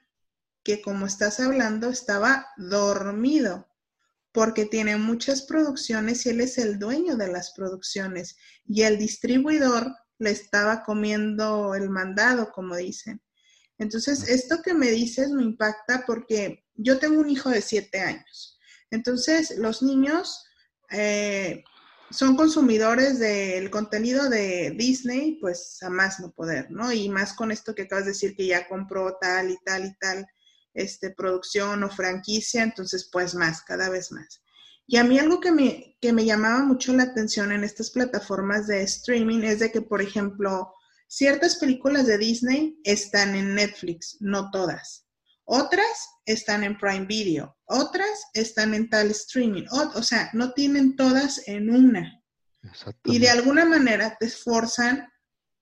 que 0.63 0.81
como 0.81 1.07
estás 1.07 1.41
hablando 1.41 1.89
estaba 1.89 2.47
dormido 2.55 3.67
porque 4.33 4.65
tiene 4.65 4.97
muchas 4.97 5.43
producciones 5.43 6.25
y 6.25 6.29
él 6.29 6.41
es 6.41 6.57
el 6.57 6.79
dueño 6.79 7.15
de 7.15 7.31
las 7.31 7.53
producciones 7.55 8.35
y 8.67 8.81
el 8.81 8.97
distribuidor 8.97 9.93
le 10.17 10.31
estaba 10.31 10.83
comiendo 10.83 11.75
el 11.75 11.89
mandado, 11.89 12.51
como 12.51 12.75
dicen. 12.75 13.21
Entonces, 13.77 14.27
esto 14.27 14.61
que 14.63 14.73
me 14.73 14.89
dices 14.89 15.29
me 15.29 15.43
impacta 15.43 16.03
porque 16.05 16.65
yo 16.73 16.97
tengo 16.97 17.21
un 17.21 17.29
hijo 17.29 17.49
de 17.49 17.61
siete 17.61 17.99
años. 17.99 18.59
Entonces, 18.89 19.57
los 19.57 19.83
niños 19.83 20.43
eh, 20.89 21.63
son 22.09 22.35
consumidores 22.35 23.19
del 23.19 23.69
contenido 23.69 24.29
de 24.29 24.73
Disney, 24.77 25.37
pues 25.39 25.77
a 25.83 25.89
más 25.89 26.19
no 26.19 26.31
poder, 26.31 26.71
¿no? 26.71 26.91
Y 26.91 27.07
más 27.09 27.33
con 27.33 27.51
esto 27.51 27.75
que 27.75 27.83
acabas 27.83 28.05
de 28.05 28.11
decir 28.11 28.35
que 28.35 28.47
ya 28.47 28.67
compró 28.67 29.17
tal 29.21 29.51
y 29.51 29.57
tal 29.63 29.85
y 29.85 29.95
tal 29.99 30.27
este, 30.73 31.11
producción 31.11 31.83
o 31.83 31.89
franquicia, 31.89 32.63
entonces 32.63 33.09
pues 33.11 33.35
más, 33.35 33.61
cada 33.61 33.89
vez 33.89 34.11
más. 34.11 34.43
Y 34.85 34.97
a 34.97 35.03
mí 35.03 35.17
algo 35.17 35.39
que 35.39 35.51
me, 35.51 35.97
que 36.01 36.11
me 36.11 36.25
llamaba 36.25 36.63
mucho 36.63 36.93
la 36.93 37.03
atención 37.03 37.51
en 37.51 37.63
estas 37.63 37.91
plataformas 37.91 38.67
de 38.67 38.83
streaming 38.83 39.43
es 39.43 39.59
de 39.59 39.71
que, 39.71 39.81
por 39.81 40.01
ejemplo, 40.01 40.73
ciertas 41.07 41.55
películas 41.57 42.05
de 42.05 42.17
Disney 42.17 42.79
están 42.83 43.35
en 43.35 43.55
Netflix, 43.55 44.17
no 44.19 44.51
todas. 44.51 45.07
Otras 45.45 46.09
están 46.25 46.63
en 46.63 46.77
Prime 46.77 47.05
Video, 47.05 47.57
otras 47.65 48.25
están 48.33 48.73
en 48.73 48.89
tal 48.89 49.11
streaming, 49.11 49.65
o, 49.71 50.01
sea, 50.01 50.29
no 50.33 50.53
tienen 50.53 50.95
todas 50.95 51.47
en 51.47 51.69
una. 51.69 52.21
Y 53.03 53.19
de 53.19 53.29
alguna 53.29 53.65
manera 53.65 54.15
te 54.17 54.25
esforzan, 54.25 55.07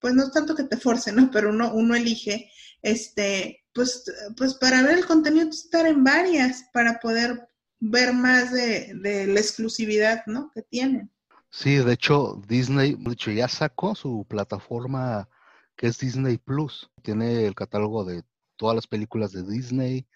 pues 0.00 0.14
no 0.14 0.30
tanto 0.30 0.54
que 0.54 0.64
te 0.64 0.76
forcen, 0.76 1.16
¿no? 1.16 1.30
Pero 1.32 1.50
uno, 1.50 1.74
uno 1.74 1.96
elige 1.96 2.50
este, 2.80 3.61
pues, 3.72 4.04
pues 4.36 4.54
para 4.54 4.82
ver 4.82 4.98
el 4.98 5.06
contenido, 5.06 5.48
estar 5.48 5.86
en 5.86 6.04
varias 6.04 6.64
para 6.72 7.00
poder 7.00 7.48
ver 7.80 8.12
más 8.12 8.52
de, 8.52 8.94
la 8.94 9.40
exclusividad, 9.40 10.24
¿no? 10.26 10.50
Que 10.54 10.62
tienen. 10.62 11.10
Sí, 11.50 11.76
de 11.76 11.92
hecho, 11.92 12.40
Disney, 12.46 12.94
de 12.94 13.12
hecho, 13.12 13.30
ya 13.30 13.48
sacó 13.48 13.94
su 13.94 14.24
plataforma 14.28 15.28
que 15.76 15.88
es 15.88 15.98
Disney 15.98 16.38
Plus. 16.38 16.90
Tiene 17.02 17.44
el 17.44 17.54
catálogo 17.54 18.04
de 18.04 18.22
todas 18.56 18.76
las 18.76 18.86
películas 18.86 19.32
de 19.32 19.42
Disney, 19.42 20.06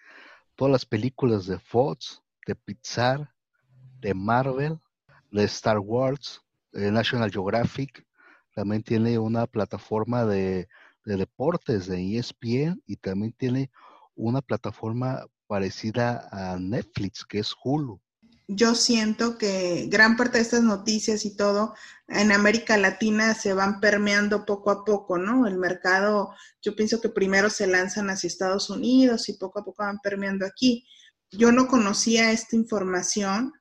todas 0.55 0.71
las 0.71 0.85
películas 0.85 1.45
de 1.45 1.59
Fox, 1.59 2.21
de 2.45 2.55
Pixar, 2.55 3.33
de 3.99 4.13
Marvel, 4.13 4.79
de 5.31 5.43
Star 5.43 5.79
Wars, 5.79 6.41
de 6.71 6.91
National 6.91 7.31
Geographic. 7.31 8.05
También 8.55 8.81
tiene 8.81 9.19
una 9.19 9.45
plataforma 9.45 10.25
de 10.25 10.69
de 11.07 11.15
deportes 11.15 11.87
de 11.87 12.17
ESPN 12.17 12.83
y 12.85 12.97
también 12.97 13.31
tiene 13.31 13.71
una 14.13 14.41
plataforma 14.41 15.25
parecida 15.47 16.27
a 16.33 16.59
Netflix, 16.59 17.23
que 17.23 17.39
es 17.39 17.53
Hulu. 17.63 18.01
Yo 18.49 18.75
siento 18.75 19.37
que 19.37 19.87
gran 19.89 20.17
parte 20.17 20.37
de 20.37 20.43
estas 20.43 20.63
noticias 20.63 21.25
y 21.25 21.37
todo 21.37 21.73
en 22.09 22.33
América 22.33 22.77
Latina 22.77 23.33
se 23.33 23.53
van 23.53 23.79
permeando 23.79 24.45
poco 24.45 24.69
a 24.69 24.83
poco, 24.83 25.17
¿no? 25.17 25.47
El 25.47 25.57
mercado, 25.57 26.33
yo 26.61 26.75
pienso 26.75 26.99
que 26.99 27.09
primero 27.09 27.49
se 27.49 27.67
lanzan 27.67 28.09
hacia 28.09 28.27
Estados 28.27 28.69
Unidos 28.69 29.29
y 29.29 29.33
poco 29.33 29.59
a 29.59 29.63
poco 29.63 29.83
van 29.83 29.99
permeando 29.99 30.45
aquí. 30.45 30.85
Yo 31.31 31.53
no 31.53 31.67
conocía 31.67 32.31
esta 32.31 32.57
información 32.57 33.53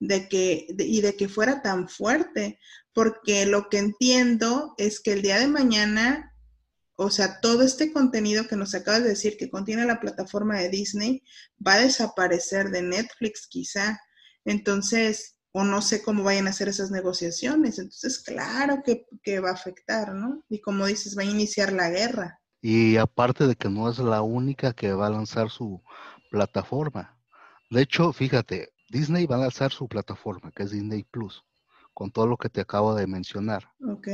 de 0.00 0.28
que 0.28 0.66
y 0.78 1.02
de 1.02 1.14
que 1.14 1.28
fuera 1.28 1.60
tan 1.60 1.88
fuerte, 1.88 2.58
porque 2.94 3.44
lo 3.44 3.68
que 3.68 3.78
entiendo 3.78 4.74
es 4.78 5.00
que 5.00 5.12
el 5.12 5.22
día 5.22 5.38
de 5.38 5.48
mañana 5.48 6.32
o 6.96 7.10
sea, 7.10 7.40
todo 7.40 7.62
este 7.62 7.92
contenido 7.92 8.48
que 8.48 8.56
nos 8.56 8.74
acabas 8.74 9.02
de 9.02 9.10
decir 9.10 9.36
que 9.36 9.50
contiene 9.50 9.84
la 9.84 10.00
plataforma 10.00 10.58
de 10.58 10.70
Disney 10.70 11.22
va 11.64 11.74
a 11.74 11.80
desaparecer 11.80 12.70
de 12.70 12.82
Netflix 12.82 13.46
quizá. 13.46 14.00
Entonces, 14.44 15.36
o 15.52 15.64
no 15.64 15.82
sé 15.82 16.02
cómo 16.02 16.22
vayan 16.22 16.46
a 16.46 16.50
hacer 16.50 16.68
esas 16.68 16.90
negociaciones. 16.90 17.78
Entonces, 17.78 18.18
claro 18.20 18.82
que, 18.84 19.06
que 19.22 19.40
va 19.40 19.50
a 19.50 19.54
afectar, 19.54 20.14
¿no? 20.14 20.42
Y 20.48 20.60
como 20.60 20.86
dices, 20.86 21.16
va 21.16 21.22
a 21.22 21.26
iniciar 21.26 21.72
la 21.72 21.90
guerra. 21.90 22.40
Y 22.62 22.96
aparte 22.96 23.46
de 23.46 23.56
que 23.56 23.68
no 23.68 23.90
es 23.90 23.98
la 23.98 24.22
única 24.22 24.72
que 24.72 24.92
va 24.92 25.06
a 25.06 25.10
lanzar 25.10 25.50
su 25.50 25.82
plataforma. 26.30 27.18
De 27.70 27.82
hecho, 27.82 28.12
fíjate, 28.12 28.72
Disney 28.88 29.26
va 29.26 29.36
a 29.36 29.40
lanzar 29.40 29.70
su 29.70 29.86
plataforma, 29.86 30.50
que 30.50 30.62
es 30.62 30.70
Disney 30.70 31.04
Plus, 31.04 31.44
con 31.92 32.10
todo 32.10 32.26
lo 32.26 32.36
que 32.36 32.48
te 32.48 32.60
acabo 32.60 32.94
de 32.94 33.06
mencionar. 33.06 33.68
Ok. 33.86 34.08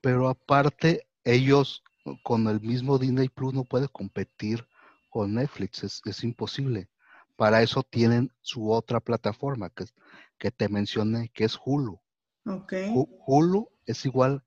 Pero 0.00 0.28
aparte, 0.28 1.05
ellos 1.26 1.82
con 2.22 2.46
el 2.46 2.60
mismo 2.60 2.98
Disney 2.98 3.28
Plus 3.28 3.52
no 3.52 3.64
pueden 3.64 3.88
competir 3.88 4.66
con 5.10 5.34
Netflix, 5.34 5.82
es, 5.82 6.24
imposible. 6.24 6.88
Para 7.36 7.62
eso 7.62 7.82
tienen 7.82 8.32
su 8.40 8.70
otra 8.70 9.00
plataforma 9.00 9.70
que, 9.70 9.84
que 10.38 10.50
te 10.50 10.68
mencioné, 10.68 11.30
que 11.30 11.44
es 11.44 11.58
Hulu. 11.62 12.00
Okay. 12.44 12.94
Hulu 13.26 13.68
es 13.86 14.06
igual 14.06 14.44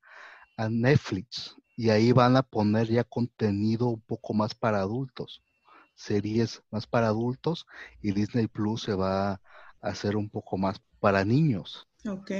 a 0.55 0.69
Netflix 0.69 1.55
y 1.75 1.89
ahí 1.89 2.11
van 2.11 2.37
a 2.37 2.43
poner 2.43 2.87
ya 2.87 3.03
contenido 3.03 3.87
un 3.87 4.01
poco 4.01 4.33
más 4.33 4.55
para 4.55 4.79
adultos, 4.79 5.43
series 5.95 6.63
más 6.71 6.87
para 6.87 7.07
adultos 7.07 7.65
y 8.01 8.13
Disney 8.13 8.47
Plus 8.47 8.83
se 8.83 8.93
va 8.93 9.31
a 9.31 9.41
hacer 9.81 10.15
un 10.15 10.29
poco 10.29 10.57
más 10.57 10.81
para 10.99 11.25
niños. 11.25 11.87
Ok. 12.07 12.31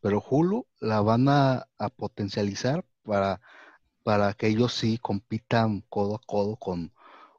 Pero 0.00 0.22
Hulu 0.28 0.66
la 0.80 1.00
van 1.00 1.28
a, 1.28 1.66
potencializar 1.96 2.84
para, 3.04 3.40
para 4.02 4.34
que 4.34 4.48
ellos 4.48 4.74
sí 4.74 4.98
compitan 4.98 5.82
codo 5.88 6.16
a 6.16 6.20
codo 6.26 6.56
con, 6.56 6.92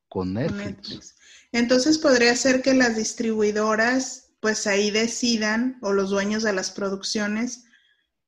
con 0.08 0.34
Netflix. 0.34 1.16
Entonces 1.52 1.98
podría 1.98 2.36
ser 2.36 2.62
que 2.62 2.74
las 2.74 2.96
distribuidoras 2.96 4.34
pues 4.40 4.68
ahí 4.68 4.92
decidan 4.92 5.78
o 5.82 5.92
los 5.92 6.10
dueños 6.12 6.44
de 6.44 6.54
las 6.54 6.72
producciones 6.72 7.66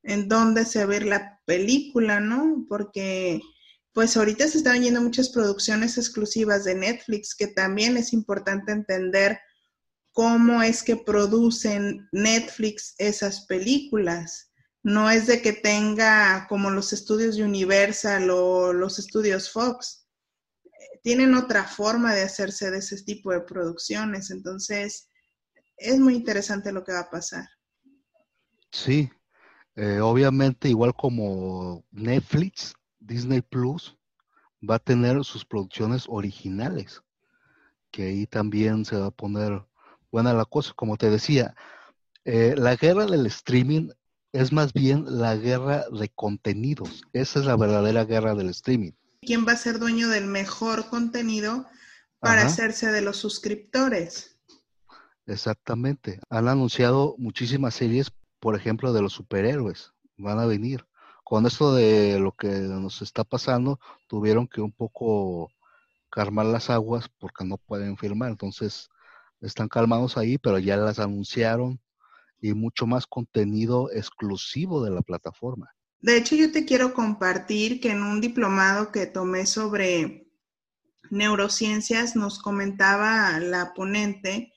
en 0.03 0.27
dónde 0.27 0.65
se 0.65 0.85
ve 0.85 1.01
la 1.01 1.39
película, 1.45 2.19
¿no? 2.19 2.65
Porque 2.67 3.41
pues 3.93 4.15
ahorita 4.15 4.47
se 4.47 4.59
están 4.59 4.81
yendo 4.81 5.01
muchas 5.01 5.29
producciones 5.29 5.97
exclusivas 5.97 6.63
de 6.63 6.75
Netflix, 6.75 7.35
que 7.35 7.47
también 7.47 7.97
es 7.97 8.13
importante 8.13 8.71
entender 8.71 9.39
cómo 10.11 10.61
es 10.61 10.83
que 10.83 10.95
producen 10.95 12.07
Netflix 12.11 12.95
esas 12.97 13.45
películas. 13.45 14.46
No 14.88 15.09
es 15.09 15.27
de 15.27 15.41
que 15.41 15.51
tenga 15.51 16.47
como 16.47 16.69
los 16.69 16.93
estudios 16.93 17.35
Universal 17.35 18.29
o 18.29 18.71
los 18.71 18.99
estudios 18.99 19.51
Fox. 19.51 20.07
Tienen 21.03 21.33
otra 21.33 21.65
forma 21.65 22.15
de 22.15 22.21
hacerse 22.21 22.71
de 22.71 22.77
ese 22.77 23.03
tipo 23.03 23.33
de 23.33 23.41
producciones. 23.41 24.31
Entonces, 24.31 25.09
es 25.75 25.99
muy 25.99 26.15
interesante 26.15 26.71
lo 26.71 26.85
que 26.85 26.93
va 26.93 27.01
a 27.01 27.09
pasar. 27.09 27.45
Sí, 28.71 29.09
eh, 29.75 29.99
obviamente, 29.99 30.69
igual 30.69 30.93
como 30.95 31.83
Netflix, 31.91 32.73
Disney 32.97 33.41
Plus 33.41 33.97
va 34.67 34.75
a 34.75 34.79
tener 34.79 35.21
sus 35.25 35.43
producciones 35.43 36.05
originales, 36.07 37.03
que 37.91 38.03
ahí 38.03 38.25
también 38.25 38.85
se 38.85 38.95
va 38.95 39.07
a 39.07 39.11
poner 39.11 39.65
buena 40.13 40.31
la 40.31 40.45
cosa. 40.45 40.71
Como 40.77 40.95
te 40.95 41.09
decía, 41.09 41.53
eh, 42.23 42.55
la 42.57 42.77
guerra 42.77 43.05
del 43.05 43.25
streaming 43.25 43.89
es 44.32 44.51
más 44.51 44.73
bien 44.73 45.05
la 45.07 45.36
guerra 45.36 45.86
de 45.91 46.09
contenidos. 46.09 47.03
Esa 47.13 47.39
es 47.39 47.45
la 47.45 47.55
verdadera 47.55 48.05
guerra 48.05 48.36
del 48.36 48.49
streaming. 48.49 48.91
¿Quién 49.21 49.47
va 49.47 49.53
a 49.53 49.57
ser 49.57 49.80
dueño 49.80 50.09
del 50.09 50.28
mejor 50.28 50.89
contenido 50.89 51.65
para 52.19 52.43
hacerse 52.43 52.91
de 52.91 53.01
los 53.01 53.17
suscriptores? 53.17 54.38
Exactamente. 55.25 56.19
Han 56.30 56.47
anunciado 56.47 57.15
muchísimas 57.17 57.75
series 57.75 58.11
por 58.39 58.55
ejemplo, 58.55 58.93
de 58.93 59.01
los 59.01 59.13
superhéroes. 59.13 59.93
Van 60.17 60.39
a 60.39 60.45
venir. 60.45 60.86
Con 61.23 61.45
esto 61.45 61.73
de 61.73 62.19
lo 62.19 62.32
que 62.32 62.47
nos 62.47 63.01
está 63.01 63.23
pasando, 63.23 63.80
tuvieron 64.07 64.47
que 64.47 64.61
un 64.61 64.71
poco 64.71 65.51
calmar 66.09 66.45
las 66.45 66.69
aguas 66.69 67.09
porque 67.19 67.43
no 67.43 67.57
pueden 67.57 67.97
firmar. 67.97 68.30
Entonces, 68.30 68.89
están 69.41 69.67
calmados 69.67 70.17
ahí, 70.17 70.38
pero 70.38 70.59
ya 70.59 70.78
las 70.78 70.99
anunciaron 70.99 71.82
y 72.41 72.53
mucho 72.53 72.85
más 72.85 73.07
contenido 73.07 73.91
exclusivo 73.91 74.83
de 74.83 74.91
la 74.91 75.01
plataforma. 75.01 75.69
De 75.99 76.17
hecho, 76.17 76.35
yo 76.35 76.51
te 76.51 76.65
quiero 76.65 76.93
compartir 76.93 77.79
que 77.81 77.91
en 77.91 78.03
un 78.03 78.21
diplomado 78.21 78.91
que 78.91 79.07
tomé 79.07 79.45
sobre 79.45 80.27
neurociencias 81.09 82.15
nos 82.15 82.39
comentaba 82.39 83.39
la 83.39 83.73
ponente 83.73 84.53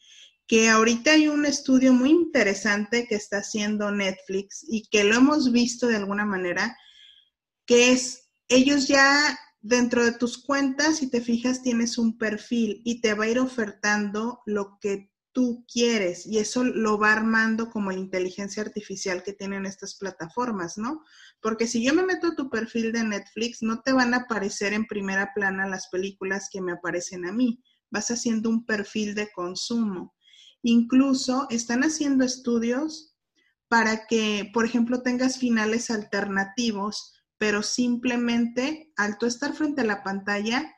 que 0.51 0.69
ahorita 0.69 1.13
hay 1.13 1.29
un 1.29 1.47
estudio 1.47 1.93
muy 1.93 2.11
interesante 2.11 3.07
que 3.07 3.15
está 3.15 3.39
haciendo 3.39 3.93
Netflix 3.93 4.67
y 4.69 4.89
que 4.89 5.05
lo 5.05 5.15
hemos 5.15 5.53
visto 5.53 5.87
de 5.87 5.95
alguna 5.95 6.25
manera, 6.25 6.77
que 7.67 7.93
es, 7.93 8.33
ellos 8.49 8.89
ya 8.89 9.39
dentro 9.61 10.05
de 10.05 10.11
tus 10.11 10.43
cuentas, 10.43 10.97
si 10.97 11.09
te 11.09 11.21
fijas, 11.21 11.63
tienes 11.63 11.99
un 11.99 12.19
perfil 12.19 12.83
y 12.85 13.01
te 13.01 13.15
va 13.15 13.27
a 13.27 13.29
ir 13.29 13.39
ofertando 13.39 14.41
lo 14.45 14.77
que 14.81 15.13
tú 15.33 15.65
quieres 15.73 16.27
y 16.27 16.39
eso 16.39 16.65
lo 16.65 16.99
va 16.99 17.13
armando 17.13 17.71
como 17.71 17.91
la 17.91 17.99
inteligencia 17.99 18.63
artificial 18.63 19.23
que 19.23 19.33
tienen 19.33 19.67
estas 19.67 19.97
plataformas, 19.97 20.77
¿no? 20.77 21.03
Porque 21.41 21.67
si 21.67 21.85
yo 21.85 21.95
me 21.95 22.03
meto 22.03 22.29
a 22.29 22.35
tu 22.35 22.51
perfil 22.51 22.93
de 22.93 23.05
Netflix, 23.05 23.63
no 23.63 23.81
te 23.83 23.93
van 23.93 24.15
a 24.15 24.19
aparecer 24.19 24.73
en 24.73 24.87
primera 24.87 25.33
plana 25.35 25.69
las 25.69 25.89
películas 25.89 26.49
que 26.53 26.61
me 26.61 26.73
aparecen 26.73 27.27
a 27.27 27.33
mí, 27.33 27.63
vas 27.91 28.11
haciendo 28.11 28.51
un 28.51 28.65
perfil 28.65 29.15
de 29.15 29.31
consumo. 29.33 30.15
Incluso 30.63 31.47
están 31.51 31.83
haciendo 31.83 32.25
estudios 32.25 33.17
para 33.69 34.07
que, 34.07 34.51
por 34.53 34.65
ejemplo, 34.65 35.03
tengas 35.03 35.39
finales 35.39 35.91
alternativos, 35.91 37.15
pero 37.39 37.63
simplemente 37.63 38.93
al 38.97 39.17
tú 39.17 39.27
estar 39.27 39.55
frente 39.55 39.83
a 39.83 39.85
la 39.85 40.03
pantalla, 40.03 40.75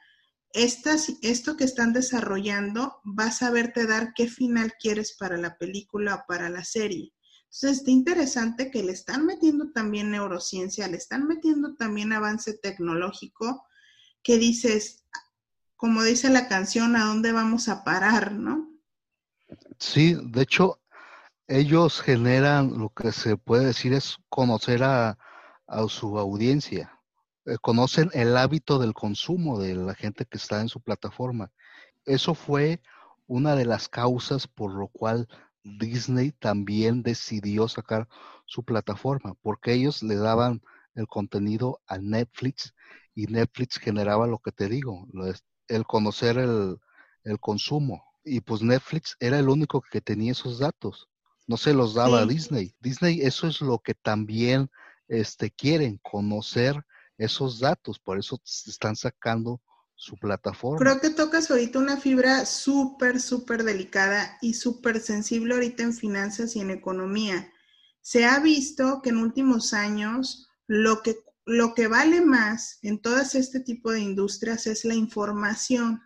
esto 0.53 1.57
que 1.57 1.65
están 1.65 1.93
desarrollando 1.93 3.01
va 3.19 3.27
a 3.27 3.33
saberte 3.33 3.87
dar 3.87 4.13
qué 4.15 4.29
final 4.29 4.75
quieres 4.79 5.17
para 5.19 5.37
la 5.37 5.57
película 5.57 6.15
o 6.15 6.25
para 6.27 6.51
la 6.51 6.65
serie. 6.65 7.13
Entonces, 7.45 7.79
está 7.79 7.91
interesante 7.91 8.71
que 8.71 8.83
le 8.83 8.93
están 8.93 9.27
metiendo 9.27 9.73
también 9.73 10.11
neurociencia, 10.11 10.89
le 10.89 10.97
están 10.97 11.27
metiendo 11.27 11.75
también 11.75 12.13
avance 12.13 12.57
tecnológico, 12.57 13.67
que 14.23 14.39
dices, 14.39 15.05
como 15.77 16.03
dice 16.03 16.31
la 16.31 16.49
canción, 16.49 16.97
¿a 16.97 17.05
dónde 17.05 17.33
vamos 17.33 17.69
a 17.69 17.85
parar, 17.85 18.33
no? 18.33 18.71
Sí, 19.79 20.17
de 20.23 20.43
hecho, 20.43 20.81
ellos 21.47 22.01
generan 22.01 22.79
lo 22.79 22.89
que 22.91 23.13
se 23.13 23.37
puede 23.37 23.67
decir 23.67 23.93
es 23.93 24.17
conocer 24.29 24.83
a, 24.83 25.19
su 25.89 26.19
audiencia. 26.19 26.99
Eh, 27.47 27.57
conocen 27.61 28.11
el 28.13 28.37
hábito 28.37 28.79
del 28.79 28.95
consumo 28.95 29.59
de 29.59 29.75
la 29.75 29.95
gente 29.95 30.25
que 30.25 30.39
está 30.39 30.61
en 30.61 30.69
su 30.69 30.81
plataforma. 30.81 31.51
Eso 32.05 32.35
fue 32.35 32.81
una 33.27 33.55
de 33.55 33.65
las 33.65 33.89
causas 33.89 34.47
por 34.47 34.75
lo 34.75 34.89
cual 34.89 35.29
Disney 35.65 36.33
también 36.33 37.03
decidió 37.03 37.69
sacar 37.69 38.09
su 38.47 38.65
plataforma, 38.65 39.35
porque 39.43 39.73
ellos 39.73 40.03
le 40.03 40.17
daban 40.17 40.63
el 40.95 41.07
contenido 41.07 41.81
a 41.87 41.99
Netflix 41.99 42.75
y 43.15 43.27
Netflix 43.27 43.79
generaba 43.79 44.27
lo 44.27 44.39
que 44.39 44.53
te 44.53 44.69
digo, 44.69 45.07
el 45.69 45.87
conocer 45.87 46.39
el, 46.39 46.79
el 47.25 47.39
consumo 47.41 48.05
y 48.25 48.41
pues 48.41 48.63
Netflix 48.63 49.17
era 49.21 49.39
el 49.39 49.49
único 49.49 49.81
que 49.81 50.01
tenía 50.01 50.33
esos 50.33 50.59
datos. 50.59 51.09
No 51.47 51.57
se 51.57 51.75
los 51.75 51.95
daba 51.95 52.21
a 52.21 52.27
Disney. 52.27 52.75
Disney 52.81 53.21
eso 53.21 53.49
es 53.49 53.61
lo 53.61 53.79
que 53.81 53.95
también 53.95 54.71
este, 55.09 55.51
quieren, 55.51 55.99
conocer 56.03 56.85
esos 57.19 57.61
datos. 57.61 57.99
Por 57.99 58.19
eso 58.19 58.41
están 58.45 58.97
sacando 58.97 59.61
su 59.95 60.17
plataforma. 60.17 60.79
Creo 60.79 61.01
que 61.01 61.11
tocas 61.11 61.51
ahorita 61.51 61.79
una 61.79 61.97
fibra 61.97 62.45
súper, 62.45 63.21
súper 63.21 63.63
delicada 63.63 64.37
y 64.41 64.55
súper 64.55 65.01
sensible 65.01 65.55
ahorita 65.55 65.85
en 65.85 65.93
finanzas 65.93 66.57
y 66.57 66.61
en 66.61 66.71
economía. 66.71 67.53
Se 68.01 68.25
ha 68.25 68.41
visto 68.41 69.01
que 69.03 69.11
en 69.11 69.19
últimos 69.19 69.73
años 69.73 70.49
lo 70.67 71.03
que, 71.03 71.17
lo 71.45 71.75
que 71.75 71.87
vale 71.87 72.21
más 72.21 72.79
en 72.83 73.01
todas 73.01 73.37
este 73.37 73.61
tipo 73.61 73.93
de 73.93 74.01
industrias 74.01 74.67
es 74.67 74.85
la 74.85 74.95
información. 74.95 76.03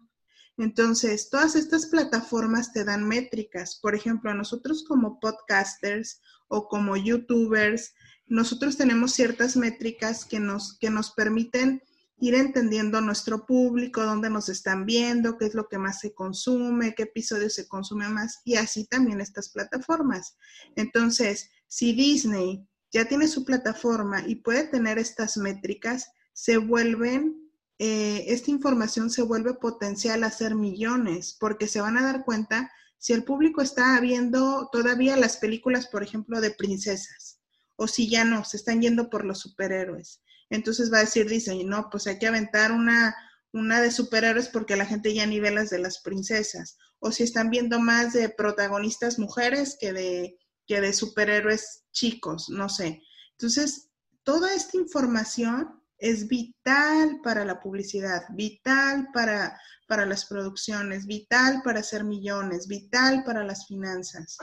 Entonces, 0.59 1.31
todas 1.31 1.55
estas 1.55 1.87
plataformas 1.87 2.73
te 2.73 2.85
dan 2.85 3.07
métricas. 3.07 3.79
Por 3.81 3.95
ejemplo, 3.95 4.35
nosotros 4.35 4.85
como 4.87 5.21
podcasters 5.21 6.21
o 6.49 6.69
como 6.69 6.97
youtubers, 6.97 7.95
nosotros 8.27 8.77
tenemos 8.77 9.13
ciertas 9.13 9.57
métricas 9.57 10.25
que 10.25 10.41
nos, 10.41 10.79
que 10.79 10.91
nos 10.91 11.13
permiten 11.13 11.83
ir 12.19 12.35
entendiendo 12.35 13.01
nuestro 13.01 13.45
público, 13.45 14.03
dónde 14.03 14.31
nos 14.31 14.49
están 14.49 14.87
viendo, 14.87 15.37
qué 15.37 15.47
es 15.47 15.55
lo 15.55 15.69
que 15.69 15.79
más 15.79 16.01
se 16.01 16.15
consume, 16.15 16.95
qué 16.95 17.05
episodios 17.05 17.55
se 17.55 17.69
consume 17.69 18.09
más, 18.09 18.41
y 18.45 18.57
así 18.57 18.87
también 18.87 19.21
estas 19.21 19.51
plataformas. 19.51 20.37
Entonces, 20.77 21.51
si 21.69 21.93
Disney 21.93 22.67
ya 22.91 23.07
tiene 23.07 23.29
su 23.29 23.45
plataforma 23.45 24.27
y 24.27 24.37
puede 24.37 24.65
tener 24.65 24.99
estas 24.99 25.37
métricas, 25.37 26.11
se 26.33 26.57
vuelven, 26.57 27.51
eh, 27.79 28.25
esta 28.29 28.51
información 28.51 29.11
se 29.11 29.23
vuelve 29.23 29.55
potencial 29.55 30.25
a 30.25 30.31
ser 30.31 30.55
millones, 30.55 31.37
porque 31.39 31.69
se 31.69 31.81
van 31.81 31.99
a 31.99 32.03
dar 32.03 32.25
cuenta 32.25 32.71
si 32.99 33.13
el 33.13 33.25
público 33.25 33.61
está 33.61 34.01
viendo 34.01 34.69
todavía 34.73 35.17
las 35.17 35.37
películas, 35.37 35.87
por 35.87 36.03
ejemplo, 36.03 36.41
de 36.41 36.51
princesas, 36.51 37.36
o 37.77 37.87
si 37.87 38.09
ya 38.09 38.25
no, 38.25 38.45
se 38.45 38.57
están 38.57 38.81
yendo 38.81 39.09
por 39.11 39.25
los 39.25 39.41
superhéroes. 39.41 40.23
Entonces 40.51 40.93
va 40.93 40.99
a 40.99 41.03
decir, 41.05 41.29
dice, 41.29 41.55
no, 41.65 41.89
pues 41.91 42.07
hay 42.07 42.19
que 42.19 42.27
aventar 42.27 42.73
una, 42.73 43.15
una 43.53 43.81
de 43.81 43.91
superhéroes 43.91 44.49
porque 44.49 44.77
la 44.77 44.87
gente 44.87 45.15
ya 45.15 45.27
ni 45.27 45.41
ve 45.41 45.51
las 45.51 45.71
de 45.71 45.79
las 45.79 46.01
princesas. 46.01 46.79
O 46.99 47.13
si 47.13 47.23
están 47.23 47.51
viendo 47.51 47.79
más 47.81 48.13
de 48.13 48.29
protagonistas 48.29 49.19
mujeres 49.19 49.77
que 49.79 49.93
de, 49.93 50.39
que 50.67 50.81
de 50.81 50.93
superhéroes 50.93 51.85
chicos, 51.93 52.49
no 52.49 52.69
sé. 52.69 53.03
Entonces, 53.33 53.91
toda 54.23 54.55
esta 54.55 54.77
información 54.79 55.83
es 55.99 56.29
vital 56.29 57.21
para 57.23 57.45
la 57.45 57.61
publicidad, 57.61 58.23
vital 58.35 59.09
para, 59.13 59.59
para 59.89 60.07
las 60.07 60.27
producciones, 60.27 61.07
vital 61.07 61.63
para 61.65 61.81
hacer 61.81 62.05
millones, 62.05 62.69
vital 62.69 63.25
para 63.25 63.45
las 63.45 63.67
finanzas. 63.67 64.37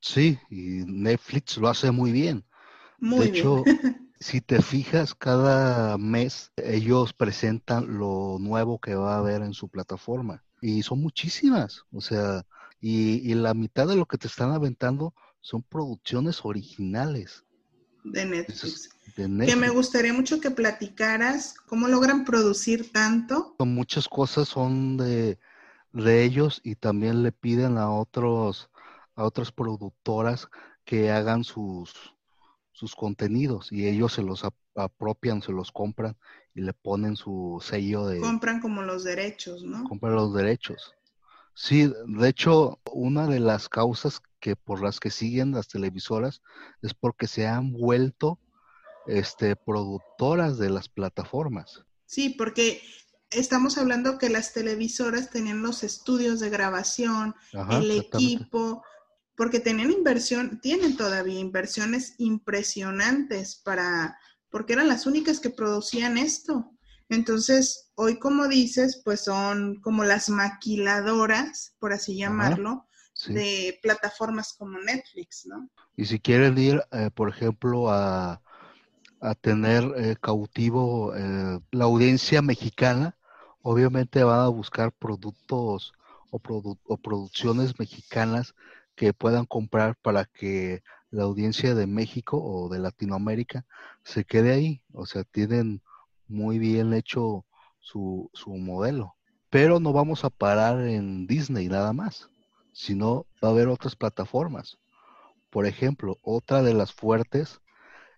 Sí, 0.00 0.38
y 0.50 0.84
Netflix 0.86 1.56
lo 1.56 1.68
hace 1.68 1.90
muy 1.90 2.12
bien. 2.12 2.44
Muy 3.04 3.30
de 3.30 3.38
hecho, 3.38 3.62
si 4.18 4.40
te 4.40 4.62
fijas, 4.62 5.14
cada 5.14 5.98
mes 5.98 6.52
ellos 6.56 7.12
presentan 7.12 7.98
lo 7.98 8.38
nuevo 8.40 8.78
que 8.78 8.94
va 8.94 9.14
a 9.14 9.18
haber 9.18 9.42
en 9.42 9.52
su 9.52 9.68
plataforma. 9.68 10.42
Y 10.62 10.82
son 10.82 11.02
muchísimas. 11.02 11.84
O 11.92 12.00
sea, 12.00 12.46
y, 12.80 13.34
la 13.34 13.52
mitad 13.52 13.86
de 13.86 13.96
lo 13.96 14.06
que 14.06 14.16
te 14.16 14.26
están 14.26 14.52
aventando 14.52 15.12
son 15.42 15.62
producciones 15.62 16.46
originales. 16.46 17.44
De 18.04 18.24
Netflix. 18.24 18.88
Que 19.14 19.56
me 19.56 19.68
gustaría 19.68 20.14
mucho 20.14 20.40
que 20.40 20.50
platicaras 20.50 21.54
cómo 21.66 21.88
logran 21.88 22.24
producir 22.24 22.90
tanto. 22.90 23.54
Muchas 23.58 24.08
cosas 24.08 24.48
son 24.48 24.96
de, 24.96 25.38
de 25.92 26.24
ellos 26.24 26.62
y 26.64 26.76
también 26.76 27.22
le 27.22 27.32
piden 27.32 27.76
a 27.76 27.90
otros 27.90 28.70
a 29.16 29.24
otras 29.24 29.52
productoras 29.52 30.48
que 30.84 31.10
hagan 31.10 31.44
sus 31.44 32.13
sus 32.74 32.94
contenidos 32.96 33.70
y 33.72 33.86
ellos 33.86 34.12
se 34.12 34.22
los 34.22 34.44
apropian, 34.74 35.40
se 35.40 35.52
los 35.52 35.70
compran 35.70 36.16
y 36.54 36.60
le 36.60 36.72
ponen 36.72 37.16
su 37.16 37.62
sello 37.62 38.06
de... 38.06 38.20
Compran 38.20 38.60
como 38.60 38.82
los 38.82 39.04
derechos, 39.04 39.62
¿no? 39.62 39.84
Compran 39.84 40.16
los 40.16 40.34
derechos. 40.34 40.94
Sí, 41.54 41.90
de 42.06 42.28
hecho, 42.28 42.80
una 42.92 43.28
de 43.28 43.38
las 43.38 43.68
causas 43.68 44.20
que 44.40 44.56
por 44.56 44.82
las 44.82 44.98
que 44.98 45.10
siguen 45.10 45.52
las 45.52 45.68
televisoras 45.68 46.42
es 46.82 46.94
porque 46.94 47.28
se 47.28 47.46
han 47.46 47.72
vuelto 47.72 48.40
este, 49.06 49.54
productoras 49.54 50.58
de 50.58 50.70
las 50.70 50.88
plataformas. 50.88 51.84
Sí, 52.06 52.30
porque 52.30 52.82
estamos 53.30 53.78
hablando 53.78 54.18
que 54.18 54.30
las 54.30 54.52
televisoras 54.52 55.30
tenían 55.30 55.62
los 55.62 55.84
estudios 55.84 56.40
de 56.40 56.50
grabación, 56.50 57.36
el 57.70 57.92
equipo, 57.92 58.82
porque 59.36 59.60
tenían 59.60 59.90
inversión, 59.90 60.60
tienen 60.60 60.96
todavía 60.96 61.38
inversiones 61.38 62.14
impresionantes 62.18 63.56
para, 63.56 64.18
porque 64.50 64.74
eran 64.74 64.88
las 64.88 65.06
únicas 65.06 65.40
que 65.40 65.50
producían 65.50 66.18
esto. 66.18 66.70
Entonces, 67.08 67.90
hoy 67.96 68.18
como 68.18 68.48
dices, 68.48 69.02
pues 69.04 69.22
son 69.22 69.80
como 69.80 70.04
las 70.04 70.28
maquiladoras, 70.28 71.74
por 71.78 71.92
así 71.92 72.16
llamarlo, 72.16 72.86
de 73.28 73.78
plataformas 73.82 74.54
como 74.54 74.78
Netflix, 74.78 75.46
¿no? 75.46 75.68
Y 75.96 76.06
si 76.06 76.18
quieren 76.18 76.58
ir, 76.58 76.82
eh, 76.90 77.10
por 77.14 77.28
ejemplo, 77.28 77.90
a, 77.90 78.42
a 79.20 79.34
tener 79.34 79.84
eh, 79.96 80.16
cautivo 80.20 81.14
eh, 81.14 81.60
la 81.70 81.84
audiencia 81.84 82.42
mexicana, 82.42 83.16
obviamente 83.62 84.24
van 84.24 84.40
a 84.40 84.48
buscar 84.48 84.92
productos 84.92 85.92
o, 86.30 86.40
o 86.86 86.96
producciones 86.96 87.78
mexicanas 87.78 88.54
que 88.94 89.12
puedan 89.12 89.46
comprar 89.46 89.96
para 89.96 90.24
que 90.24 90.82
la 91.10 91.24
audiencia 91.24 91.74
de 91.74 91.86
México 91.86 92.42
o 92.42 92.68
de 92.68 92.78
Latinoamérica 92.78 93.64
se 94.02 94.24
quede 94.24 94.52
ahí. 94.52 94.82
O 94.92 95.06
sea, 95.06 95.24
tienen 95.24 95.82
muy 96.28 96.58
bien 96.58 96.92
hecho 96.92 97.44
su, 97.80 98.30
su 98.32 98.50
modelo. 98.50 99.14
Pero 99.50 99.78
no 99.78 99.92
vamos 99.92 100.24
a 100.24 100.30
parar 100.30 100.80
en 100.80 101.26
Disney 101.26 101.68
nada 101.68 101.92
más, 101.92 102.28
sino 102.72 103.26
va 103.42 103.48
a 103.48 103.52
haber 103.52 103.68
otras 103.68 103.94
plataformas. 103.94 104.78
Por 105.50 105.66
ejemplo, 105.66 106.18
otra 106.22 106.62
de 106.62 106.74
las 106.74 106.92
fuertes 106.92 107.60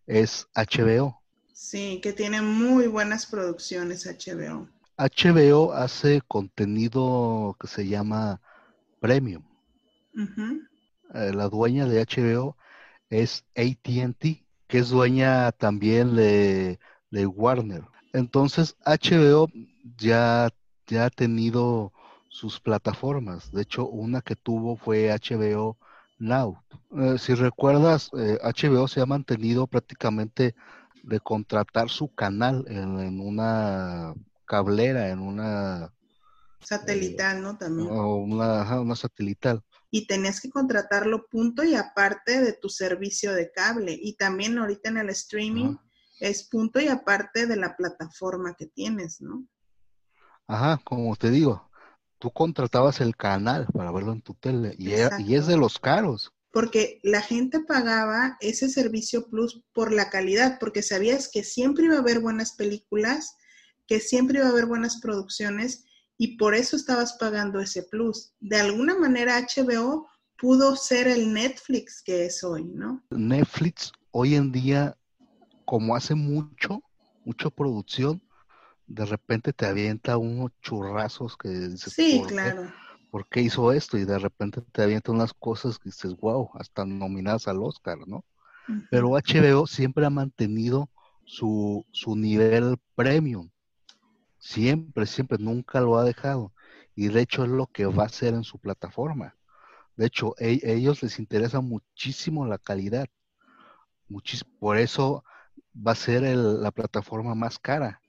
es 0.06 0.48
HBO. 0.54 1.20
Sí, 1.52 2.00
que 2.02 2.12
tiene 2.12 2.40
muy 2.40 2.86
buenas 2.86 3.26
producciones 3.26 4.06
HBO. 4.06 4.68
HBO 4.96 5.72
hace 5.72 6.22
contenido 6.22 7.56
que 7.60 7.66
se 7.66 7.86
llama 7.86 8.40
Premium. 9.00 9.45
Eh, 11.14 11.32
la 11.34 11.48
dueña 11.48 11.86
de 11.86 12.00
HBO 12.00 12.56
es 13.10 13.44
ATT, 13.54 14.44
que 14.66 14.78
es 14.78 14.88
dueña 14.88 15.52
también 15.52 16.16
de, 16.16 16.78
Warner. 17.12 17.82
Entonces, 18.12 18.76
HBO 18.84 19.48
ya, 19.96 20.50
ya 20.86 21.06
ha 21.06 21.10
tenido 21.10 21.92
sus 22.28 22.60
plataformas. 22.60 23.50
De 23.52 23.62
hecho, 23.62 23.86
una 23.86 24.20
que 24.20 24.36
tuvo 24.36 24.76
fue 24.76 25.10
HBO 25.10 25.78
Now. 26.18 26.58
Eh, 26.98 27.16
si 27.18 27.34
recuerdas, 27.34 28.10
HBO 28.12 28.84
eh, 28.84 28.88
se 28.88 29.00
ha 29.00 29.06
mantenido 29.06 29.66
prácticamente 29.66 30.54
de 31.02 31.20
contratar 31.20 31.88
su 31.88 32.12
canal 32.14 32.64
en, 32.68 33.20
una 33.20 34.14
cablera, 34.44 35.10
en 35.10 35.20
una... 35.20 35.92
Satelital, 36.60 37.42
¿no? 37.42 37.56
También. 37.56 37.88
una, 37.88 38.80
una 38.80 38.96
satelital 38.96 39.62
y 39.96 40.06
tenías 40.06 40.42
que 40.42 40.50
contratarlo 40.50 41.26
punto 41.26 41.64
y 41.64 41.74
aparte 41.74 42.42
de 42.42 42.52
tu 42.52 42.68
servicio 42.68 43.32
de 43.32 43.50
cable. 43.50 43.98
Y 43.98 44.14
también 44.16 44.58
ahorita 44.58 44.90
en 44.90 44.98
el 44.98 45.08
streaming 45.08 45.76
es 46.20 46.46
punto 46.50 46.80
y 46.80 46.88
aparte 46.88 47.46
de 47.46 47.56
la 47.56 47.74
plataforma 47.76 48.54
que 48.58 48.66
tienes, 48.66 49.22
¿no? 49.22 49.46
Ajá, 50.46 50.78
como 50.84 51.16
te 51.16 51.30
digo, 51.30 51.70
tú 52.18 52.30
contratabas 52.30 53.00
el 53.00 53.16
canal 53.16 53.66
para 53.72 53.90
verlo 53.90 54.12
en 54.12 54.20
tu 54.20 54.34
tele 54.34 54.74
y, 54.76 54.90
y 54.90 55.34
es 55.34 55.46
de 55.46 55.56
los 55.56 55.78
caros. 55.78 56.30
Porque 56.50 57.00
la 57.02 57.22
gente 57.22 57.60
pagaba 57.60 58.36
ese 58.40 58.68
servicio 58.68 59.30
plus 59.30 59.64
por 59.72 59.94
la 59.94 60.10
calidad, 60.10 60.58
porque 60.60 60.82
sabías 60.82 61.30
que 61.32 61.42
siempre 61.42 61.86
iba 61.86 61.96
a 61.96 62.00
haber 62.00 62.20
buenas 62.20 62.52
películas, 62.52 63.34
que 63.86 64.00
siempre 64.00 64.40
iba 64.40 64.48
a 64.48 64.50
haber 64.50 64.66
buenas 64.66 65.00
producciones 65.00 65.85
y 66.18 66.36
por 66.36 66.54
eso 66.54 66.76
estabas 66.76 67.14
pagando 67.14 67.60
ese 67.60 67.82
plus. 67.82 68.32
De 68.40 68.58
alguna 68.58 68.96
manera 68.98 69.38
HBO 69.38 70.08
pudo 70.38 70.76
ser 70.76 71.08
el 71.08 71.32
Netflix 71.32 72.02
que 72.02 72.26
es 72.26 72.42
hoy, 72.44 72.64
¿no? 72.64 73.02
Netflix 73.10 73.92
hoy 74.10 74.34
en 74.34 74.52
día, 74.52 74.96
como 75.64 75.94
hace 75.96 76.14
mucho, 76.14 76.82
mucha 77.24 77.50
producción, 77.50 78.20
de 78.86 79.04
repente 79.04 79.52
te 79.52 79.66
avienta 79.66 80.16
unos 80.16 80.52
churrazos 80.62 81.36
que 81.36 81.48
dices, 81.48 81.92
sí, 81.92 82.22
claro. 82.28 82.70
¿por 83.10 83.28
qué 83.28 83.42
hizo 83.42 83.72
esto? 83.72 83.98
Y 83.98 84.04
de 84.04 84.18
repente 84.18 84.60
te 84.72 84.82
avienta 84.82 85.12
unas 85.12 85.32
cosas 85.34 85.78
que 85.78 85.88
dices, 85.88 86.16
wow, 86.16 86.50
hasta 86.54 86.84
nominadas 86.84 87.48
al 87.48 87.62
Oscar, 87.62 87.98
¿no? 88.06 88.24
Pero 88.90 89.16
HBO 89.16 89.66
siempre 89.66 90.06
ha 90.06 90.10
mantenido 90.10 90.88
su, 91.24 91.84
su 91.92 92.16
nivel 92.16 92.76
premium. 92.94 93.50
Siempre, 94.46 95.06
siempre, 95.06 95.38
nunca 95.38 95.80
lo 95.80 95.98
ha 95.98 96.04
dejado. 96.04 96.52
Y 96.94 97.08
de 97.08 97.20
hecho 97.22 97.44
es 97.44 97.50
lo 97.50 97.66
que 97.66 97.84
va 97.86 98.04
a 98.04 98.06
hacer 98.06 98.32
en 98.32 98.44
su 98.44 98.58
plataforma. 98.60 99.34
De 99.96 100.06
hecho, 100.06 100.34
a 100.38 100.44
e, 100.44 100.60
ellos 100.62 101.02
les 101.02 101.18
interesa 101.18 101.60
muchísimo 101.60 102.46
la 102.46 102.56
calidad. 102.56 103.08
por 104.60 104.76
eso 104.78 105.24
va 105.74 105.92
a 105.92 105.96
ser 105.96 106.22
la 106.22 106.70
plataforma 106.70 107.34
más 107.34 107.58
cara. 107.58 108.00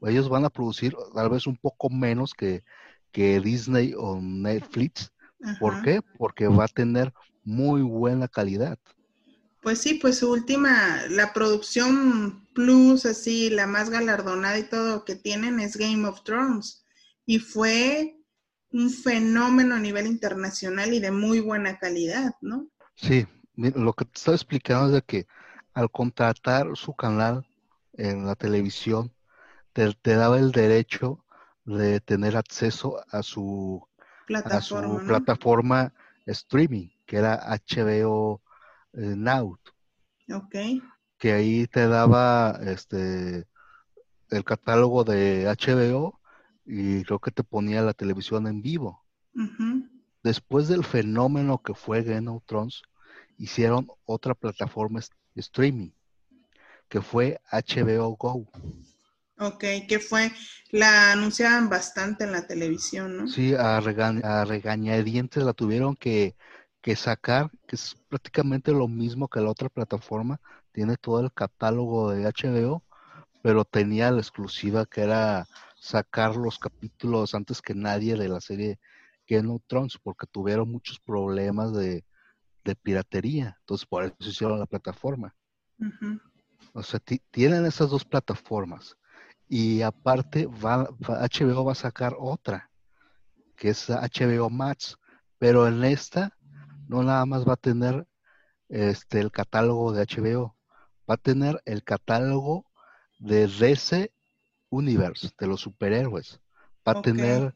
Ellos 0.00 0.30
van 0.30 0.46
a 0.46 0.50
producir 0.50 0.96
tal 1.14 1.28
vez 1.28 1.46
un 1.46 1.56
poco 1.56 1.90
menos 1.90 2.32
que, 2.32 2.64
que 3.12 3.40
Disney 3.40 3.92
o 3.94 4.18
Netflix. 4.20 5.12
¿Por 5.60 5.82
qué? 5.82 6.00
Porque 6.16 6.48
va 6.48 6.64
a 6.64 6.68
tener 6.68 7.12
muy 7.42 7.82
buena 7.82 8.26
calidad. 8.26 8.78
Pues 9.64 9.80
sí, 9.80 9.94
pues 9.94 10.18
su 10.18 10.30
última, 10.30 11.06
la 11.08 11.32
producción 11.32 12.46
plus, 12.52 13.06
así, 13.06 13.48
la 13.48 13.66
más 13.66 13.88
galardonada 13.88 14.58
y 14.58 14.64
todo 14.64 15.06
que 15.06 15.16
tienen 15.16 15.58
es 15.58 15.78
Game 15.78 16.06
of 16.06 16.22
Thrones. 16.22 16.84
Y 17.24 17.38
fue 17.38 18.20
un 18.70 18.90
fenómeno 18.90 19.74
a 19.74 19.80
nivel 19.80 20.06
internacional 20.06 20.92
y 20.92 21.00
de 21.00 21.10
muy 21.10 21.40
buena 21.40 21.78
calidad, 21.78 22.34
¿no? 22.42 22.68
Sí, 22.94 23.26
lo 23.56 23.94
que 23.94 24.04
te 24.04 24.18
estaba 24.18 24.36
explicando 24.36 24.88
es 24.88 24.92
de 24.92 25.02
que 25.02 25.26
al 25.72 25.90
contratar 25.90 26.66
su 26.74 26.94
canal 26.94 27.46
en 27.94 28.26
la 28.26 28.34
televisión, 28.34 29.14
te, 29.72 29.94
daba 30.14 30.38
el 30.38 30.52
derecho 30.52 31.24
de 31.64 32.00
tener 32.00 32.36
acceso 32.36 33.02
a 33.10 33.22
su 33.22 33.82
plataforma, 34.26 34.96
a 34.96 35.00
su 35.00 35.06
plataforma 35.06 35.94
streaming, 36.26 36.90
que 37.06 37.16
era 37.16 37.40
HBO 37.48 38.43
Now. 38.94 39.58
Ok. 40.32 40.54
Que 41.18 41.32
ahí 41.32 41.66
te 41.66 41.86
daba 41.86 42.58
este 42.62 43.46
el 44.30 44.44
catálogo 44.44 45.04
de 45.04 45.46
HBO 45.46 46.20
y 46.64 47.04
creo 47.04 47.18
que 47.18 47.30
te 47.30 47.44
ponía 47.44 47.82
la 47.82 47.94
televisión 47.94 48.46
en 48.46 48.62
vivo. 48.62 49.04
Después 50.22 50.68
del 50.68 50.84
fenómeno 50.84 51.60
que 51.62 51.74
fue 51.74 52.02
Game 52.02 52.30
of 52.30 52.42
Thrones, 52.46 52.82
hicieron 53.36 53.88
otra 54.06 54.34
plataforma 54.34 55.00
streaming, 55.34 55.90
que 56.88 57.02
fue 57.02 57.40
HBO 57.50 58.16
Go. 58.16 58.48
Ok, 59.38 59.64
que 59.88 59.98
fue, 59.98 60.30
la 60.70 61.12
anunciaban 61.12 61.68
bastante 61.68 62.24
en 62.24 62.32
la 62.32 62.46
televisión, 62.46 63.16
¿no? 63.16 63.28
Sí, 63.28 63.52
a, 63.54 63.80
regañadientes 63.80 65.42
la 65.42 65.52
tuvieron 65.52 65.96
que, 65.96 66.36
que 66.84 66.96
sacar, 66.96 67.50
que 67.66 67.76
es 67.76 67.96
prácticamente 68.10 68.70
lo 68.70 68.88
mismo 68.88 69.26
que 69.26 69.40
la 69.40 69.48
otra 69.50 69.70
plataforma, 69.70 70.38
tiene 70.70 70.98
todo 70.98 71.20
el 71.20 71.32
catálogo 71.32 72.10
de 72.10 72.26
HBO, 72.26 72.84
pero 73.42 73.64
tenía 73.64 74.10
la 74.10 74.18
exclusiva 74.18 74.84
que 74.84 75.00
era 75.00 75.46
sacar 75.76 76.36
los 76.36 76.58
capítulos 76.58 77.34
antes 77.34 77.62
que 77.62 77.74
nadie 77.74 78.16
de 78.16 78.28
la 78.28 78.38
serie 78.38 78.78
Game 79.26 79.50
of 79.50 79.62
Thrones, 79.66 79.96
porque 80.02 80.26
tuvieron 80.26 80.70
muchos 80.70 81.00
problemas 81.00 81.72
de, 81.72 82.04
piratería. 82.82 83.56
Entonces, 83.60 83.86
por 83.86 84.04
eso 84.04 84.14
hicieron 84.18 84.58
la 84.58 84.66
plataforma. 84.66 85.34
O 86.74 86.82
sea, 86.82 87.00
tienen 87.30 87.64
esas 87.64 87.88
dos 87.88 88.04
plataformas. 88.04 88.94
Y 89.48 89.80
aparte, 89.80 90.44
va, 90.44 90.90
HBO 91.00 91.64
va 91.64 91.72
a 91.72 91.76
sacar 91.76 92.14
otra, 92.18 92.70
que 93.56 93.70
es 93.70 93.88
HBO 93.88 94.50
Max. 94.50 94.98
Pero 95.38 95.66
en 95.66 95.82
esta, 95.84 96.36
no 96.94 97.02
nada 97.02 97.26
más 97.26 97.44
va 97.46 97.54
a 97.54 97.56
tener 97.56 98.06
este, 98.68 99.18
el 99.20 99.32
catálogo 99.32 99.92
de 99.92 100.06
HBO, 100.06 100.56
va 101.10 101.14
a 101.14 101.16
tener 101.16 101.60
el 101.64 101.82
catálogo 101.82 102.66
de 103.18 103.48
DC 103.48 104.12
Universe, 104.70 105.30
de 105.38 105.46
los 105.46 105.60
superhéroes. 105.60 106.40
Va 106.86 106.92
a 106.92 107.02
tener 107.02 107.54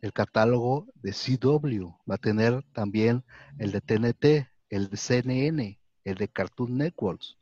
el 0.00 0.12
catálogo 0.12 0.86
de 0.94 1.12
CW, 1.12 1.88
va 2.08 2.14
a 2.14 2.18
tener 2.18 2.62
también 2.72 3.24
el 3.58 3.72
de 3.72 3.80
TNT, 3.80 4.48
el 4.70 4.88
de 4.88 4.96
CNN, 4.96 5.80
el 6.04 6.14
de 6.14 6.28
Cartoon 6.28 6.78
Networks, 6.78 7.36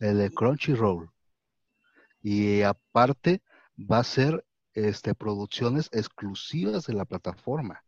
el 0.00 0.18
de 0.18 0.30
Crunchyroll. 0.30 1.10
Y 2.20 2.62
aparte 2.62 3.42
va 3.78 3.98
a 3.98 4.04
ser 4.04 4.44
este, 4.74 5.14
producciones 5.14 5.88
exclusivas 5.92 6.86
de 6.86 6.94
la 6.94 7.04
plataforma. 7.06 7.84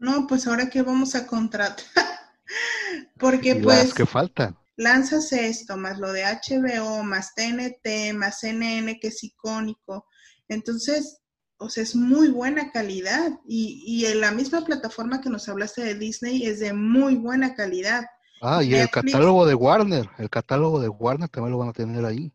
No, 0.00 0.26
pues 0.26 0.46
ahora 0.46 0.68
que 0.68 0.82
vamos 0.82 1.14
a 1.14 1.26
contratar. 1.26 1.76
Porque 3.18 3.54
pues... 3.56 3.94
que 3.94 4.06
faltan. 4.06 4.56
Lanzas 4.76 5.30
esto, 5.32 5.76
más 5.76 5.98
lo 5.98 6.10
de 6.10 6.24
HBO, 6.24 7.04
más 7.04 7.34
TNT, 7.34 8.14
más 8.14 8.40
CNN, 8.40 8.98
que 8.98 9.08
es 9.08 9.22
icónico. 9.22 10.06
Entonces, 10.48 11.18
o 11.58 11.68
sea, 11.68 11.82
es 11.82 11.94
muy 11.94 12.28
buena 12.28 12.72
calidad. 12.72 13.30
Y, 13.46 13.84
y 13.86 14.06
en 14.06 14.22
la 14.22 14.30
misma 14.32 14.64
plataforma 14.64 15.20
que 15.20 15.28
nos 15.28 15.50
hablaste 15.50 15.84
de 15.84 15.94
Disney 15.96 16.46
es 16.46 16.60
de 16.60 16.72
muy 16.72 17.16
buena 17.16 17.54
calidad. 17.54 18.06
Ah, 18.40 18.64
y 18.64 18.74
el 18.74 18.88
catálogo 18.88 19.44
de 19.44 19.54
Warner, 19.54 20.08
el 20.16 20.30
catálogo 20.30 20.80
de 20.80 20.88
Warner 20.88 21.28
también 21.28 21.52
lo 21.52 21.58
van 21.58 21.68
a 21.68 21.74
tener 21.74 22.06
ahí. 22.06 22.32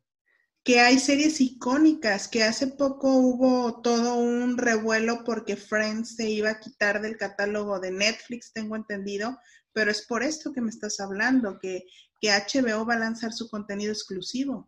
Que 0.65 0.81
hay 0.81 0.99
series 0.99 1.39
icónicas, 1.39 2.27
que 2.27 2.43
hace 2.43 2.67
poco 2.67 3.15
hubo 3.15 3.81
todo 3.81 4.15
un 4.15 4.57
revuelo 4.57 5.23
porque 5.23 5.55
Friends 5.55 6.17
se 6.17 6.29
iba 6.29 6.49
a 6.49 6.59
quitar 6.59 7.01
del 7.01 7.15
catálogo 7.15 7.79
de 7.79 7.91
Netflix, 7.91 8.51
tengo 8.51 8.75
entendido, 8.75 9.37
pero 9.71 9.91
es 9.91 10.05
por 10.05 10.23
esto 10.23 10.51
que 10.51 10.59
me 10.59 10.69
estás 10.69 10.99
hablando, 10.99 11.57
que, 11.59 11.85
que 12.19 12.31
HBO 12.31 12.85
va 12.85 12.95
a 12.95 12.99
lanzar 12.99 13.31
su 13.31 13.47
contenido 13.47 13.93
exclusivo. 13.93 14.67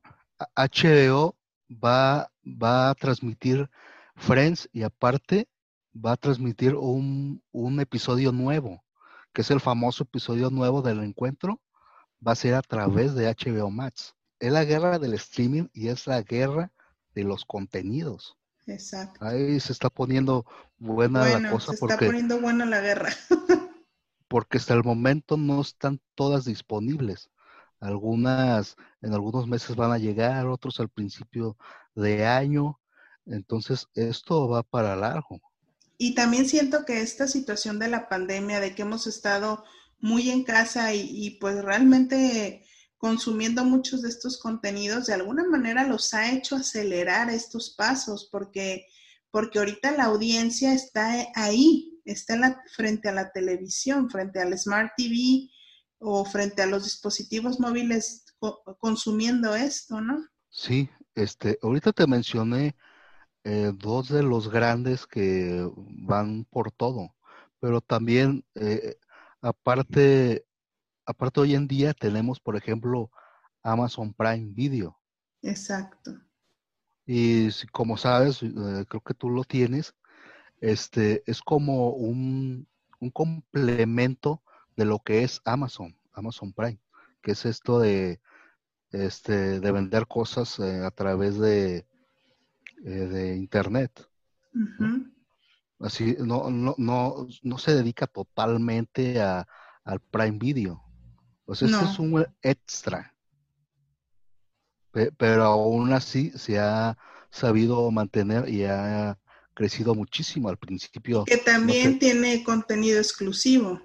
HBO 0.56 1.36
va, 1.70 2.32
va 2.46 2.92
a 2.92 2.96
transmitir 2.96 3.70
Friends 4.16 4.70
y 4.72 4.84
aparte 4.84 5.50
va 5.94 6.14
a 6.14 6.18
transmitir 6.18 6.76
un, 6.76 7.42
episodio 7.80 8.32
nuevo, 8.32 8.84
que 9.34 9.42
es 9.42 9.52
el 9.52 9.60
famoso 9.60 10.04
episodio 10.04 10.50
nuevo 10.50 10.82
del 10.82 11.04
encuentro, 11.04 11.62
va 12.26 12.32
a 12.32 12.36
ser 12.36 12.56
a 12.56 12.62
través 12.62 13.16
de 13.16 13.28
HBO 13.28 13.70
Max. 13.70 14.16
Es 14.40 14.52
la 14.52 14.66
guerra 14.66 15.00
del 15.00 15.14
streaming 15.16 15.68
y 15.74 15.88
es 15.88 16.08
la 16.08 16.22
guerra 16.22 16.72
de 17.16 17.24
los 17.24 17.46
contenidos. 17.46 18.38
Exacto. 18.68 19.26
Ahí 19.26 19.60
se 19.60 19.72
está 19.72 19.90
poniendo 19.90 20.46
buena 20.78 21.40
la 21.40 21.52
cosa. 21.52 21.74
Se 21.74 21.86
está 21.86 21.98
poniendo 21.98 22.40
buena 22.40 22.66
la 22.66 22.82
guerra. 22.82 23.10
porque 24.28 24.58
hasta 24.58 24.74
el 24.74 24.84
momento 24.84 25.38
no 25.38 25.62
están 25.62 26.02
todas 26.16 26.46
disponibles. 26.46 27.30
Algunas 27.80 28.76
en 29.02 29.14
algunos 29.14 29.48
meses 29.48 29.76
van 29.76 29.92
a 29.92 29.98
llegar, 29.98 30.48
otros 30.48 30.80
al 30.80 30.90
principio 30.90 31.58
de 31.96 32.26
año, 32.26 32.80
entonces, 33.28 33.88
esto 33.94 34.48
va 34.48 34.64
para 34.64 34.96
largo. 34.96 35.42
Y 35.98 36.16
también 36.16 36.48
siento 36.48 36.86
que 36.86 37.02
esta 37.02 37.28
situación 37.28 37.80
de 37.80 37.90
la 37.90 38.08
pandemia, 38.08 38.60
de 38.60 38.74
que 38.74 38.84
hemos 38.84 39.08
estado 39.08 39.64
muy 40.00 40.30
en 40.30 40.44
casa 40.44 40.94
y, 40.94 41.38
pues 41.42 41.64
realmente 41.64 42.64
consumiendo 42.98 43.64
muchos 43.64 44.02
de 44.02 44.10
estos 44.10 44.38
contenidos, 44.38 45.06
de 45.06 45.14
alguna 45.14 45.44
manera 45.48 45.88
los 45.88 46.14
ha 46.14 46.32
hecho 46.32 46.56
acelerar 46.56 47.30
estos 47.30 47.76
pasos, 47.76 48.28
porque, 48.32 48.86
porque 49.32 49.60
ahorita 49.60 49.92
la 49.92 50.06
audiencia 50.06 50.74
está 50.74 51.28
ahí, 51.36 52.02
está 52.06 52.64
frente 52.76 53.10
a 53.10 53.14
la 53.14 53.32
televisión, 53.32 54.10
frente 54.10 54.42
al 54.42 54.58
Smart 54.58 54.92
TV 54.98 55.50
o 56.00 56.26
frente 56.26 56.62
a 56.62 56.68
los 56.68 56.84
dispositivos 56.84 57.60
móviles 57.60 58.26
consumiendo 58.80 59.56
esto, 59.56 60.02
¿no? 60.02 60.26
Sí, 60.50 60.90
este, 61.16 61.58
ahorita 61.62 61.92
te 61.92 62.08
mencioné 62.08 62.76
eh, 63.44 63.72
dos 63.76 64.10
de 64.10 64.24
los 64.24 64.50
grandes 64.50 65.06
que 65.08 65.68
van 65.76 66.46
por 66.46 66.72
todo, 66.72 67.16
pero 67.60 67.82
también 67.82 68.44
eh, 68.56 68.98
aparte, 69.42 70.46
aparte 71.08 71.40
hoy 71.40 71.56
en 71.56 71.68
día 71.68 71.94
tenemos, 71.94 72.40
por 72.40 72.56
ejemplo, 72.56 73.10
Amazon 73.64 74.14
Prime 74.14 74.54
Video. 74.54 75.00
Exacto. 75.42 76.20
Y 77.06 77.50
como 77.72 77.96
sabes, 77.96 78.44
eh, 78.44 78.86
creo 78.88 79.02
que 79.02 79.14
tú 79.14 79.30
lo 79.30 79.46
tienes, 79.46 79.96
este 80.60 81.24
es 81.26 81.42
como 81.42 81.92
un, 81.92 82.68
un 83.00 83.10
complemento 83.10 84.44
de 84.76 84.86
lo 84.86 85.00
que 85.00 85.24
es 85.24 85.42
Amazon, 85.46 85.98
Amazon 86.12 86.52
Prime, 86.52 86.80
que 87.22 87.32
es 87.32 87.46
esto 87.46 87.80
de, 87.80 88.20
este, 88.92 89.62
de 89.62 89.72
vender 89.72 90.08
cosas 90.08 90.60
a 90.60 90.92
través 90.92 91.40
de, 91.40 91.88
eh, 92.84 92.90
de 92.90 93.38
Internet. 93.38 94.10
Así, 95.80 96.18
no, 96.20 96.50
no, 96.50 96.76
no, 96.78 97.28
no 97.44 97.58
se 97.58 97.74
dedica 97.74 98.08
totalmente 98.08 99.22
a, 99.22 99.48
al 99.86 100.02
Prime 100.02 100.40
Video. 100.40 100.87
O 101.48 101.56
sea, 101.56 101.68
este 101.68 101.86
es 101.86 101.98
un 101.98 102.26
extra. 102.42 103.16
pero 105.18 105.44
aún 105.44 105.94
así 105.94 106.32
se 106.36 106.60
ha 106.60 106.98
sabido 107.32 107.90
mantener 107.90 108.50
y 108.50 108.66
ha 108.66 109.18
crecido 109.54 109.96
muchísimo 109.96 110.50
al 110.50 110.58
principio. 110.58 111.24
Que 111.26 111.38
también 111.38 111.98
tiene 111.98 112.44
contenido 112.44 113.00
exclusivo. 113.00 113.82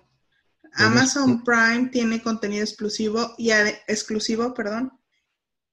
Amazon 0.74 1.44
Prime 1.44 1.88
tiene 1.90 2.22
contenido 2.22 2.62
exclusivo 2.62 3.34
y 3.38 3.50
exclusivo, 3.50 4.54
perdón, 4.54 4.92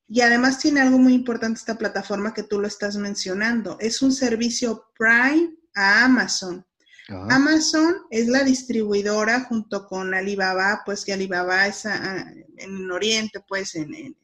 y 0.07 0.21
además 0.21 0.59
tiene 0.59 0.81
algo 0.81 0.97
muy 0.97 1.13
importante 1.13 1.59
esta 1.59 1.77
plataforma 1.77 2.33
que 2.33 2.43
tú 2.43 2.59
lo 2.59 2.67
estás 2.67 2.97
mencionando. 2.97 3.77
Es 3.79 4.01
un 4.01 4.11
servicio 4.11 4.91
Prime 4.97 5.55
a 5.75 6.03
Amazon. 6.05 6.65
Ah. 7.09 7.27
Amazon 7.31 7.95
es 8.09 8.27
la 8.27 8.43
distribuidora 8.43 9.45
junto 9.45 9.87
con 9.87 10.13
Alibaba, 10.13 10.81
pues 10.85 11.03
que 11.03 11.13
Alibaba 11.13 11.67
es 11.67 11.85
en 11.85 12.91
Oriente, 12.91 13.41
pues 13.47 13.75
en, 13.75 14.15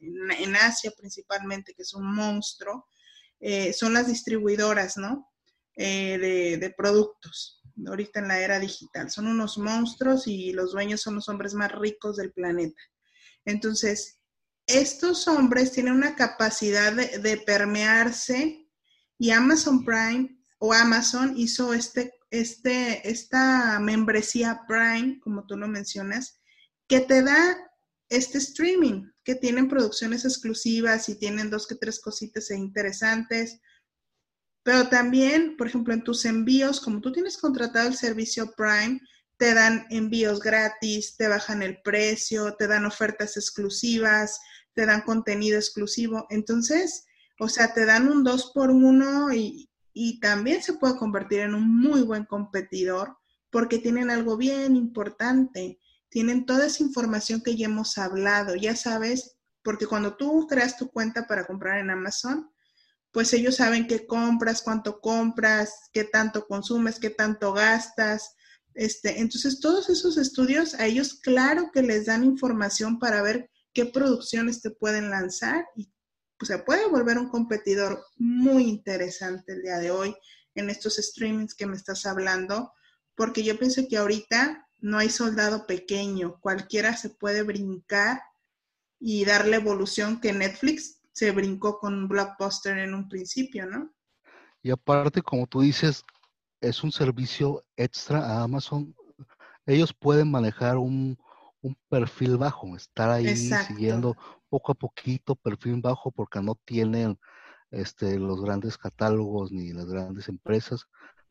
Asia 0.56 0.92
principalmente, 0.96 1.74
que 1.74 1.82
es 1.82 1.94
un 1.94 2.14
monstruo. 2.14 2.88
Eh, 3.40 3.72
son 3.72 3.92
las 3.92 4.06
distribuidoras, 4.06 4.96
¿no? 4.96 5.30
Eh, 5.76 6.18
de, 6.18 6.56
de 6.56 6.70
productos 6.70 7.62
ahorita 7.86 8.20
en 8.20 8.28
la 8.28 8.40
era 8.40 8.58
digital. 8.58 9.10
Son 9.10 9.26
unos 9.26 9.58
monstruos 9.58 10.26
y 10.26 10.52
los 10.52 10.72
dueños 10.72 11.02
son 11.02 11.16
los 11.16 11.28
hombres 11.28 11.54
más 11.54 11.72
ricos 11.72 12.16
del 12.16 12.32
planeta. 12.32 12.80
Entonces, 13.44 14.18
estos 14.66 15.28
hombres 15.28 15.72
tienen 15.72 15.94
una 15.94 16.16
capacidad 16.16 16.92
de, 16.92 17.36
permearse 17.38 18.66
y 19.18 19.30
Amazon 19.30 19.84
Prime 19.84 20.38
o 20.58 20.72
Amazon 20.72 21.34
hizo 21.36 21.72
este, 21.72 22.12
este, 22.30 23.08
esta 23.08 23.78
membresía 23.80 24.62
Prime, 24.66 25.20
como 25.20 25.46
tú 25.46 25.56
lo 25.56 25.68
mencionas, 25.68 26.40
que 26.88 27.00
te 27.00 27.22
da 27.22 27.56
este 28.08 28.38
streaming, 28.38 29.10
que 29.24 29.34
tienen 29.34 29.68
producciones 29.68 30.24
exclusivas 30.24 31.08
y 31.08 31.18
tienen 31.18 31.50
dos 31.50 31.66
que 31.66 31.74
tres 31.74 32.00
cositas 32.00 32.50
interesantes. 32.50 33.60
Pero 34.62 34.88
también, 34.88 35.56
por 35.56 35.68
ejemplo, 35.68 35.94
en 35.94 36.04
tus 36.04 36.24
envíos, 36.24 36.80
como 36.80 37.00
tú 37.00 37.12
tienes 37.12 37.38
contratado 37.38 37.88
el 37.88 37.96
servicio 37.96 38.52
Prime, 38.56 39.00
te 39.38 39.54
dan 39.54 39.86
envíos 39.90 40.40
gratis, 40.40 41.16
te 41.16 41.28
bajan 41.28 41.62
el 41.62 41.80
precio, 41.82 42.54
te 42.56 42.66
dan 42.66 42.86
ofertas 42.86 43.36
exclusivas, 43.36 44.40
te 44.74 44.86
dan 44.86 45.02
contenido 45.02 45.58
exclusivo. 45.58 46.26
Entonces, 46.30 47.04
O 47.38 47.48
sea, 47.48 47.74
te 47.74 47.84
dan 47.84 48.08
un 48.08 48.24
2 48.24 48.52
por 48.54 48.70
1 48.70 49.34
y, 49.34 49.68
y 49.98 50.20
también 50.20 50.62
se 50.62 50.74
puede 50.74 50.98
convertir 50.98 51.40
en 51.40 51.54
un 51.54 51.74
muy 51.74 52.02
buen 52.02 52.26
competidor 52.26 53.16
porque 53.48 53.78
tienen 53.78 54.10
algo 54.10 54.36
bien 54.36 54.76
importante. 54.76 55.80
Tienen 56.10 56.44
toda 56.44 56.66
esa 56.66 56.82
información 56.82 57.40
que 57.42 57.56
ya 57.56 57.64
hemos 57.64 57.96
hablado. 57.96 58.54
Ya 58.56 58.76
sabes, 58.76 59.38
porque 59.62 59.86
cuando 59.86 60.14
tú 60.14 60.46
creas 60.48 60.76
tu 60.76 60.90
cuenta 60.90 61.26
para 61.26 61.46
comprar 61.46 61.78
en 61.78 61.88
Amazon, 61.88 62.50
pues 63.10 63.32
ellos 63.32 63.56
saben 63.56 63.86
qué 63.86 64.06
compras, 64.06 64.60
cuánto 64.60 65.00
compras, 65.00 65.88
qué 65.94 66.04
tanto 66.04 66.46
consumes, 66.46 67.00
qué 67.00 67.08
tanto 67.08 67.54
gastas. 67.54 68.34
Este, 68.74 69.22
entonces, 69.22 69.60
todos 69.60 69.88
esos 69.88 70.18
estudios 70.18 70.74
a 70.74 70.84
ellos, 70.84 71.14
claro 71.22 71.70
que 71.72 71.80
les 71.80 72.04
dan 72.04 72.22
información 72.22 72.98
para 72.98 73.22
ver 73.22 73.48
qué 73.72 73.86
producciones 73.86 74.60
te 74.60 74.72
pueden 74.72 75.08
lanzar 75.08 75.64
y 75.74 75.90
pues, 76.38 76.48
se 76.48 76.58
puede 76.58 76.88
volver 76.88 77.18
un 77.18 77.28
competidor 77.28 78.04
muy 78.16 78.64
interesante 78.64 79.52
el 79.52 79.62
día 79.62 79.78
de 79.78 79.90
hoy 79.90 80.16
en 80.54 80.70
estos 80.70 80.96
streamings 80.96 81.54
que 81.54 81.66
me 81.66 81.76
estás 81.76 82.06
hablando, 82.06 82.72
porque 83.14 83.42
yo 83.42 83.58
pienso 83.58 83.82
que 83.88 83.96
ahorita 83.96 84.66
no 84.80 84.98
hay 84.98 85.10
soldado 85.10 85.66
pequeño, 85.66 86.38
cualquiera 86.40 86.96
se 86.96 87.10
puede 87.10 87.42
brincar 87.42 88.20
y 88.98 89.24
darle 89.24 89.56
evolución 89.56 90.20
que 90.20 90.32
Netflix 90.32 91.00
se 91.12 91.30
brincó 91.30 91.78
con 91.78 91.94
un 91.94 92.08
blockbuster 92.08 92.78
en 92.78 92.94
un 92.94 93.08
principio, 93.08 93.66
¿no? 93.66 93.92
Y 94.62 94.70
aparte, 94.70 95.22
como 95.22 95.46
tú 95.46 95.60
dices, 95.60 96.04
es 96.60 96.82
un 96.82 96.92
servicio 96.92 97.64
extra 97.76 98.18
a 98.18 98.42
Amazon. 98.42 98.94
Ellos 99.64 99.94
pueden 99.94 100.30
manejar 100.30 100.76
un, 100.76 101.18
perfil 101.88 102.36
bajo, 102.36 102.76
estar 102.76 103.10
ahí 103.10 103.36
siguiendo 103.36 104.16
poco 104.48 104.72
a 104.72 104.74
poquito, 104.74 105.36
perfil 105.36 105.80
bajo, 105.80 106.10
porque 106.10 106.40
no 106.40 106.54
tienen 106.64 107.18
este, 107.70 108.18
los 108.18 108.40
grandes 108.42 108.78
catálogos 108.78 109.52
ni 109.52 109.72
las 109.72 109.86
grandes 109.86 110.28
empresas, 110.28 110.86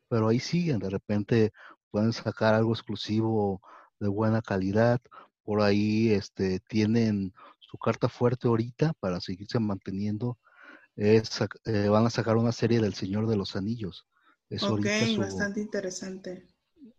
pero 0.07 0.27
ahí 0.27 0.39
siguen, 0.39 0.79
de 0.79 0.89
repente 0.89 1.53
pueden 1.91 2.13
sacar 2.13 2.53
algo 2.53 2.73
exclusivo 2.73 3.61
de 3.99 4.09
buena 4.09 4.41
calidad, 4.41 4.99
por 5.43 5.61
ahí 5.61 6.11
este, 6.11 6.59
tienen 6.59 7.33
su 7.59 7.77
carta 7.77 8.09
fuerte 8.09 8.47
ahorita 8.47 8.93
para 8.99 9.21
seguirse 9.21 9.59
manteniendo 9.59 10.37
es 10.95 11.29
eh, 11.65 11.89
van 11.89 12.05
a 12.05 12.09
sacar 12.09 12.37
una 12.37 12.51
serie 12.51 12.79
del 12.79 12.93
Señor 12.93 13.27
de 13.27 13.35
los 13.35 13.55
Anillos. 13.55 14.07
Es 14.49 14.63
ok, 14.63 14.85
bastante 15.17 15.59
interesante. 15.59 16.47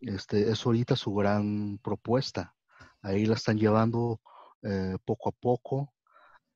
Este, 0.01 0.51
es 0.51 0.67
ahorita 0.67 0.97
su 0.97 1.15
gran 1.15 1.79
propuesta. 1.79 2.55
Ahí 3.03 3.27
la 3.27 3.35
están 3.35 3.59
llevando 3.59 4.21
eh, 4.63 4.97
poco 5.05 5.31
a 5.31 5.33
poco. 5.33 5.95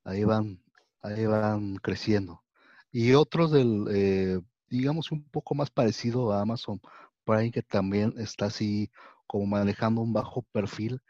Ahí 0.05 0.25
van, 0.25 0.63
ahí 1.03 1.27
van 1.27 1.77
creciendo. 1.77 2.43
Y 2.91 3.13
otros 3.13 3.53
del, 3.53 3.87
eh, 3.91 4.41
digamos, 4.69 5.13
un 5.13 5.23
poco 5.31 5.55
más 5.55 5.71
parecido 5.71 6.33
a 6.33 6.41
Amazon 6.41 6.81
Prime, 7.25 7.51
que 7.53 7.63
también 7.63 8.15
está 8.17 8.47
así 8.47 8.91
como 9.27 9.47
manejando 9.47 10.01
un 10.01 10.13
bajo 10.13 10.43
perfil, 10.53 11.01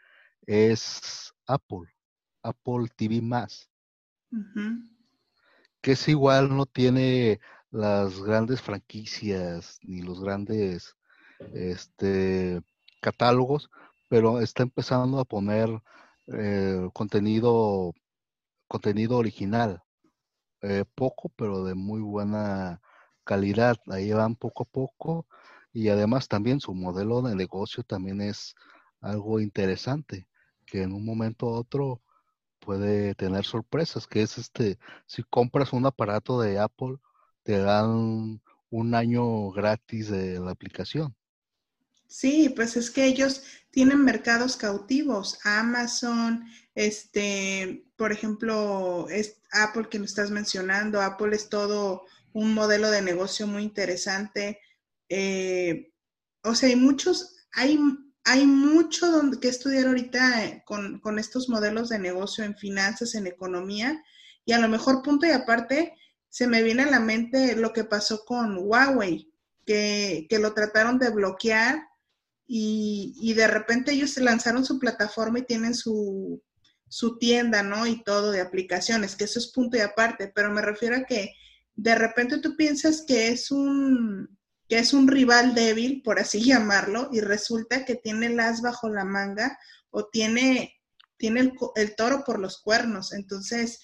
es 0.45 1.33
Apple. 1.47 1.91
Apple 2.43 2.87
TV 2.95 3.21
más. 3.21 3.69
Que 5.81 5.93
es 5.93 6.07
igual, 6.07 6.55
no 6.55 6.65
tiene 6.65 7.39
las 7.71 8.21
grandes 8.21 8.61
franquicias 8.61 9.79
ni 9.81 10.01
los 10.01 10.21
grandes 10.21 10.95
este, 11.53 12.61
catálogos, 13.01 13.69
pero 14.11 14.41
está 14.41 14.63
empezando 14.63 15.21
a 15.21 15.25
poner 15.25 15.69
eh, 16.27 16.89
contenido, 16.93 17.93
contenido 18.67 19.17
original. 19.17 19.83
Eh, 20.61 20.85
poco, 20.95 21.29
pero 21.37 21.63
de 21.65 21.75
muy 21.75 22.01
buena 22.01 22.81
calidad. 23.23 23.77
Ahí 23.87 24.11
van 24.13 24.35
poco 24.35 24.63
a 24.63 24.67
poco 24.67 25.27
y 25.73 25.89
además 25.89 26.27
también 26.27 26.59
su 26.59 26.73
modelo 26.75 27.21
de 27.21 27.35
negocio 27.35 27.83
también 27.83 28.21
es 28.21 28.55
algo 29.01 29.39
interesante, 29.39 30.27
que 30.65 30.83
en 30.83 30.93
un 30.93 31.05
momento 31.05 31.47
u 31.47 31.51
otro 31.51 32.01
puede 32.59 33.15
tener 33.15 33.45
sorpresas, 33.45 34.07
que 34.07 34.23
es 34.23 34.37
este, 34.37 34.79
si 35.07 35.23
compras 35.23 35.73
un 35.73 35.85
aparato 35.85 36.41
de 36.41 36.59
Apple, 36.59 36.97
te 37.43 37.59
dan 37.59 38.41
un 38.71 38.95
año 38.95 39.51
gratis 39.51 40.09
de 40.11 40.39
la 40.39 40.51
aplicación. 40.51 41.15
Sí, 42.11 42.49
pues 42.49 42.75
es 42.75 42.91
que 42.91 43.05
ellos 43.05 43.43
tienen 43.71 44.03
mercados 44.03 44.57
cautivos, 44.57 45.39
Amazon, 45.45 46.45
este, 46.75 47.85
por 47.95 48.11
ejemplo, 48.11 49.07
Apple 49.51 49.87
que 49.89 49.99
me 49.99 50.05
estás 50.05 50.29
mencionando, 50.29 51.01
Apple 51.01 51.35
es 51.35 51.47
todo 51.47 52.03
un 52.33 52.53
modelo 52.53 52.91
de 52.91 53.01
negocio 53.01 53.47
muy 53.47 53.63
interesante. 53.63 54.59
Eh, 55.07 55.93
o 56.43 56.53
sea, 56.53 56.69
hay 56.69 56.75
muchos, 56.75 57.37
hay 57.53 57.79
hay 58.23 58.45
mucho 58.45 59.07
que 59.41 59.47
estudiar 59.47 59.87
ahorita 59.87 60.45
eh, 60.45 60.63
con, 60.65 61.19
estos 61.19 61.49
modelos 61.49 61.89
de 61.89 61.99
negocio 61.99 62.43
en 62.43 62.55
finanzas, 62.55 63.15
en 63.15 63.27
economía, 63.27 64.03
y 64.45 64.53
a 64.53 64.59
lo 64.59 64.67
mejor 64.67 65.01
punto 65.01 65.25
y 65.25 65.31
aparte 65.31 65.95
se 66.29 66.47
me 66.47 66.63
viene 66.63 66.83
a 66.83 66.91
la 66.91 66.99
mente 66.99 67.55
lo 67.55 67.73
que 67.73 67.83
pasó 67.83 68.23
con 68.25 68.57
Huawei, 68.59 69.31
que, 69.65 70.27
lo 70.39 70.53
trataron 70.53 70.99
de 70.99 71.09
bloquear 71.09 71.87
y, 72.53 73.33
de 73.33 73.47
repente 73.47 73.93
ellos 73.93 74.17
lanzaron 74.17 74.65
su 74.65 74.77
plataforma 74.77 75.39
y 75.39 75.45
tienen 75.45 75.73
su, 75.73 76.43
su 76.89 77.17
tienda, 77.17 77.63
¿no? 77.63 77.87
Y 77.87 78.03
todo 78.03 78.29
de 78.29 78.41
aplicaciones, 78.41 79.15
que 79.15 79.23
eso 79.23 79.39
es 79.39 79.53
punto 79.53 79.77
y 79.77 79.79
aparte, 79.79 80.29
pero 80.35 80.51
me 80.51 80.61
refiero 80.61 80.97
a 80.97 81.05
que 81.05 81.33
de 81.75 81.95
repente 81.95 82.39
tú 82.39 82.57
piensas 82.57 83.05
que 83.07 83.29
es 83.29 83.51
un, 83.51 84.37
que 84.67 84.79
es 84.79 84.91
un 84.91 85.07
rival 85.07 85.55
débil, 85.55 86.01
por 86.03 86.19
así 86.19 86.41
llamarlo, 86.43 87.07
y 87.13 87.21
resulta 87.21 87.85
que 87.85 87.95
tiene 87.95 88.25
el 88.25 88.39
as 88.41 88.61
bajo 88.61 88.89
la 88.89 89.05
manga 89.05 89.57
o 89.89 90.07
tiene, 90.07 90.75
tiene 91.15 91.53
el, 91.75 91.95
toro 91.95 92.25
por 92.25 92.37
los 92.37 92.61
cuernos. 92.61 93.13
Entonces, 93.13 93.79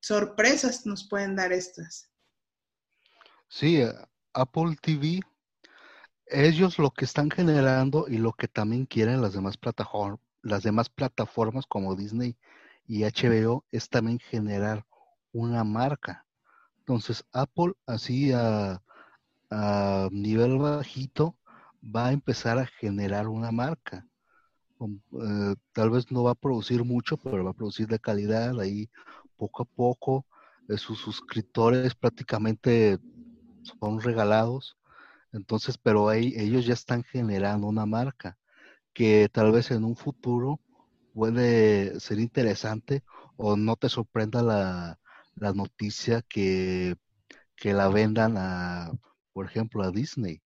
sorpresas 0.00 0.84
nos 0.84 1.08
pueden 1.08 1.34
dar 1.34 1.50
estas. 1.54 2.10
Sí, 3.48 3.76
eh, 3.80 3.94
Apple 4.34 4.76
TV, 4.82 5.20
ellos 6.32 6.78
lo 6.78 6.90
que 6.90 7.04
están 7.04 7.30
generando 7.30 8.06
y 8.08 8.18
lo 8.18 8.32
que 8.32 8.48
también 8.48 8.86
quieren 8.86 9.22
las 9.22 9.34
demás 9.34 9.56
plataformas, 9.56 10.20
las 10.42 10.62
demás 10.62 10.88
plataformas 10.88 11.66
como 11.66 11.94
Disney 11.96 12.36
y 12.86 13.04
HBO 13.04 13.64
es 13.70 13.88
también 13.88 14.18
generar 14.18 14.84
una 15.32 15.64
marca. 15.64 16.26
Entonces, 16.78 17.24
Apple 17.32 17.74
así 17.86 18.32
a, 18.32 18.82
a 19.50 20.08
nivel 20.10 20.58
bajito 20.58 21.36
va 21.82 22.08
a 22.08 22.12
empezar 22.12 22.58
a 22.58 22.66
generar 22.66 23.28
una 23.28 23.52
marca. 23.52 24.06
Eh, 24.80 25.54
tal 25.72 25.90
vez 25.90 26.10
no 26.10 26.24
va 26.24 26.32
a 26.32 26.34
producir 26.34 26.84
mucho, 26.84 27.16
pero 27.16 27.44
va 27.44 27.50
a 27.50 27.54
producir 27.54 27.86
de 27.86 27.98
calidad 27.98 28.58
ahí 28.60 28.90
poco 29.36 29.62
a 29.62 29.66
poco. 29.66 30.26
Eh, 30.68 30.76
sus 30.78 30.98
suscriptores 31.00 31.94
prácticamente 31.94 32.98
son 33.80 34.00
regalados. 34.00 34.76
Entonces, 35.32 35.78
pero 35.78 36.08
ahí 36.08 36.34
ellos 36.36 36.66
ya 36.66 36.74
están 36.74 37.04
generando 37.04 37.66
una 37.66 37.86
marca 37.86 38.38
que 38.94 39.28
tal 39.32 39.52
vez 39.52 39.70
en 39.72 39.84
un 39.84 39.96
futuro 39.96 40.60
puede 41.14 42.00
ser 42.00 42.20
interesante 42.20 43.04
o 43.36 43.56
no 43.56 43.76
te 43.76 43.88
sorprenda 43.88 44.42
la, 44.42 45.00
la 45.36 45.52
noticia 45.54 46.22
que, 46.22 46.96
que 47.56 47.72
la 47.74 47.88
vendan 47.88 48.36
a 48.38 48.92
por 49.32 49.46
ejemplo, 49.46 49.82
a 49.82 49.90
Disney 49.92 50.42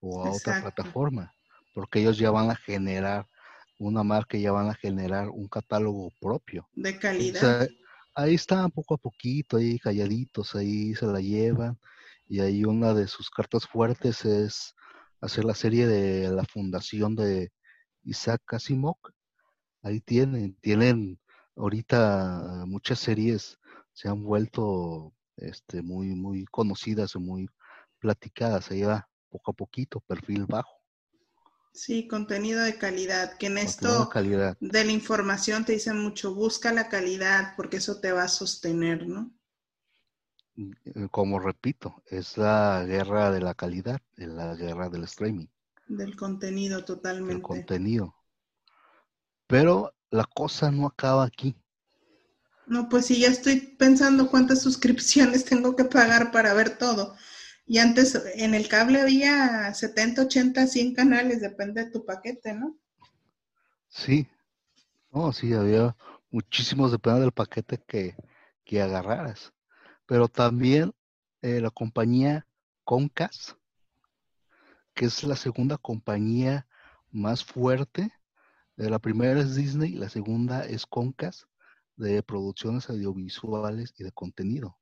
o 0.00 0.22
a 0.22 0.30
otra 0.30 0.54
plataforma, 0.60 1.32
porque 1.74 2.00
ellos 2.00 2.18
ya 2.18 2.30
van 2.30 2.50
a 2.50 2.56
generar 2.56 3.26
una 3.78 4.02
marca, 4.02 4.36
ya 4.38 4.52
van 4.52 4.68
a 4.68 4.74
generar 4.74 5.28
un 5.30 5.48
catálogo 5.48 6.10
propio. 6.20 6.68
De 6.74 6.98
calidad. 6.98 7.68
ahí 8.14 8.34
están 8.34 8.70
poco 8.70 8.94
a 8.94 8.98
poquito, 8.98 9.56
ahí 9.56 9.78
calladitos, 9.78 10.54
ahí 10.54 10.94
se 10.94 11.06
la 11.06 11.20
llevan. 11.20 11.78
Y 12.28 12.40
ahí 12.40 12.64
una 12.64 12.94
de 12.94 13.08
sus 13.08 13.30
cartas 13.30 13.66
fuertes 13.66 14.24
es 14.24 14.74
hacer 15.20 15.44
la 15.44 15.54
serie 15.54 15.86
de 15.86 16.30
la 16.30 16.44
fundación 16.44 17.16
de 17.16 17.50
Isaac 18.04 18.42
Asimov. 18.52 18.98
Ahí 19.82 20.00
tienen, 20.00 20.56
tienen 20.60 21.18
ahorita 21.56 22.64
muchas 22.66 22.98
series 22.98 23.58
se 23.98 24.08
han 24.08 24.22
vuelto 24.22 25.12
este, 25.36 25.82
muy, 25.82 26.14
muy 26.14 26.44
conocidas, 26.44 27.16
muy 27.16 27.48
platicada, 27.98 28.62
se 28.62 28.76
lleva 28.76 29.08
poco 29.28 29.50
a 29.50 29.54
poquito, 29.54 30.00
perfil 30.00 30.46
bajo. 30.46 30.70
Sí, 31.72 32.06
contenido 32.06 32.62
de 32.62 32.78
calidad, 32.78 33.36
que 33.38 33.46
en 33.46 33.58
esto 33.58 34.08
de, 34.08 34.84
la 34.84 34.92
información 34.92 35.64
te 35.64 35.72
dicen 35.72 35.98
mucho, 35.98 36.34
busca 36.34 36.72
la 36.72 36.88
calidad 36.88 37.54
porque 37.56 37.78
eso 37.78 38.00
te 38.00 38.12
va 38.12 38.24
a 38.24 38.28
sostener, 38.28 39.06
¿no? 39.06 39.32
Eh, 40.58 41.08
como 41.10 41.38
repito, 41.38 42.02
es 42.06 42.36
la 42.36 42.84
guerra 42.84 43.30
de 43.30 43.40
la 43.40 43.54
calidad, 43.54 44.00
es 44.16 44.28
la 44.28 44.56
guerra 44.56 44.88
del 44.88 45.04
streaming. 45.04 45.46
Del 45.86 46.16
contenido 46.16 46.84
totalmente. 46.84 47.34
Del 47.34 47.42
contenido. 47.42 48.14
Pero 49.46 49.94
la 50.10 50.24
cosa 50.24 50.70
no 50.70 50.86
acaba 50.86 51.24
aquí. 51.24 51.54
No, 52.66 52.88
pues 52.88 53.06
sí, 53.06 53.20
ya 53.20 53.28
estoy 53.28 53.60
pensando 53.78 54.28
cuántas 54.28 54.60
suscripciones 54.60 55.44
tengo 55.44 55.76
que 55.76 55.84
pagar 55.84 56.32
para 56.32 56.52
ver 56.54 56.76
todo. 56.76 57.16
Y 57.64 57.78
antes 57.78 58.20
en 58.34 58.54
el 58.54 58.66
cable 58.66 59.00
había 59.00 59.72
70, 59.72 60.22
80, 60.22 60.66
100 60.66 60.94
canales, 60.94 61.40
depende 61.40 61.84
de 61.84 61.90
tu 61.90 62.04
paquete, 62.04 62.52
¿no? 62.54 62.76
Sí, 63.88 64.26
no, 65.12 65.32
sí, 65.32 65.52
había 65.52 65.94
muchísimos, 66.30 66.90
depende 66.90 67.20
del 67.20 67.32
paquete 67.32 67.78
que, 67.86 68.16
que 68.64 68.82
agarraras. 68.82 69.52
Pero 70.08 70.26
también 70.26 70.94
eh, 71.42 71.60
la 71.60 71.70
compañía 71.70 72.46
Concast, 72.82 73.52
que 74.94 75.04
es 75.04 75.22
la 75.22 75.36
segunda 75.36 75.76
compañía 75.76 76.66
más 77.12 77.44
fuerte. 77.44 78.10
Eh, 78.78 78.88
la 78.88 78.98
primera 78.98 79.38
es 79.38 79.54
Disney, 79.54 79.92
la 79.92 80.08
segunda 80.08 80.64
es 80.64 80.86
Concast, 80.86 81.42
de 81.96 82.22
producciones 82.22 82.88
audiovisuales 82.88 83.92
y 83.98 84.04
de 84.04 84.12
contenido. 84.12 84.78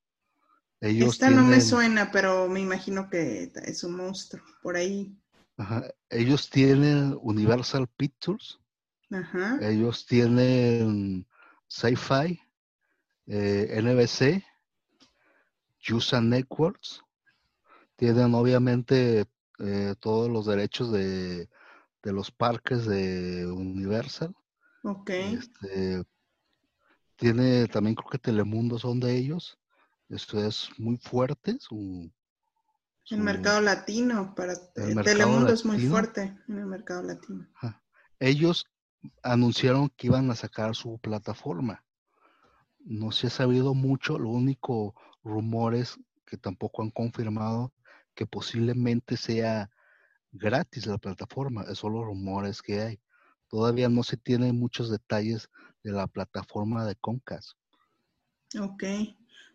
Esta 0.81 1.31
no 1.31 1.45
me 1.45 1.61
suena, 1.61 2.12
pero 2.12 2.49
me 2.49 2.61
imagino 2.61 3.11
que 3.11 3.51
es 3.64 3.83
un 3.83 3.97
monstruo 3.97 4.45
por 4.62 4.77
ahí. 4.77 5.18
Ellos 6.09 6.49
tienen 6.51 7.18
Universal 7.20 7.89
Pictures. 7.89 8.61
Ajá. 9.11 9.59
Ellos 9.61 10.07
tienen 10.07 11.27
Sci-Fi, 11.66 12.41
eh, 13.27 13.83
NBC, 13.83 14.45
USA 15.91 16.20
Networks. 16.20 17.03
Tienen 17.97 18.34
obviamente 18.34 19.26
eh, 19.59 19.95
todos 20.01 20.30
los 20.30 20.47
derechos 20.47 20.93
de, 20.93 21.49
de, 22.03 22.12
los 22.12 22.30
parques 22.30 22.87
de 22.87 23.47
Universal. 23.47 24.34
Ok. 24.82 25.11
Este, 25.11 26.05
tiene 27.16 27.66
también 27.68 27.95
creo 27.95 28.11
que 28.11 28.18
Telemundo 28.18 28.78
son 28.78 29.01
de 29.01 29.16
ellos. 29.16 29.59
Esto 30.09 30.45
es 30.45 30.68
muy 30.78 30.97
fuerte. 30.99 31.57
Su, 31.59 32.11
el 33.11 33.20
mercado 33.20 33.61
latino, 33.61 34.34
para 34.34 34.55
Telemundo 34.72 35.53
es 35.53 35.64
muy 35.64 35.87
fuerte 35.87 36.37
en 36.49 36.59
el 36.59 36.66
mercado 36.66 37.03
latino. 37.03 37.47
Ellos 38.18 38.66
anunciaron 39.22 39.91
que 39.91 40.09
iban 40.09 40.30
a 40.30 40.34
sacar 40.34 40.74
su 40.74 40.99
plataforma. 40.99 41.84
No 42.80 43.12
se 43.12 43.28
ha 43.28 43.30
sabido 43.30 43.74
mucho, 43.74 44.18
lo 44.18 44.30
único 44.30 44.95
rumores 45.27 45.99
que 46.24 46.37
tampoco 46.37 46.83
han 46.83 46.91
confirmado 46.91 47.72
que 48.14 48.27
posiblemente 48.27 49.16
sea 49.16 49.70
gratis 50.33 50.87
la 50.87 50.99
plataforma, 50.99 51.64
es 51.70 51.79
solo 51.79 52.05
rumores 52.05 52.62
que 52.62 52.81
hay. 52.81 53.01
Todavía 53.49 53.89
no 53.89 54.03
se 54.03 54.16
tienen 54.16 54.59
muchos 54.59 54.91
detalles 54.91 55.49
de 55.83 55.93
la 55.93 56.07
plataforma 56.07 56.85
de 56.87 56.97
Comcast. 56.97 57.51
Ok. 58.59 58.85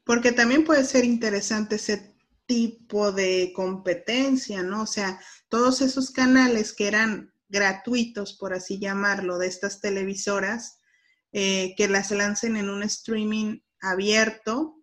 Porque 0.04 0.32
también 0.32 0.64
puede 0.64 0.84
ser 0.86 1.06
interesante 1.06 1.76
ese 1.76 2.16
tipo 2.46 3.12
de 3.12 3.52
competencia, 3.56 4.64
¿no? 4.64 4.84
O 4.84 4.88
sea, 4.88 5.20
todos 5.50 5.82
esos 5.82 6.12
canales 6.12 6.74
que 6.74 6.88
eran 6.88 7.34
gratuitos, 7.50 8.34
por 8.34 8.54
así 8.54 8.80
llamarlo, 8.80 9.38
de 9.38 9.48
estas 9.48 9.82
televisoras, 9.82 10.80
eh, 11.34 11.74
que 11.78 11.88
las 11.88 12.12
lancen 12.12 12.58
en 12.58 12.70
un 12.70 12.84
streaming 12.84 13.60
abierto. 13.82 14.81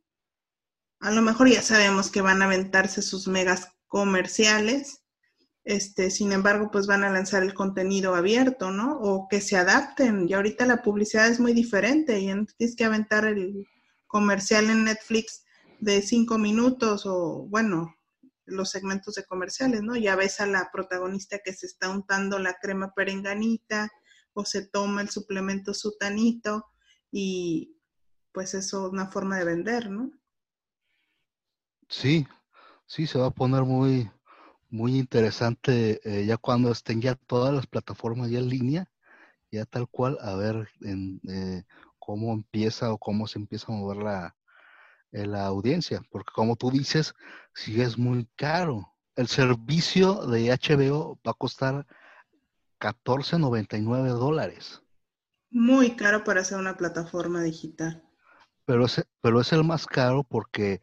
A 1.00 1.10
lo 1.10 1.22
mejor 1.22 1.48
ya 1.48 1.62
sabemos 1.62 2.10
que 2.10 2.22
van 2.22 2.42
a 2.42 2.46
aventarse 2.46 3.02
sus 3.02 3.28
megas 3.28 3.68
comerciales, 3.86 5.02
este, 5.64 6.10
sin 6.10 6.32
embargo, 6.32 6.70
pues 6.70 6.86
van 6.86 7.04
a 7.04 7.10
lanzar 7.10 7.42
el 7.42 7.54
contenido 7.54 8.14
abierto, 8.14 8.70
¿no? 8.70 8.98
O 9.00 9.28
que 9.28 9.40
se 9.40 9.56
adapten. 9.56 10.26
Y 10.28 10.32
ahorita 10.32 10.64
la 10.66 10.82
publicidad 10.82 11.28
es 11.28 11.40
muy 11.40 11.52
diferente 11.52 12.18
y 12.18 12.26
tienes 12.56 12.74
que 12.74 12.84
aventar 12.84 13.26
el, 13.26 13.66
comercial 14.08 14.70
en 14.70 14.84
Netflix 14.84 15.44
de 15.78 16.02
cinco 16.02 16.38
minutos 16.38 17.06
o, 17.06 17.46
bueno, 17.48 17.94
los 18.46 18.70
segmentos 18.70 19.14
de 19.14 19.24
comerciales, 19.24 19.82
¿no? 19.82 19.94
Ya 19.94 20.16
ves 20.16 20.40
a 20.40 20.46
la 20.46 20.70
protagonista 20.72 21.38
que 21.44 21.52
se 21.52 21.66
está 21.66 21.90
untando 21.90 22.40
la 22.40 22.54
crema 22.54 22.92
perenganita 22.94 23.88
o 24.32 24.44
se 24.44 24.66
toma 24.66 25.02
el 25.02 25.10
suplemento 25.10 25.74
sutanito 25.74 26.64
y 27.12 27.76
pues 28.32 28.54
eso 28.54 28.86
es 28.86 28.92
una 28.92 29.08
forma 29.08 29.38
de 29.38 29.44
vender, 29.44 29.90
¿no? 29.90 30.10
Sí, 31.88 32.26
sí, 32.86 33.06
se 33.06 33.18
va 33.18 33.26
a 33.26 33.30
poner 33.30 33.62
muy, 33.62 34.10
muy 34.70 34.98
interesante 34.98 36.00
eh, 36.04 36.26
ya 36.26 36.36
cuando 36.36 36.70
estén 36.70 37.00
ya 37.00 37.14
todas 37.14 37.54
las 37.54 37.66
plataformas 37.66 38.30
ya 38.30 38.38
en 38.38 38.48
línea, 38.48 38.90
ya 39.50 39.64
tal 39.64 39.88
cual, 39.88 40.18
a 40.20 40.34
ver 40.36 40.68
en, 40.82 41.20
eh, 41.28 41.64
cómo 41.98 42.32
empieza 42.32 42.92
o 42.92 42.98
cómo 42.98 43.26
se 43.26 43.38
empieza 43.38 43.66
a 43.68 43.76
mover 43.76 43.98
la, 43.98 44.36
eh, 45.12 45.26
la 45.26 45.46
audiencia, 45.46 46.02
porque 46.10 46.30
como 46.34 46.56
tú 46.56 46.70
dices, 46.70 47.14
sí 47.54 47.80
es 47.80 47.96
muy 47.96 48.28
caro. 48.36 48.94
El 49.16 49.28
servicio 49.28 50.26
de 50.26 50.50
HBO 50.52 51.18
va 51.26 51.32
a 51.32 51.34
costar 51.34 51.86
14.99 52.78 54.08
dólares. 54.10 54.82
Muy 55.50 55.96
caro 55.96 56.24
para 56.24 56.42
hacer 56.42 56.58
una 56.58 56.76
plataforma 56.76 57.42
digital. 57.42 58.04
Pero 58.66 58.84
es, 58.84 59.04
pero 59.22 59.40
es 59.40 59.52
el 59.52 59.64
más 59.64 59.86
caro 59.86 60.22
porque, 60.22 60.82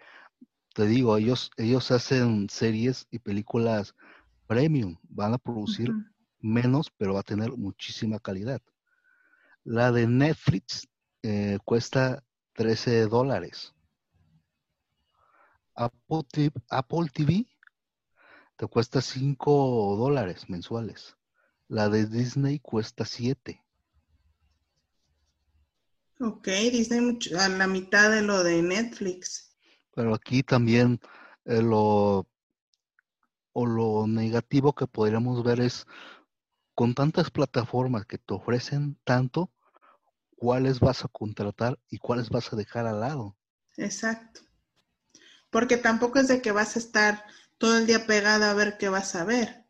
te 0.76 0.86
digo, 0.86 1.16
ellos, 1.16 1.52
ellos 1.56 1.90
hacen 1.92 2.50
series 2.50 3.08
y 3.10 3.20
películas 3.20 3.96
premium, 4.46 4.98
van 5.04 5.34
a 5.34 5.38
producir 5.38 5.90
menos, 6.42 6.92
pero 6.98 7.14
va 7.14 7.22
a 7.22 7.24
tener 7.24 7.52
muchísima 7.54 8.20
calidad. 8.20 8.62
La 9.64 9.94
de 9.94 10.06
Netflix 10.06 10.86
eh, 11.24 11.60
cuesta 11.64 12.22
13 12.56 13.06
dólares. 13.06 13.74
Apple 15.76 16.24
TV, 16.30 16.52
Apple 16.70 17.10
TV 17.14 17.48
te 18.58 18.68
cuesta 18.68 19.00
5 19.00 19.96
dólares 19.98 20.50
mensuales. 20.50 21.16
La 21.70 21.88
de 21.88 22.06
Disney 22.06 22.60
cuesta 22.60 23.06
7. 23.06 23.64
Ok, 26.20 26.48
Disney 26.48 27.18
a 27.40 27.48
la 27.48 27.68
mitad 27.68 28.12
de 28.12 28.24
lo 28.24 28.44
de 28.44 28.62
Netflix. 28.62 29.55
Pero 29.96 30.14
aquí 30.14 30.44
también 30.44 31.00
eh, 31.46 31.62
lo, 31.62 32.28
o 33.54 33.66
lo 33.66 34.06
negativo 34.06 34.76
que 34.76 34.86
podríamos 34.86 35.44
ver 35.44 35.62
es 35.62 35.88
con 36.76 36.94
tantas 36.94 37.32
plataformas 37.32 38.06
que 38.06 38.18
te 38.18 38.34
ofrecen 38.34 39.00
tanto, 39.06 39.50
cuáles 40.36 40.82
vas 40.82 41.06
a 41.06 41.08
contratar 41.08 41.80
y 41.90 41.98
cuáles 41.98 42.30
vas 42.30 42.52
a 42.52 42.58
dejar 42.58 42.86
al 42.86 43.00
lado. 43.00 43.38
Exacto. 43.78 44.42
Porque 45.50 45.78
tampoco 45.78 46.20
es 46.20 46.28
de 46.28 46.42
que 46.42 46.52
vas 46.52 46.76
a 46.76 46.80
estar 46.80 47.24
todo 47.58 47.78
el 47.78 47.88
día 47.88 48.06
pegada 48.06 48.52
a 48.52 48.54
ver 48.54 48.78
qué 48.78 48.90
vas 48.90 49.16
a 49.16 49.24
ver. 49.24 49.66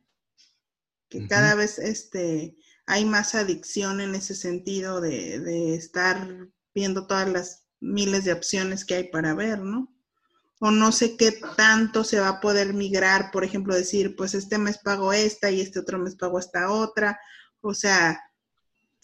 Que 1.08 1.28
cada 1.28 1.54
vez 1.54 1.78
este, 1.78 2.58
hay 2.88 3.06
más 3.06 3.36
adicción 3.36 4.02
en 4.02 4.16
ese 4.16 4.34
sentido 4.34 5.00
de, 5.00 5.40
de 5.40 5.76
estar 5.76 6.50
viendo 6.74 7.06
todas 7.06 7.30
las 7.30 7.68
miles 7.80 8.26
de 8.26 8.34
opciones 8.34 8.84
que 8.84 8.96
hay 8.96 9.04
para 9.10 9.36
ver, 9.36 9.60
¿no? 9.60 9.95
O 10.60 10.72
no 10.72 10.92
sé 10.92 11.18
qué 11.18 11.34
tanto 11.58 12.04
se 12.04 12.20
va 12.20 12.30
a 12.30 12.42
poder 12.42 12.74
migrar, 12.74 13.32
por 13.32 13.44
ejemplo, 13.44 13.76
decir, 13.76 14.16
pues 14.16 14.34
este 14.36 14.58
mes 14.58 14.78
pago 14.78 15.14
esta 15.14 15.52
y 15.52 15.62
este 15.62 15.80
otro 15.80 16.00
mes 16.00 16.16
pago 16.16 16.40
esta 16.40 16.72
otra. 16.72 17.20
O 17.62 17.74
sea, 17.74 18.22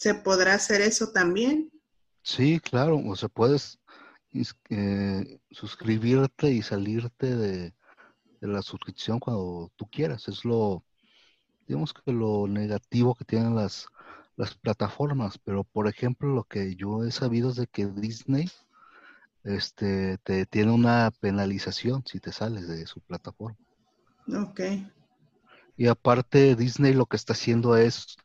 ¿Se 0.01 0.15
podrá 0.15 0.55
hacer 0.55 0.81
eso 0.81 1.11
también? 1.11 1.71
Sí, 2.23 2.59
claro, 2.59 2.97
o 3.05 3.15
sea, 3.15 3.29
puedes 3.29 3.77
suscribirte 5.51 6.49
y 6.49 6.63
salirte 6.63 7.35
de, 7.35 7.75
la 8.39 8.63
suscripción 8.63 9.19
cuando 9.19 9.71
tú 9.75 9.87
quieras. 9.91 10.27
Es 10.27 10.43
lo, 10.43 10.83
digamos 11.67 11.93
que 11.93 12.11
lo 12.11 12.47
negativo 12.47 13.13
que 13.13 13.25
tienen 13.25 13.53
las, 13.53 13.89
las 14.37 14.55
plataformas, 14.55 15.37
pero 15.37 15.63
por 15.63 15.87
ejemplo 15.87 16.29
lo 16.29 16.45
que 16.45 16.75
yo 16.75 17.03
he 17.03 17.11
sabido 17.11 17.51
es 17.51 17.57
de 17.57 17.67
que 17.67 17.85
Disney 17.85 18.49
este, 19.43 20.17
te 20.19 20.45
tiene 20.45 20.71
una 20.71 21.11
penalización 21.19 22.03
si 22.05 22.19
te 22.19 22.31
sales 22.31 22.67
de 22.67 22.85
su 22.85 23.01
plataforma. 23.01 23.57
Ok. 24.27 24.61
Y 25.77 25.87
aparte 25.87 26.55
Disney 26.55 26.93
lo 26.93 27.05
que 27.05 27.17
está 27.17 27.33
haciendo 27.33 27.75
es 27.77 28.17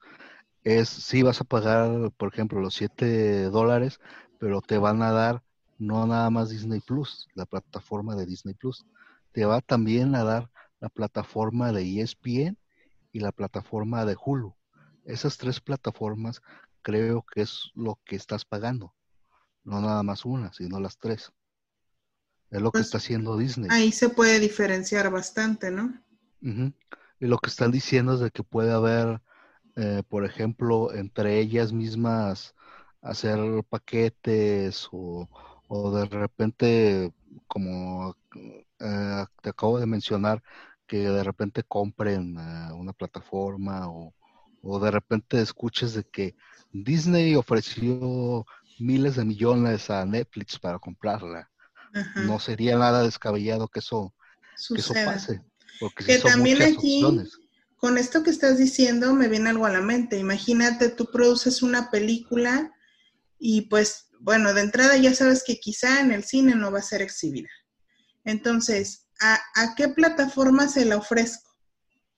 es 0.67 0.89
si 0.89 1.23
vas 1.23 1.41
a 1.41 1.45
pagar, 1.45 2.11
por 2.17 2.33
ejemplo, 2.33 2.61
los 2.61 2.75
7 2.75 3.45
dólares, 3.51 4.01
pero 4.41 4.61
te 4.61 4.79
van 4.79 5.01
a 5.01 5.13
dar 5.13 5.45
no 5.79 6.05
nada 6.09 6.29
más 6.29 6.51
Disney 6.51 6.81
Plus, 6.81 7.29
la 7.35 7.47
plataforma 7.47 8.17
de 8.17 8.27
Disney 8.27 8.55
Plus, 8.55 8.85
te 9.31 9.45
va 9.45 9.61
también 9.61 10.17
a 10.17 10.25
dar 10.25 10.51
la 10.81 10.89
plataforma 10.89 11.71
de 11.71 12.01
ESPN 12.01 12.59
y 13.13 13.21
la 13.21 13.31
plataforma 13.31 14.05
de 14.05 14.17
Hulu. 14.21 14.57
Esas 15.05 15.39
tres 15.39 15.61
plataformas 15.61 16.43
creo 16.83 17.23
que 17.23 17.43
es 17.43 17.71
lo 17.77 18.01
que 18.05 18.17
estás 18.17 18.45
pagando, 18.45 18.93
no 19.67 19.81
nada 19.83 20.03
más 20.03 20.25
una, 20.25 20.53
sino 20.53 20.81
las 20.81 20.97
tres. 20.99 21.33
Es 22.51 22.63
lo 22.63 22.71
que 22.71 22.79
pues 22.79 22.87
está 22.87 22.99
haciendo 22.99 23.37
Disney. 23.37 23.69
Ahí 23.71 23.93
se 23.93 24.09
puede 24.09 24.41
diferenciar 24.41 25.11
bastante, 25.11 25.71
¿no? 25.71 25.93
Y 26.41 27.27
lo 27.27 27.39
que 27.39 27.51
están 27.51 27.71
diciendo 27.71 28.15
es 28.15 28.21
de 28.21 28.31
que 28.31 28.43
puede 28.43 28.73
haber 28.73 29.21
eh, 29.77 30.03
por 30.09 30.25
ejemplo, 30.25 30.93
entre 30.95 31.39
ellas 31.39 31.73
mismas 31.73 32.55
hacer 33.03 33.39
paquetes 33.69 34.89
o, 34.91 35.29
o 35.69 35.91
de 35.93 36.07
repente, 36.07 37.13
como 37.47 38.17
eh, 38.81 39.25
te 39.43 39.51
acabo 39.51 39.79
de 39.79 39.87
mencionar, 39.87 40.43
que 40.87 40.99
de 40.99 41.23
repente 41.23 41.63
compren 41.63 42.37
eh, 42.39 42.73
una 42.73 42.95
plataforma 42.95 43.89
o, 43.91 44.15
o 44.63 44.81
de 44.81 44.91
repente 44.91 45.41
escuches 45.43 45.93
de 45.93 46.05
que 46.05 46.37
Disney 46.73 47.35
ofreció 47.35 48.47
miles 48.79 49.17
de 49.17 49.25
millones 49.25 49.91
a 49.91 50.05
Netflix 50.05 50.59
para 50.59 50.79
comprarla. 50.79 51.51
No 52.15 52.39
sería 52.39 52.77
nada 52.77 53.03
descabellado 53.03 53.69
que 53.69 53.81
eso, 53.81 54.15
que 54.69 54.81
eso 54.81 54.93
pase. 54.93 55.43
Porque 55.81 56.05
que 56.05 56.19
también 56.19 56.63
aquí, 56.63 57.03
con 57.77 57.99
esto 57.99 58.23
que 58.23 58.31
estás 58.31 58.59
diciendo, 58.59 59.15
me 59.15 59.29
viene 59.29 59.51
algo 59.51 59.67
a 59.67 59.73
la 59.73 59.81
mente. 59.81 60.19
Imagínate, 60.19 60.91
tú 60.91 61.11
produces 61.11 61.63
una 61.63 61.91
película 61.91 62.73
y 63.39 63.63
pues, 63.63 64.09
bueno, 64.21 64.53
de 64.55 64.63
entrada 64.63 64.97
ya 64.97 65.15
sabes 65.15 65.43
que 65.45 65.59
quizá 65.59 66.01
en 66.01 66.13
el 66.13 66.25
cine 66.25 66.55
no 66.55 66.71
va 66.71 66.81
a 66.81 66.83
ser 66.83 67.03
exhibida. 67.03 67.49
Entonces, 68.25 69.07
¿a, 69.21 69.39
a 69.55 69.75
qué 69.75 69.89
plataforma 69.89 70.69
se 70.69 70.85
la 70.85 70.97
ofrezco? 70.97 71.51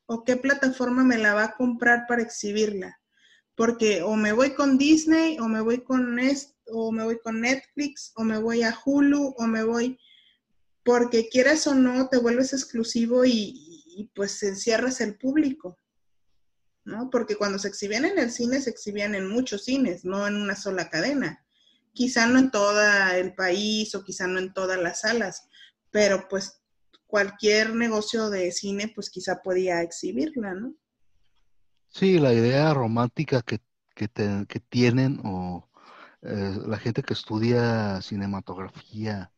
¿O 0.07 0.25
qué 0.25 0.37
plataforma 0.37 1.05
me 1.05 1.19
la 1.19 1.35
va 1.35 1.45
a 1.45 1.57
comprar 1.57 2.07
para 2.09 2.23
exhibirla? 2.23 2.99
Porque 3.59 4.01
o 4.03 4.17
me 4.17 4.33
voy 4.33 4.55
con 4.55 4.79
Disney, 4.79 5.39
o 5.39 5.49
me 5.49 5.61
voy 5.61 5.83
con, 5.83 6.19
o 6.69 6.93
me 6.93 7.05
voy 7.05 7.19
con 7.19 7.43
Netflix, 7.43 8.13
o 8.17 8.25
me 8.25 8.39
voy 8.39 8.63
a 8.63 8.75
Hulu, 8.83 9.35
o 9.37 9.47
me 9.47 9.63
voy 9.65 9.99
porque 10.89 11.29
quieras 11.29 11.67
o 11.67 11.75
no, 11.75 12.09
te 12.09 12.17
vuelves 12.17 12.55
exclusivo 12.55 13.27
y, 13.27 14.11
pues 14.15 14.43
encierras 14.43 15.03
el 15.03 15.19
público, 15.19 15.77
¿no? 16.85 17.11
Porque 17.11 17.37
cuando 17.37 17.59
se 17.59 17.69
exhibían 17.69 18.07
en 18.07 18.19
el 18.19 18.31
cine, 18.31 18.59
se 18.63 18.71
exhibían 18.71 19.15
en 19.15 19.29
muchos 19.29 19.67
cines, 19.67 20.07
no 20.07 20.27
en 20.27 20.37
una 20.37 20.57
sola 20.57 20.89
cadena. 20.89 21.45
Quizá 21.93 22.27
no 22.27 22.39
en 22.39 22.51
todo 22.51 22.81
el 23.13 23.35
país 23.35 23.95
o 23.95 24.03
quizá 24.03 24.27
no 24.29 24.39
en 24.39 24.55
todas 24.55 24.81
las 24.81 25.03
salas, 25.03 25.47
pero 25.91 26.27
pues 26.27 26.63
cualquier 27.07 27.75
negocio 27.75 28.31
de 28.31 28.51
cine, 28.51 28.91
pues 28.95 29.11
quizá 29.11 29.43
podía 29.43 29.83
exhibirla, 29.83 30.55
¿no? 30.55 30.75
Sí, 31.99 32.20
la 32.20 32.32
idea 32.32 32.72
romántica 32.74 33.42
que, 33.42 33.59
que, 33.92 34.07
tienen 34.68 35.20
o 35.24 35.68
eh, 36.22 36.57
la 36.64 36.78
gente 36.78 37.03
que 37.03 37.12
estudia 37.12 38.01
cinematografía 38.03 39.32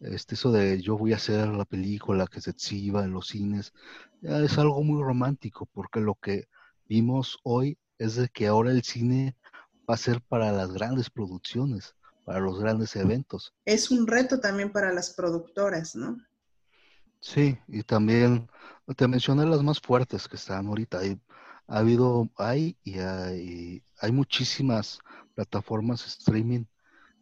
este, 0.00 0.34
eso 0.34 0.50
de 0.50 0.82
yo 0.82 0.98
voy 0.98 1.12
a 1.12 1.16
hacer 1.16 1.46
la 1.46 1.64
película 1.64 2.26
que 2.26 2.40
se 2.40 2.50
exhiba 2.50 3.04
en 3.04 3.12
los 3.12 3.28
cines, 3.28 3.72
es 4.20 4.58
algo 4.58 4.82
muy 4.82 5.00
romántico, 5.00 5.66
porque 5.66 6.00
lo 6.00 6.16
que 6.16 6.48
vimos 6.88 7.38
hoy 7.44 7.78
es 7.98 8.16
de 8.16 8.28
que 8.30 8.48
ahora 8.48 8.72
el 8.72 8.82
cine 8.82 9.36
va 9.88 9.94
a 9.94 9.96
ser 9.96 10.20
para 10.22 10.50
las 10.50 10.72
grandes 10.72 11.08
producciones, 11.08 11.94
para 12.24 12.40
los 12.40 12.58
grandes 12.58 12.96
eventos. 12.96 13.54
Es 13.64 13.92
un 13.92 14.08
reto 14.08 14.40
también 14.40 14.72
para 14.72 14.92
las 14.92 15.10
productoras, 15.10 15.94
¿no? 15.94 16.18
Sí, 17.20 17.56
y 17.68 17.84
también 17.84 18.50
te 18.96 19.06
mencioné 19.06 19.46
las 19.46 19.62
más 19.62 19.78
fuertes 19.78 20.26
que 20.26 20.34
están 20.34 20.66
ahorita. 20.66 20.98
Hay, 20.98 21.20
ha 21.70 21.78
habido, 21.78 22.28
hay 22.36 22.76
y 22.82 22.98
hay, 22.98 23.82
hay 24.00 24.12
muchísimas 24.12 24.98
plataformas 25.36 26.04
streaming. 26.04 26.64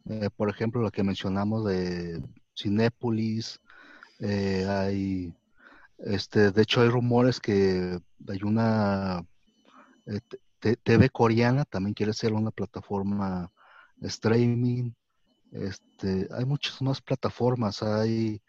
Eh, 0.06 0.30
por 0.34 0.48
ejemplo, 0.48 0.82
la 0.82 0.90
que 0.90 1.04
mencionamos 1.04 1.66
de 1.66 2.22
Cinépolis, 2.56 3.60
eh, 4.20 4.66
hay, 4.66 5.34
este, 5.98 6.50
de 6.50 6.62
hecho 6.62 6.80
hay 6.80 6.88
rumores 6.88 7.40
que 7.40 8.00
hay 8.26 8.42
una 8.42 9.22
eh, 10.06 10.76
TV 10.82 11.10
coreana, 11.10 11.66
también 11.66 11.92
quiere 11.92 12.14
ser 12.14 12.32
una 12.32 12.50
plataforma 12.50 13.52
streaming, 14.00 14.92
este, 15.52 16.26
hay 16.32 16.46
muchas 16.46 16.80
más 16.80 17.02
plataformas, 17.02 17.82
hay 17.82 18.40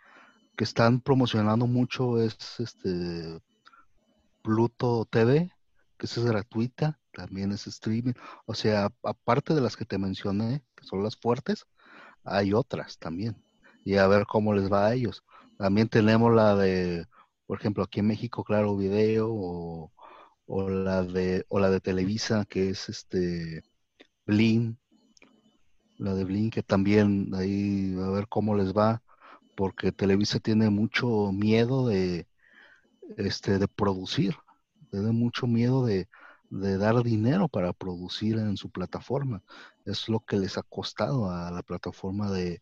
que 0.55 0.63
están 0.63 1.01
promocionando 1.01 1.67
mucho, 1.67 2.21
es 2.21 2.37
este 2.59 3.41
Pluto 4.41 5.05
TV, 5.05 5.51
que 5.99 6.05
es 6.05 6.17
gratuita, 6.23 6.97
también 7.11 7.51
es 7.51 7.67
streaming, 7.67 8.13
o 8.45 8.55
sea, 8.55 8.89
aparte 9.03 9.53
de 9.53 9.61
las 9.61 9.75
que 9.75 9.85
te 9.85 9.97
mencioné, 9.97 10.63
que 10.75 10.85
son 10.85 11.03
las 11.03 11.17
fuertes, 11.17 11.65
hay 12.23 12.53
otras 12.53 12.97
también. 12.97 13.35
Y 13.83 13.97
a 13.97 14.07
ver 14.07 14.25
cómo 14.25 14.53
les 14.53 14.71
va 14.71 14.87
a 14.87 14.93
ellos. 14.93 15.23
También 15.57 15.89
tenemos 15.89 16.33
la 16.33 16.55
de, 16.55 17.05
por 17.45 17.59
ejemplo, 17.59 17.83
aquí 17.83 17.99
en 17.99 18.07
México, 18.07 18.43
Claro 18.45 18.77
Video, 18.77 19.29
o, 20.47 20.69
la 20.69 21.03
de, 21.03 21.45
o 21.49 21.59
la 21.59 21.69
de 21.69 21.81
Televisa, 21.81 22.45
que 22.45 22.69
es 22.69 22.89
este 22.89 23.63
Blin, 24.25 24.79
la 25.97 26.13
de 26.13 26.23
Blin, 26.23 26.49
que 26.49 26.63
también 26.63 27.31
ahí 27.35 27.95
a 28.01 28.09
ver 28.09 28.27
cómo 28.29 28.55
les 28.55 28.73
va, 28.73 29.03
porque 29.55 29.91
Televisa 29.91 30.39
tiene 30.39 30.69
mucho 30.69 31.31
miedo 31.33 31.87
de 31.87 32.27
este 33.17 33.59
de 33.59 33.67
producir, 33.67 34.35
tiene 34.89 35.11
mucho 35.11 35.47
miedo 35.47 35.85
de, 35.85 36.07
dar 36.49 37.03
dinero 37.03 37.47
para 37.47 37.73
producir 37.73 38.37
en 38.37 38.57
su 38.57 38.69
plataforma. 38.69 39.43
Es 39.85 40.09
lo 40.09 40.19
que 40.19 40.37
les 40.37 40.57
ha 40.57 40.63
costado 40.63 41.29
a 41.29 41.51
la 41.51 41.61
plataforma 41.61 42.31
de, 42.31 42.61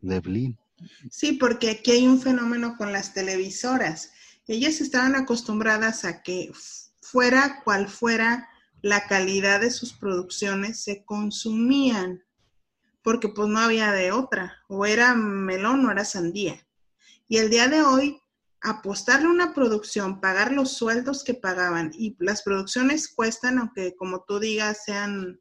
de 0.00 0.20
Blin. 0.20 0.58
Sí, 1.10 1.34
porque 1.34 1.70
aquí 1.70 1.92
hay 1.92 2.06
un 2.06 2.20
fenómeno 2.20 2.76
con 2.76 2.92
las 2.92 3.14
televisoras. 3.14 4.12
Ellas 4.46 4.80
estaban 4.80 5.14
acostumbradas 5.14 6.04
a 6.04 6.22
que 6.22 6.52
fuera 7.00 7.62
cual 7.64 7.88
fuera 7.88 8.48
la 8.82 9.06
calidad 9.06 9.60
de 9.60 9.70
sus 9.70 9.92
producciones, 9.92 10.82
se 10.82 11.04
consumían, 11.04 12.24
porque 13.02 13.28
pues 13.28 13.48
no 13.48 13.60
había 13.60 13.92
de 13.92 14.10
otra, 14.10 14.58
o 14.68 14.86
era 14.86 15.14
melón 15.14 15.86
o 15.86 15.90
era 15.90 16.04
sandía. 16.04 16.66
Y 17.28 17.38
el 17.38 17.48
día 17.48 17.68
de 17.68 17.82
hoy, 17.82 18.21
apostarle 18.62 19.28
una 19.28 19.54
producción, 19.54 20.20
pagar 20.20 20.52
los 20.52 20.72
sueldos 20.76 21.24
que 21.24 21.34
pagaban, 21.34 21.90
y 21.94 22.16
las 22.20 22.42
producciones 22.42 23.08
cuestan, 23.08 23.58
aunque 23.58 23.94
como 23.96 24.24
tú 24.24 24.38
digas, 24.38 24.84
sean 24.84 25.40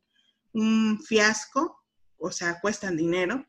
un 0.53 0.99
fiasco, 1.01 1.83
o 2.17 2.31
sea, 2.31 2.59
cuestan 2.59 2.97
dinero, 2.97 3.45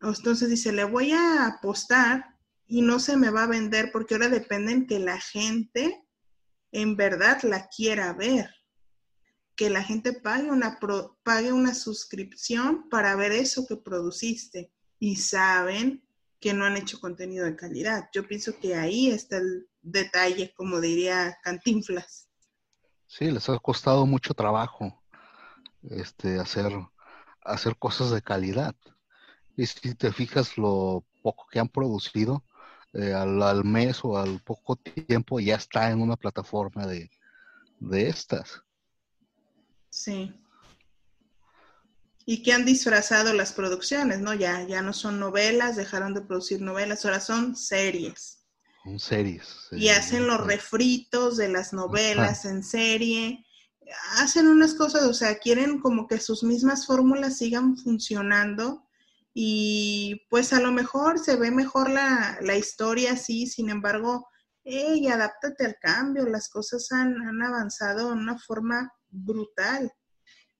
entonces 0.00 0.50
dice, 0.50 0.72
le 0.72 0.84
voy 0.84 1.12
a 1.12 1.46
apostar 1.46 2.36
y 2.66 2.82
no 2.82 2.98
se 2.98 3.16
me 3.16 3.30
va 3.30 3.44
a 3.44 3.48
vender 3.48 3.90
porque 3.92 4.14
ahora 4.14 4.28
depende 4.28 4.72
en 4.72 4.86
que 4.86 4.98
la 4.98 5.20
gente 5.20 6.04
en 6.72 6.96
verdad 6.96 7.42
la 7.42 7.68
quiera 7.68 8.12
ver. 8.12 8.50
Que 9.56 9.70
la 9.70 9.82
gente 9.82 10.12
pague 10.12 10.50
una, 10.50 10.78
pague 11.22 11.52
una 11.52 11.74
suscripción 11.74 12.88
para 12.88 13.14
ver 13.14 13.32
eso 13.32 13.66
que 13.68 13.76
produciste 13.76 14.72
y 14.98 15.16
saben 15.16 16.04
que 16.44 16.52
no 16.52 16.66
han 16.66 16.76
hecho 16.76 17.00
contenido 17.00 17.46
de 17.46 17.56
calidad. 17.56 18.10
Yo 18.12 18.28
pienso 18.28 18.58
que 18.60 18.74
ahí 18.74 19.08
está 19.08 19.38
el 19.38 19.66
detalle, 19.80 20.52
como 20.54 20.78
diría 20.78 21.38
Cantinflas. 21.42 22.28
Sí, 23.06 23.30
les 23.30 23.48
ha 23.48 23.58
costado 23.58 24.04
mucho 24.04 24.34
trabajo 24.34 25.02
este, 25.88 26.38
hacer, 26.38 26.70
hacer 27.40 27.78
cosas 27.78 28.10
de 28.10 28.20
calidad. 28.20 28.76
Y 29.56 29.64
si 29.64 29.94
te 29.94 30.12
fijas 30.12 30.58
lo 30.58 31.06
poco 31.22 31.46
que 31.50 31.60
han 31.60 31.68
producido, 31.68 32.44
eh, 32.92 33.14
al, 33.14 33.64
mes 33.64 34.04
o 34.04 34.18
al 34.18 34.38
poco 34.40 34.76
tiempo 34.76 35.40
ya 35.40 35.54
está 35.56 35.90
en 35.90 36.02
una 36.02 36.16
plataforma 36.16 36.86
de, 36.86 37.10
estas. 37.90 38.60
Sí. 39.88 40.30
Y 42.26 42.42
que 42.42 42.52
han 42.52 42.64
disfrazado 42.64 43.32
las 43.32 43.52
producciones, 43.52 44.20
¿no? 44.20 44.32
Ya, 44.34 44.62
ya 44.66 44.82
no 44.82 44.92
son 44.92 45.20
novelas, 45.20 45.76
dejaron 45.76 46.14
de 46.14 46.22
producir 46.22 46.60
novelas, 46.60 47.04
ahora 47.04 47.20
son 47.20 47.54
series. 47.54 48.44
Son 48.82 48.98
series. 48.98 49.68
Y 49.72 49.88
hacen 49.88 50.26
los 50.26 50.46
refritos 50.46 51.36
de 51.36 51.48
las 51.48 51.72
novelas 51.72 52.44
en 52.44 52.62
serie. 52.62 53.44
Hacen 54.18 54.46
unas 54.46 54.74
cosas, 54.74 55.02
o 55.04 55.14
sea, 55.14 55.38
quieren 55.38 55.80
como 55.80 56.06
que 56.06 56.18
sus 56.18 56.42
mismas 56.42 56.86
fórmulas 56.86 57.38
sigan 57.38 57.76
funcionando 57.76 58.84
y 59.36 60.22
pues 60.30 60.52
a 60.52 60.60
lo 60.60 60.70
mejor 60.70 61.18
se 61.18 61.34
ve 61.34 61.50
mejor 61.50 61.90
la, 61.90 62.56
historia 62.56 63.14
así, 63.14 63.48
sin 63.48 63.68
embargo, 63.68 64.28
hey, 64.62 65.08
adáptate 65.08 65.66
al 65.66 65.76
cambio, 65.80 66.24
las 66.26 66.48
cosas 66.48 66.90
han, 66.92 67.42
avanzado 67.42 68.08
de 68.08 68.14
una 68.14 68.38
forma 68.38 68.92
brutal 69.10 69.92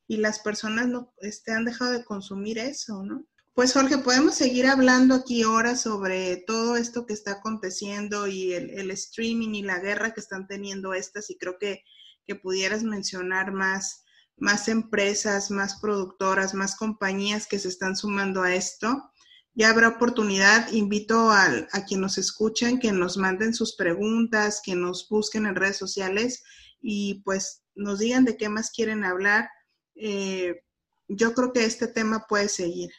y 0.07 0.19
las 0.19 0.41
personas 0.41 0.89
no 0.89 1.13
este, 1.19 1.53
han 1.53 1.65
dejado 1.65 1.93
de 1.93 2.05
consumir 2.05 2.59
eso, 2.59 3.03
¿no? 3.03 3.27
Pues 3.55 3.73
Jorge, 3.73 3.99
podemos 3.99 4.35
seguir 4.35 4.67
hablando 4.67 5.15
aquí 5.15 5.43
ahora 5.43 5.77
sobre 5.77 6.39
todo 6.39 6.77
esto 6.77 7.07
que 7.07 7.15
está 7.15 7.33
aconteciendo 7.33 8.27
y 8.27 8.53
el, 8.53 8.91
streaming 8.91 9.55
y 9.55 9.63
la 9.63 9.79
guerra 9.79 10.13
que 10.13 10.21
están 10.21 10.49
teniendo 10.49 10.93
estas 10.93 11.31
y 11.31 11.39
creo 11.39 11.57
que, 11.59 11.85
que 12.27 12.35
pudieras 12.35 12.83
mencionar 12.83 13.53
más 13.53 14.05
más 14.37 14.69
empresas, 14.69 15.51
más 15.51 15.81
productoras, 15.81 16.55
más 16.55 16.77
compañías 16.77 17.47
que 17.47 17.59
se 17.59 17.69
están 17.69 17.97
sumando 17.97 18.43
a 18.43 18.55
esto. 18.55 19.11
Ya 19.55 19.71
habrá 19.71 19.89
oportunidad, 19.89 20.73
invito 20.73 21.31
a, 21.31 21.45
a 21.73 21.85
quien 21.85 22.01
nos 22.01 22.19
escuchen, 22.19 22.81
que 22.81 22.91
nos 22.91 23.17
manden 23.17 23.55
sus 23.55 23.77
preguntas, 23.77 24.61
que 24.65 24.75
nos 24.75 25.09
busquen 25.09 25.47
en 25.47 25.55
redes 25.55 25.77
sociales 25.77 26.43
y 26.81 27.23
pues 27.23 27.63
nos 27.77 28.01
digan 28.01 28.25
de 28.25 28.37
qué 28.37 28.49
más 28.49 28.73
quieren 28.73 29.05
hablar. 29.05 29.49
Eh, 29.95 30.63
yo 31.09 31.35
creo 31.35 31.53
que 31.53 31.65
este 31.65 31.89
tema 31.89 32.27
puede 32.29 32.49
seguir. 32.49 32.91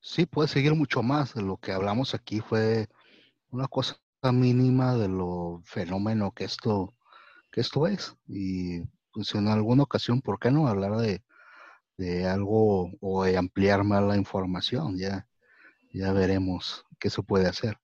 Sí, 0.00 0.26
puede 0.26 0.48
seguir 0.48 0.74
mucho 0.74 1.02
más. 1.02 1.34
Lo 1.34 1.56
que 1.56 1.72
hablamos 1.72 2.14
aquí 2.14 2.40
fue 2.40 2.88
una 3.50 3.66
cosa 3.68 3.98
mínima 4.32 4.94
de 4.94 5.08
lo 5.08 5.62
fenómeno 5.64 6.32
que 6.32 6.44
esto, 6.44 6.94
que 7.50 7.60
esto 7.60 7.86
es. 7.86 8.14
Y 8.28 8.82
pues 9.12 9.34
en 9.34 9.48
alguna 9.48 9.82
ocasión, 9.82 10.20
¿por 10.20 10.38
qué 10.38 10.50
no 10.50 10.68
hablar 10.68 10.96
de, 10.98 11.24
de 11.96 12.26
algo 12.26 12.90
o 13.00 13.24
de 13.24 13.36
ampliar 13.36 13.84
más 13.84 14.02
la 14.02 14.16
información? 14.16 14.96
Ya, 14.98 15.26
ya 15.92 16.12
veremos 16.12 16.84
qué 16.98 17.10
se 17.10 17.22
puede 17.22 17.48
hacer. 17.48 17.78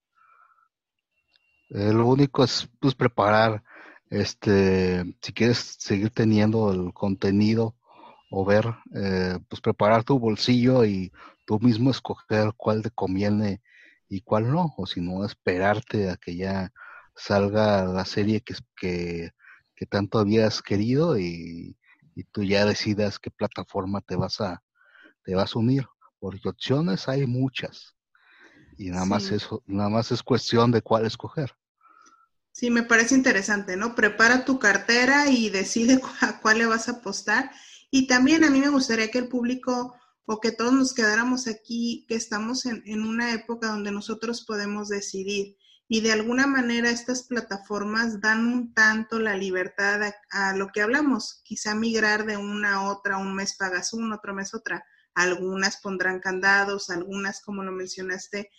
Eh, 1.70 1.92
lo 1.92 2.06
único 2.06 2.44
es 2.44 2.68
pues 2.80 2.94
preparar, 2.94 3.64
este, 4.12 5.04
si 5.22 5.32
quieres 5.32 5.58
seguir 5.78 6.10
teniendo 6.10 6.70
el 6.70 6.92
contenido 6.92 7.74
o 8.30 8.44
ver, 8.44 8.66
eh, 8.94 9.38
pues 9.48 9.62
preparar 9.62 10.04
tu 10.04 10.18
bolsillo 10.18 10.84
y 10.84 11.10
tú 11.46 11.58
mismo 11.60 11.90
escoger 11.90 12.52
cuál 12.56 12.82
te 12.82 12.90
conviene 12.90 13.62
y 14.10 14.20
cuál 14.20 14.52
no, 14.52 14.74
o 14.76 14.86
si 14.86 15.00
no, 15.00 15.24
esperarte 15.24 16.10
a 16.10 16.16
que 16.16 16.36
ya 16.36 16.70
salga 17.16 17.84
la 17.86 18.04
serie 18.04 18.42
que, 18.42 18.54
que, 18.76 19.30
que 19.74 19.86
tanto 19.86 20.18
habías 20.18 20.60
querido 20.60 21.18
y, 21.18 21.78
y, 22.14 22.24
tú 22.24 22.42
ya 22.42 22.66
decidas 22.66 23.18
qué 23.18 23.30
plataforma 23.30 24.02
te 24.02 24.16
vas 24.16 24.42
a, 24.42 24.62
te 25.24 25.34
vas 25.34 25.56
a 25.56 25.58
unir, 25.58 25.86
porque 26.20 26.50
opciones 26.50 27.08
hay 27.08 27.26
muchas 27.26 27.96
y 28.76 28.90
nada 28.90 29.06
más 29.06 29.32
eso, 29.32 29.62
nada 29.66 29.88
más 29.88 30.12
es 30.12 30.22
cuestión 30.22 30.70
de 30.70 30.82
cuál 30.82 31.06
escoger. 31.06 31.54
Sí, 32.52 32.70
me 32.70 32.82
parece 32.82 33.14
interesante, 33.14 33.76
¿no? 33.76 33.94
Prepara 33.94 34.44
tu 34.44 34.58
cartera 34.58 35.28
y 35.28 35.48
decide 35.48 36.00
a 36.20 36.38
cuál 36.40 36.58
le 36.58 36.66
vas 36.66 36.88
a 36.88 36.92
apostar. 36.92 37.50
Y 37.90 38.06
también 38.06 38.44
a 38.44 38.50
mí 38.50 38.60
me 38.60 38.68
gustaría 38.68 39.10
que 39.10 39.18
el 39.18 39.28
público 39.28 39.94
o 40.26 40.40
que 40.40 40.52
todos 40.52 40.72
nos 40.72 40.94
quedáramos 40.94 41.48
aquí, 41.48 42.04
que 42.08 42.14
estamos 42.14 42.66
en, 42.66 42.82
en 42.86 43.02
una 43.02 43.32
época 43.32 43.68
donde 43.68 43.90
nosotros 43.90 44.44
podemos 44.46 44.88
decidir. 44.88 45.56
Y 45.88 46.00
de 46.00 46.12
alguna 46.12 46.46
manera 46.46 46.90
estas 46.90 47.24
plataformas 47.24 48.20
dan 48.20 48.46
un 48.46 48.72
tanto 48.72 49.18
la 49.18 49.36
libertad 49.36 50.02
a, 50.02 50.14
a, 50.30 50.56
lo 50.56 50.68
que 50.68 50.80
hablamos, 50.80 51.40
quizá 51.44 51.74
migrar 51.74 52.24
de 52.24 52.36
una 52.36 52.76
a 52.76 52.82
otra, 52.90 53.18
un 53.18 53.34
mes 53.34 53.56
pagas 53.56 53.92
una, 53.92 54.16
otro 54.16 54.34
mes 54.34 54.54
otra. 54.54 54.84
Algunas 55.14 55.80
pondrán 55.80 56.20
candados, 56.20 56.88
algunas, 56.88 57.42
como 57.42 57.62
lo 57.62 57.72
mencionaste, 57.72 58.50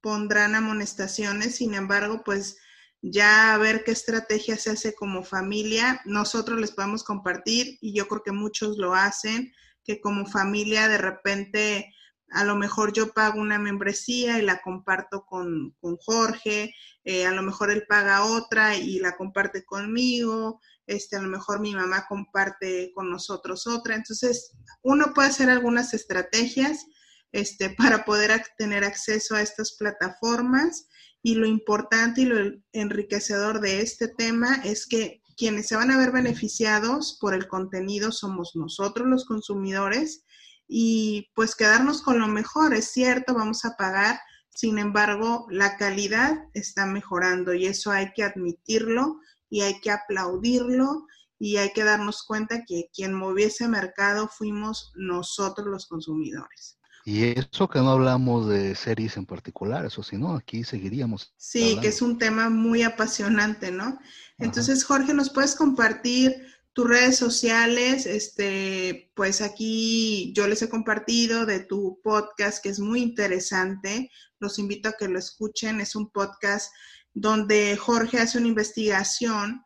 pondrán 0.00 0.54
amonestaciones, 0.54 1.54
sin 1.54 1.74
embargo, 1.74 2.22
pues 2.24 2.58
ya 3.02 3.58
ver 3.58 3.82
qué 3.84 3.90
estrategia 3.90 4.56
se 4.56 4.70
hace 4.70 4.94
como 4.94 5.24
familia. 5.24 6.00
Nosotros 6.04 6.60
les 6.60 6.70
podemos 6.70 7.02
compartir 7.02 7.76
y 7.80 7.92
yo 7.94 8.06
creo 8.06 8.22
que 8.22 8.32
muchos 8.32 8.78
lo 8.78 8.94
hacen, 8.94 9.52
que 9.84 10.00
como 10.00 10.24
familia 10.24 10.88
de 10.88 10.98
repente 10.98 11.92
a 12.30 12.44
lo 12.44 12.56
mejor 12.56 12.92
yo 12.92 13.12
pago 13.12 13.40
una 13.40 13.58
membresía 13.58 14.38
y 14.38 14.42
la 14.42 14.62
comparto 14.62 15.26
con, 15.26 15.76
con 15.80 15.96
Jorge, 15.98 16.74
eh, 17.04 17.26
a 17.26 17.32
lo 17.32 17.42
mejor 17.42 17.70
él 17.70 17.84
paga 17.86 18.24
otra 18.24 18.74
y 18.76 19.00
la 19.00 19.16
comparte 19.16 19.64
conmigo, 19.64 20.60
este, 20.86 21.16
a 21.16 21.20
lo 21.20 21.28
mejor 21.28 21.60
mi 21.60 21.74
mamá 21.74 22.06
comparte 22.08 22.90
con 22.94 23.10
nosotros 23.10 23.66
otra. 23.66 23.96
Entonces, 23.96 24.56
uno 24.82 25.12
puede 25.14 25.28
hacer 25.28 25.50
algunas 25.50 25.92
estrategias 25.92 26.86
este, 27.32 27.70
para 27.70 28.04
poder 28.04 28.42
tener 28.56 28.84
acceso 28.84 29.34
a 29.34 29.42
estas 29.42 29.76
plataformas 29.76 30.86
y 31.22 31.36
lo 31.36 31.46
importante 31.46 32.22
y 32.22 32.24
lo 32.24 32.56
enriquecedor 32.72 33.60
de 33.60 33.80
este 33.80 34.08
tema 34.08 34.56
es 34.64 34.86
que 34.86 35.22
quienes 35.36 35.68
se 35.68 35.76
van 35.76 35.90
a 35.90 35.98
ver 35.98 36.10
beneficiados 36.10 37.16
por 37.20 37.34
el 37.34 37.48
contenido 37.48 38.12
somos 38.12 38.54
nosotros 38.54 39.06
los 39.08 39.24
consumidores 39.24 40.24
y 40.68 41.30
pues 41.34 41.54
quedarnos 41.54 42.02
con 42.02 42.18
lo 42.18 42.28
mejor, 42.28 42.74
es 42.74 42.92
cierto, 42.92 43.34
vamos 43.34 43.64
a 43.64 43.76
pagar, 43.76 44.18
sin 44.54 44.78
embargo, 44.78 45.46
la 45.50 45.76
calidad 45.76 46.48
está 46.54 46.86
mejorando 46.86 47.54
y 47.54 47.66
eso 47.66 47.90
hay 47.90 48.12
que 48.12 48.24
admitirlo 48.24 49.20
y 49.48 49.62
hay 49.62 49.80
que 49.80 49.90
aplaudirlo 49.90 51.06
y 51.38 51.56
hay 51.56 51.72
que 51.72 51.84
darnos 51.84 52.22
cuenta 52.22 52.64
que 52.66 52.88
quien 52.94 53.12
movió 53.14 53.46
ese 53.46 53.68
mercado 53.68 54.28
fuimos 54.28 54.92
nosotros 54.94 55.66
los 55.66 55.86
consumidores. 55.86 56.78
Y 57.04 57.38
eso 57.38 57.68
que 57.68 57.80
no 57.80 57.90
hablamos 57.90 58.48
de 58.48 58.74
series 58.76 59.16
en 59.16 59.26
particular, 59.26 59.84
eso 59.84 60.02
sí, 60.02 60.16
¿no? 60.16 60.36
Aquí 60.36 60.62
seguiríamos. 60.62 61.34
Sí, 61.36 61.62
hablando. 61.62 61.82
que 61.82 61.88
es 61.88 62.02
un 62.02 62.18
tema 62.18 62.48
muy 62.48 62.82
apasionante, 62.82 63.70
¿no? 63.70 63.98
Entonces. 64.38 64.84
Jorge, 64.84 65.12
¿nos 65.12 65.30
puedes 65.30 65.54
compartir 65.54 66.46
tus 66.72 66.88
redes 66.88 67.16
sociales? 67.16 68.06
Este, 68.06 69.10
pues 69.14 69.40
aquí 69.40 70.32
yo 70.34 70.46
les 70.46 70.62
he 70.62 70.68
compartido 70.68 71.44
de 71.44 71.60
tu 71.60 72.00
podcast, 72.02 72.62
que 72.62 72.68
es 72.68 72.78
muy 72.78 73.02
interesante. 73.02 74.10
Los 74.38 74.58
invito 74.58 74.88
a 74.88 74.96
que 74.98 75.08
lo 75.08 75.18
escuchen. 75.18 75.80
Es 75.80 75.96
un 75.96 76.10
podcast 76.10 76.72
donde 77.14 77.76
Jorge 77.76 78.18
hace 78.18 78.38
una 78.38 78.48
investigación 78.48 79.64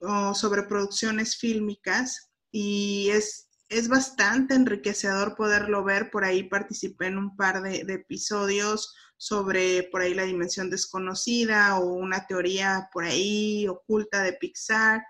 oh, 0.00 0.34
sobre 0.34 0.62
producciones 0.62 1.36
fílmicas 1.36 2.30
y 2.50 3.10
es 3.10 3.47
es 3.68 3.88
bastante 3.88 4.54
enriquecedor 4.54 5.34
poderlo 5.36 5.84
ver. 5.84 6.10
Por 6.10 6.24
ahí 6.24 6.44
participé 6.44 7.06
en 7.06 7.18
un 7.18 7.36
par 7.36 7.62
de, 7.62 7.80
episodios 7.88 8.94
sobre 9.16 9.82
por 9.84 10.00
ahí 10.00 10.14
la 10.14 10.22
dimensión 10.24 10.70
desconocida 10.70 11.78
o 11.78 11.92
una 11.92 12.26
teoría 12.26 12.88
por 12.92 13.04
ahí 13.04 13.66
oculta 13.68 14.22
de 14.22 14.32
Pixar. 14.34 15.04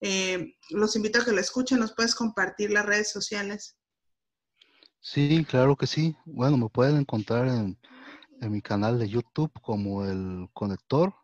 Eh, 0.00 0.56
los 0.70 0.96
invito 0.96 1.20
a 1.20 1.24
que 1.24 1.32
lo 1.32 1.40
escuchen. 1.40 1.78
¿Nos 1.78 1.94
puedes 1.94 2.14
compartir 2.14 2.70
las 2.70 2.84
redes 2.84 3.10
sociales? 3.10 3.76
Sí, 5.00 5.44
claro 5.48 5.76
que 5.76 5.86
sí. 5.86 6.16
Bueno, 6.24 6.56
me 6.56 6.68
pueden 6.68 6.96
encontrar 6.98 7.48
en, 7.48 7.78
en 8.40 8.52
mi 8.52 8.60
canal 8.60 8.98
de 8.98 9.08
YouTube 9.08 9.52
como 9.62 10.04
el 10.04 10.48
Conector. 10.52 11.14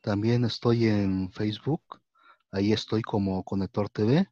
También 0.00 0.44
estoy 0.44 0.86
en 0.86 1.32
Facebook. 1.32 2.00
Ahí 2.50 2.72
estoy 2.72 3.02
como 3.02 3.44
Conector 3.44 3.88
TV 3.88 4.28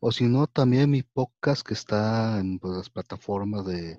o 0.00 0.12
si 0.12 0.24
no, 0.24 0.46
también 0.46 0.90
mi 0.90 1.02
podcast 1.02 1.66
que 1.66 1.74
está 1.74 2.38
en 2.38 2.58
pues, 2.58 2.76
las 2.76 2.90
plataformas 2.90 3.66
de, 3.66 3.98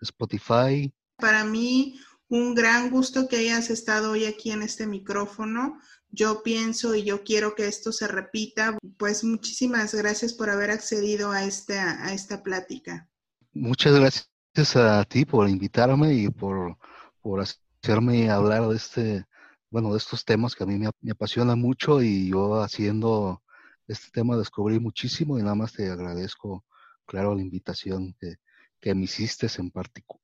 Spotify. 0.00 0.92
Para 1.16 1.44
mí, 1.44 1.98
un 2.28 2.54
gran 2.54 2.90
gusto 2.90 3.26
que 3.26 3.36
hayas 3.36 3.70
estado 3.70 4.12
hoy 4.12 4.26
aquí 4.26 4.50
en 4.50 4.62
este 4.62 4.86
micrófono. 4.86 5.78
Yo 6.10 6.42
pienso 6.42 6.94
y 6.94 7.04
yo 7.04 7.24
quiero 7.24 7.54
que 7.54 7.66
esto 7.66 7.90
se 7.90 8.06
repita. 8.06 8.76
Pues 8.98 9.24
muchísimas 9.24 9.94
gracias 9.94 10.34
por 10.34 10.50
haber 10.50 10.70
accedido 10.70 11.30
a 11.30 11.44
esta, 11.44 12.04
a 12.04 12.12
esta 12.12 12.42
plática. 12.42 13.08
Muchas 13.52 13.94
gracias 13.94 14.76
a 14.76 15.04
ti 15.04 15.24
por 15.24 15.48
invitarme 15.48 16.12
y 16.12 16.28
por, 16.28 16.76
por 17.22 17.40
hacerme 17.40 18.28
hablar 18.30 18.68
de 18.68 18.76
este, 18.76 19.24
bueno, 19.70 19.92
de 19.92 19.98
estos 19.98 20.24
temas 20.24 20.54
que 20.54 20.64
a 20.64 20.66
mí 20.66 20.78
me, 20.78 20.90
me 21.00 21.12
apasiona 21.12 21.56
mucho 21.56 22.02
y 22.02 22.28
yo 22.28 22.60
haciendo 22.62 23.43
este 23.86 24.10
tema 24.10 24.36
descubrí 24.36 24.78
muchísimo 24.78 25.38
y 25.38 25.42
nada 25.42 25.54
más 25.54 25.72
te 25.72 25.90
agradezco, 25.90 26.64
claro, 27.06 27.34
la 27.34 27.42
invitación 27.42 28.14
que, 28.20 28.36
que 28.80 28.94
me 28.94 29.04
hiciste 29.04 29.48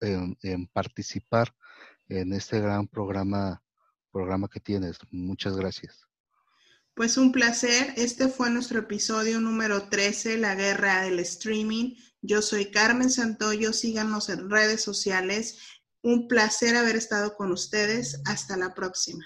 en, 0.00 0.38
en, 0.42 0.66
participar 0.68 1.54
en 2.08 2.32
este 2.32 2.60
gran 2.60 2.86
programa, 2.86 3.62
programa 4.12 4.48
que 4.48 4.60
tienes. 4.60 4.98
Muchas 5.10 5.56
gracias. 5.56 6.06
Pues 6.94 7.16
un 7.16 7.32
placer. 7.32 7.94
Este 7.96 8.28
fue 8.28 8.50
nuestro 8.50 8.80
episodio 8.80 9.40
número 9.40 9.88
13, 9.88 10.36
La 10.36 10.54
Guerra 10.54 11.02
del 11.02 11.20
Streaming. 11.20 11.94
Yo 12.20 12.42
soy 12.42 12.70
Carmen 12.70 13.10
Santoyo. 13.10 13.72
Síganos 13.72 14.28
en 14.28 14.50
redes 14.50 14.82
sociales. 14.82 15.58
Un 16.02 16.28
placer 16.28 16.76
haber 16.76 16.96
estado 16.96 17.36
con 17.36 17.52
ustedes. 17.52 18.20
Hasta 18.26 18.56
la 18.56 18.74
próxima. 18.74 19.24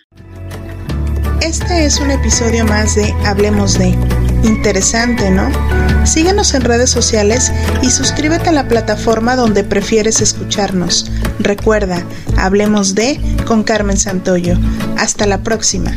Este 1.45 1.85
es 1.85 2.01
un 2.01 2.11
episodio 2.11 2.65
más 2.65 2.95
de 2.95 3.13
Hablemos 3.27 3.79
de. 3.79 3.89
Interesante, 4.45 5.31
¿no? 5.31 5.51
Síguenos 6.07 6.55
en 6.55 6.63
redes 6.63 6.89
sociales 6.89 7.53
y 7.83 7.91
suscríbete 7.91 8.49
a 8.49 8.53
la 8.53 8.67
plataforma 8.67 9.37
donde 9.37 9.63
prefieres 9.63 10.23
escucharnos. 10.23 11.13
Recuerda, 11.39 12.03
Hablemos 12.39 12.95
de 12.95 13.21
con 13.47 13.63
Carmen 13.63 13.99
Santoyo. 13.99 14.57
Hasta 14.97 15.27
la 15.27 15.43
próxima. 15.43 15.91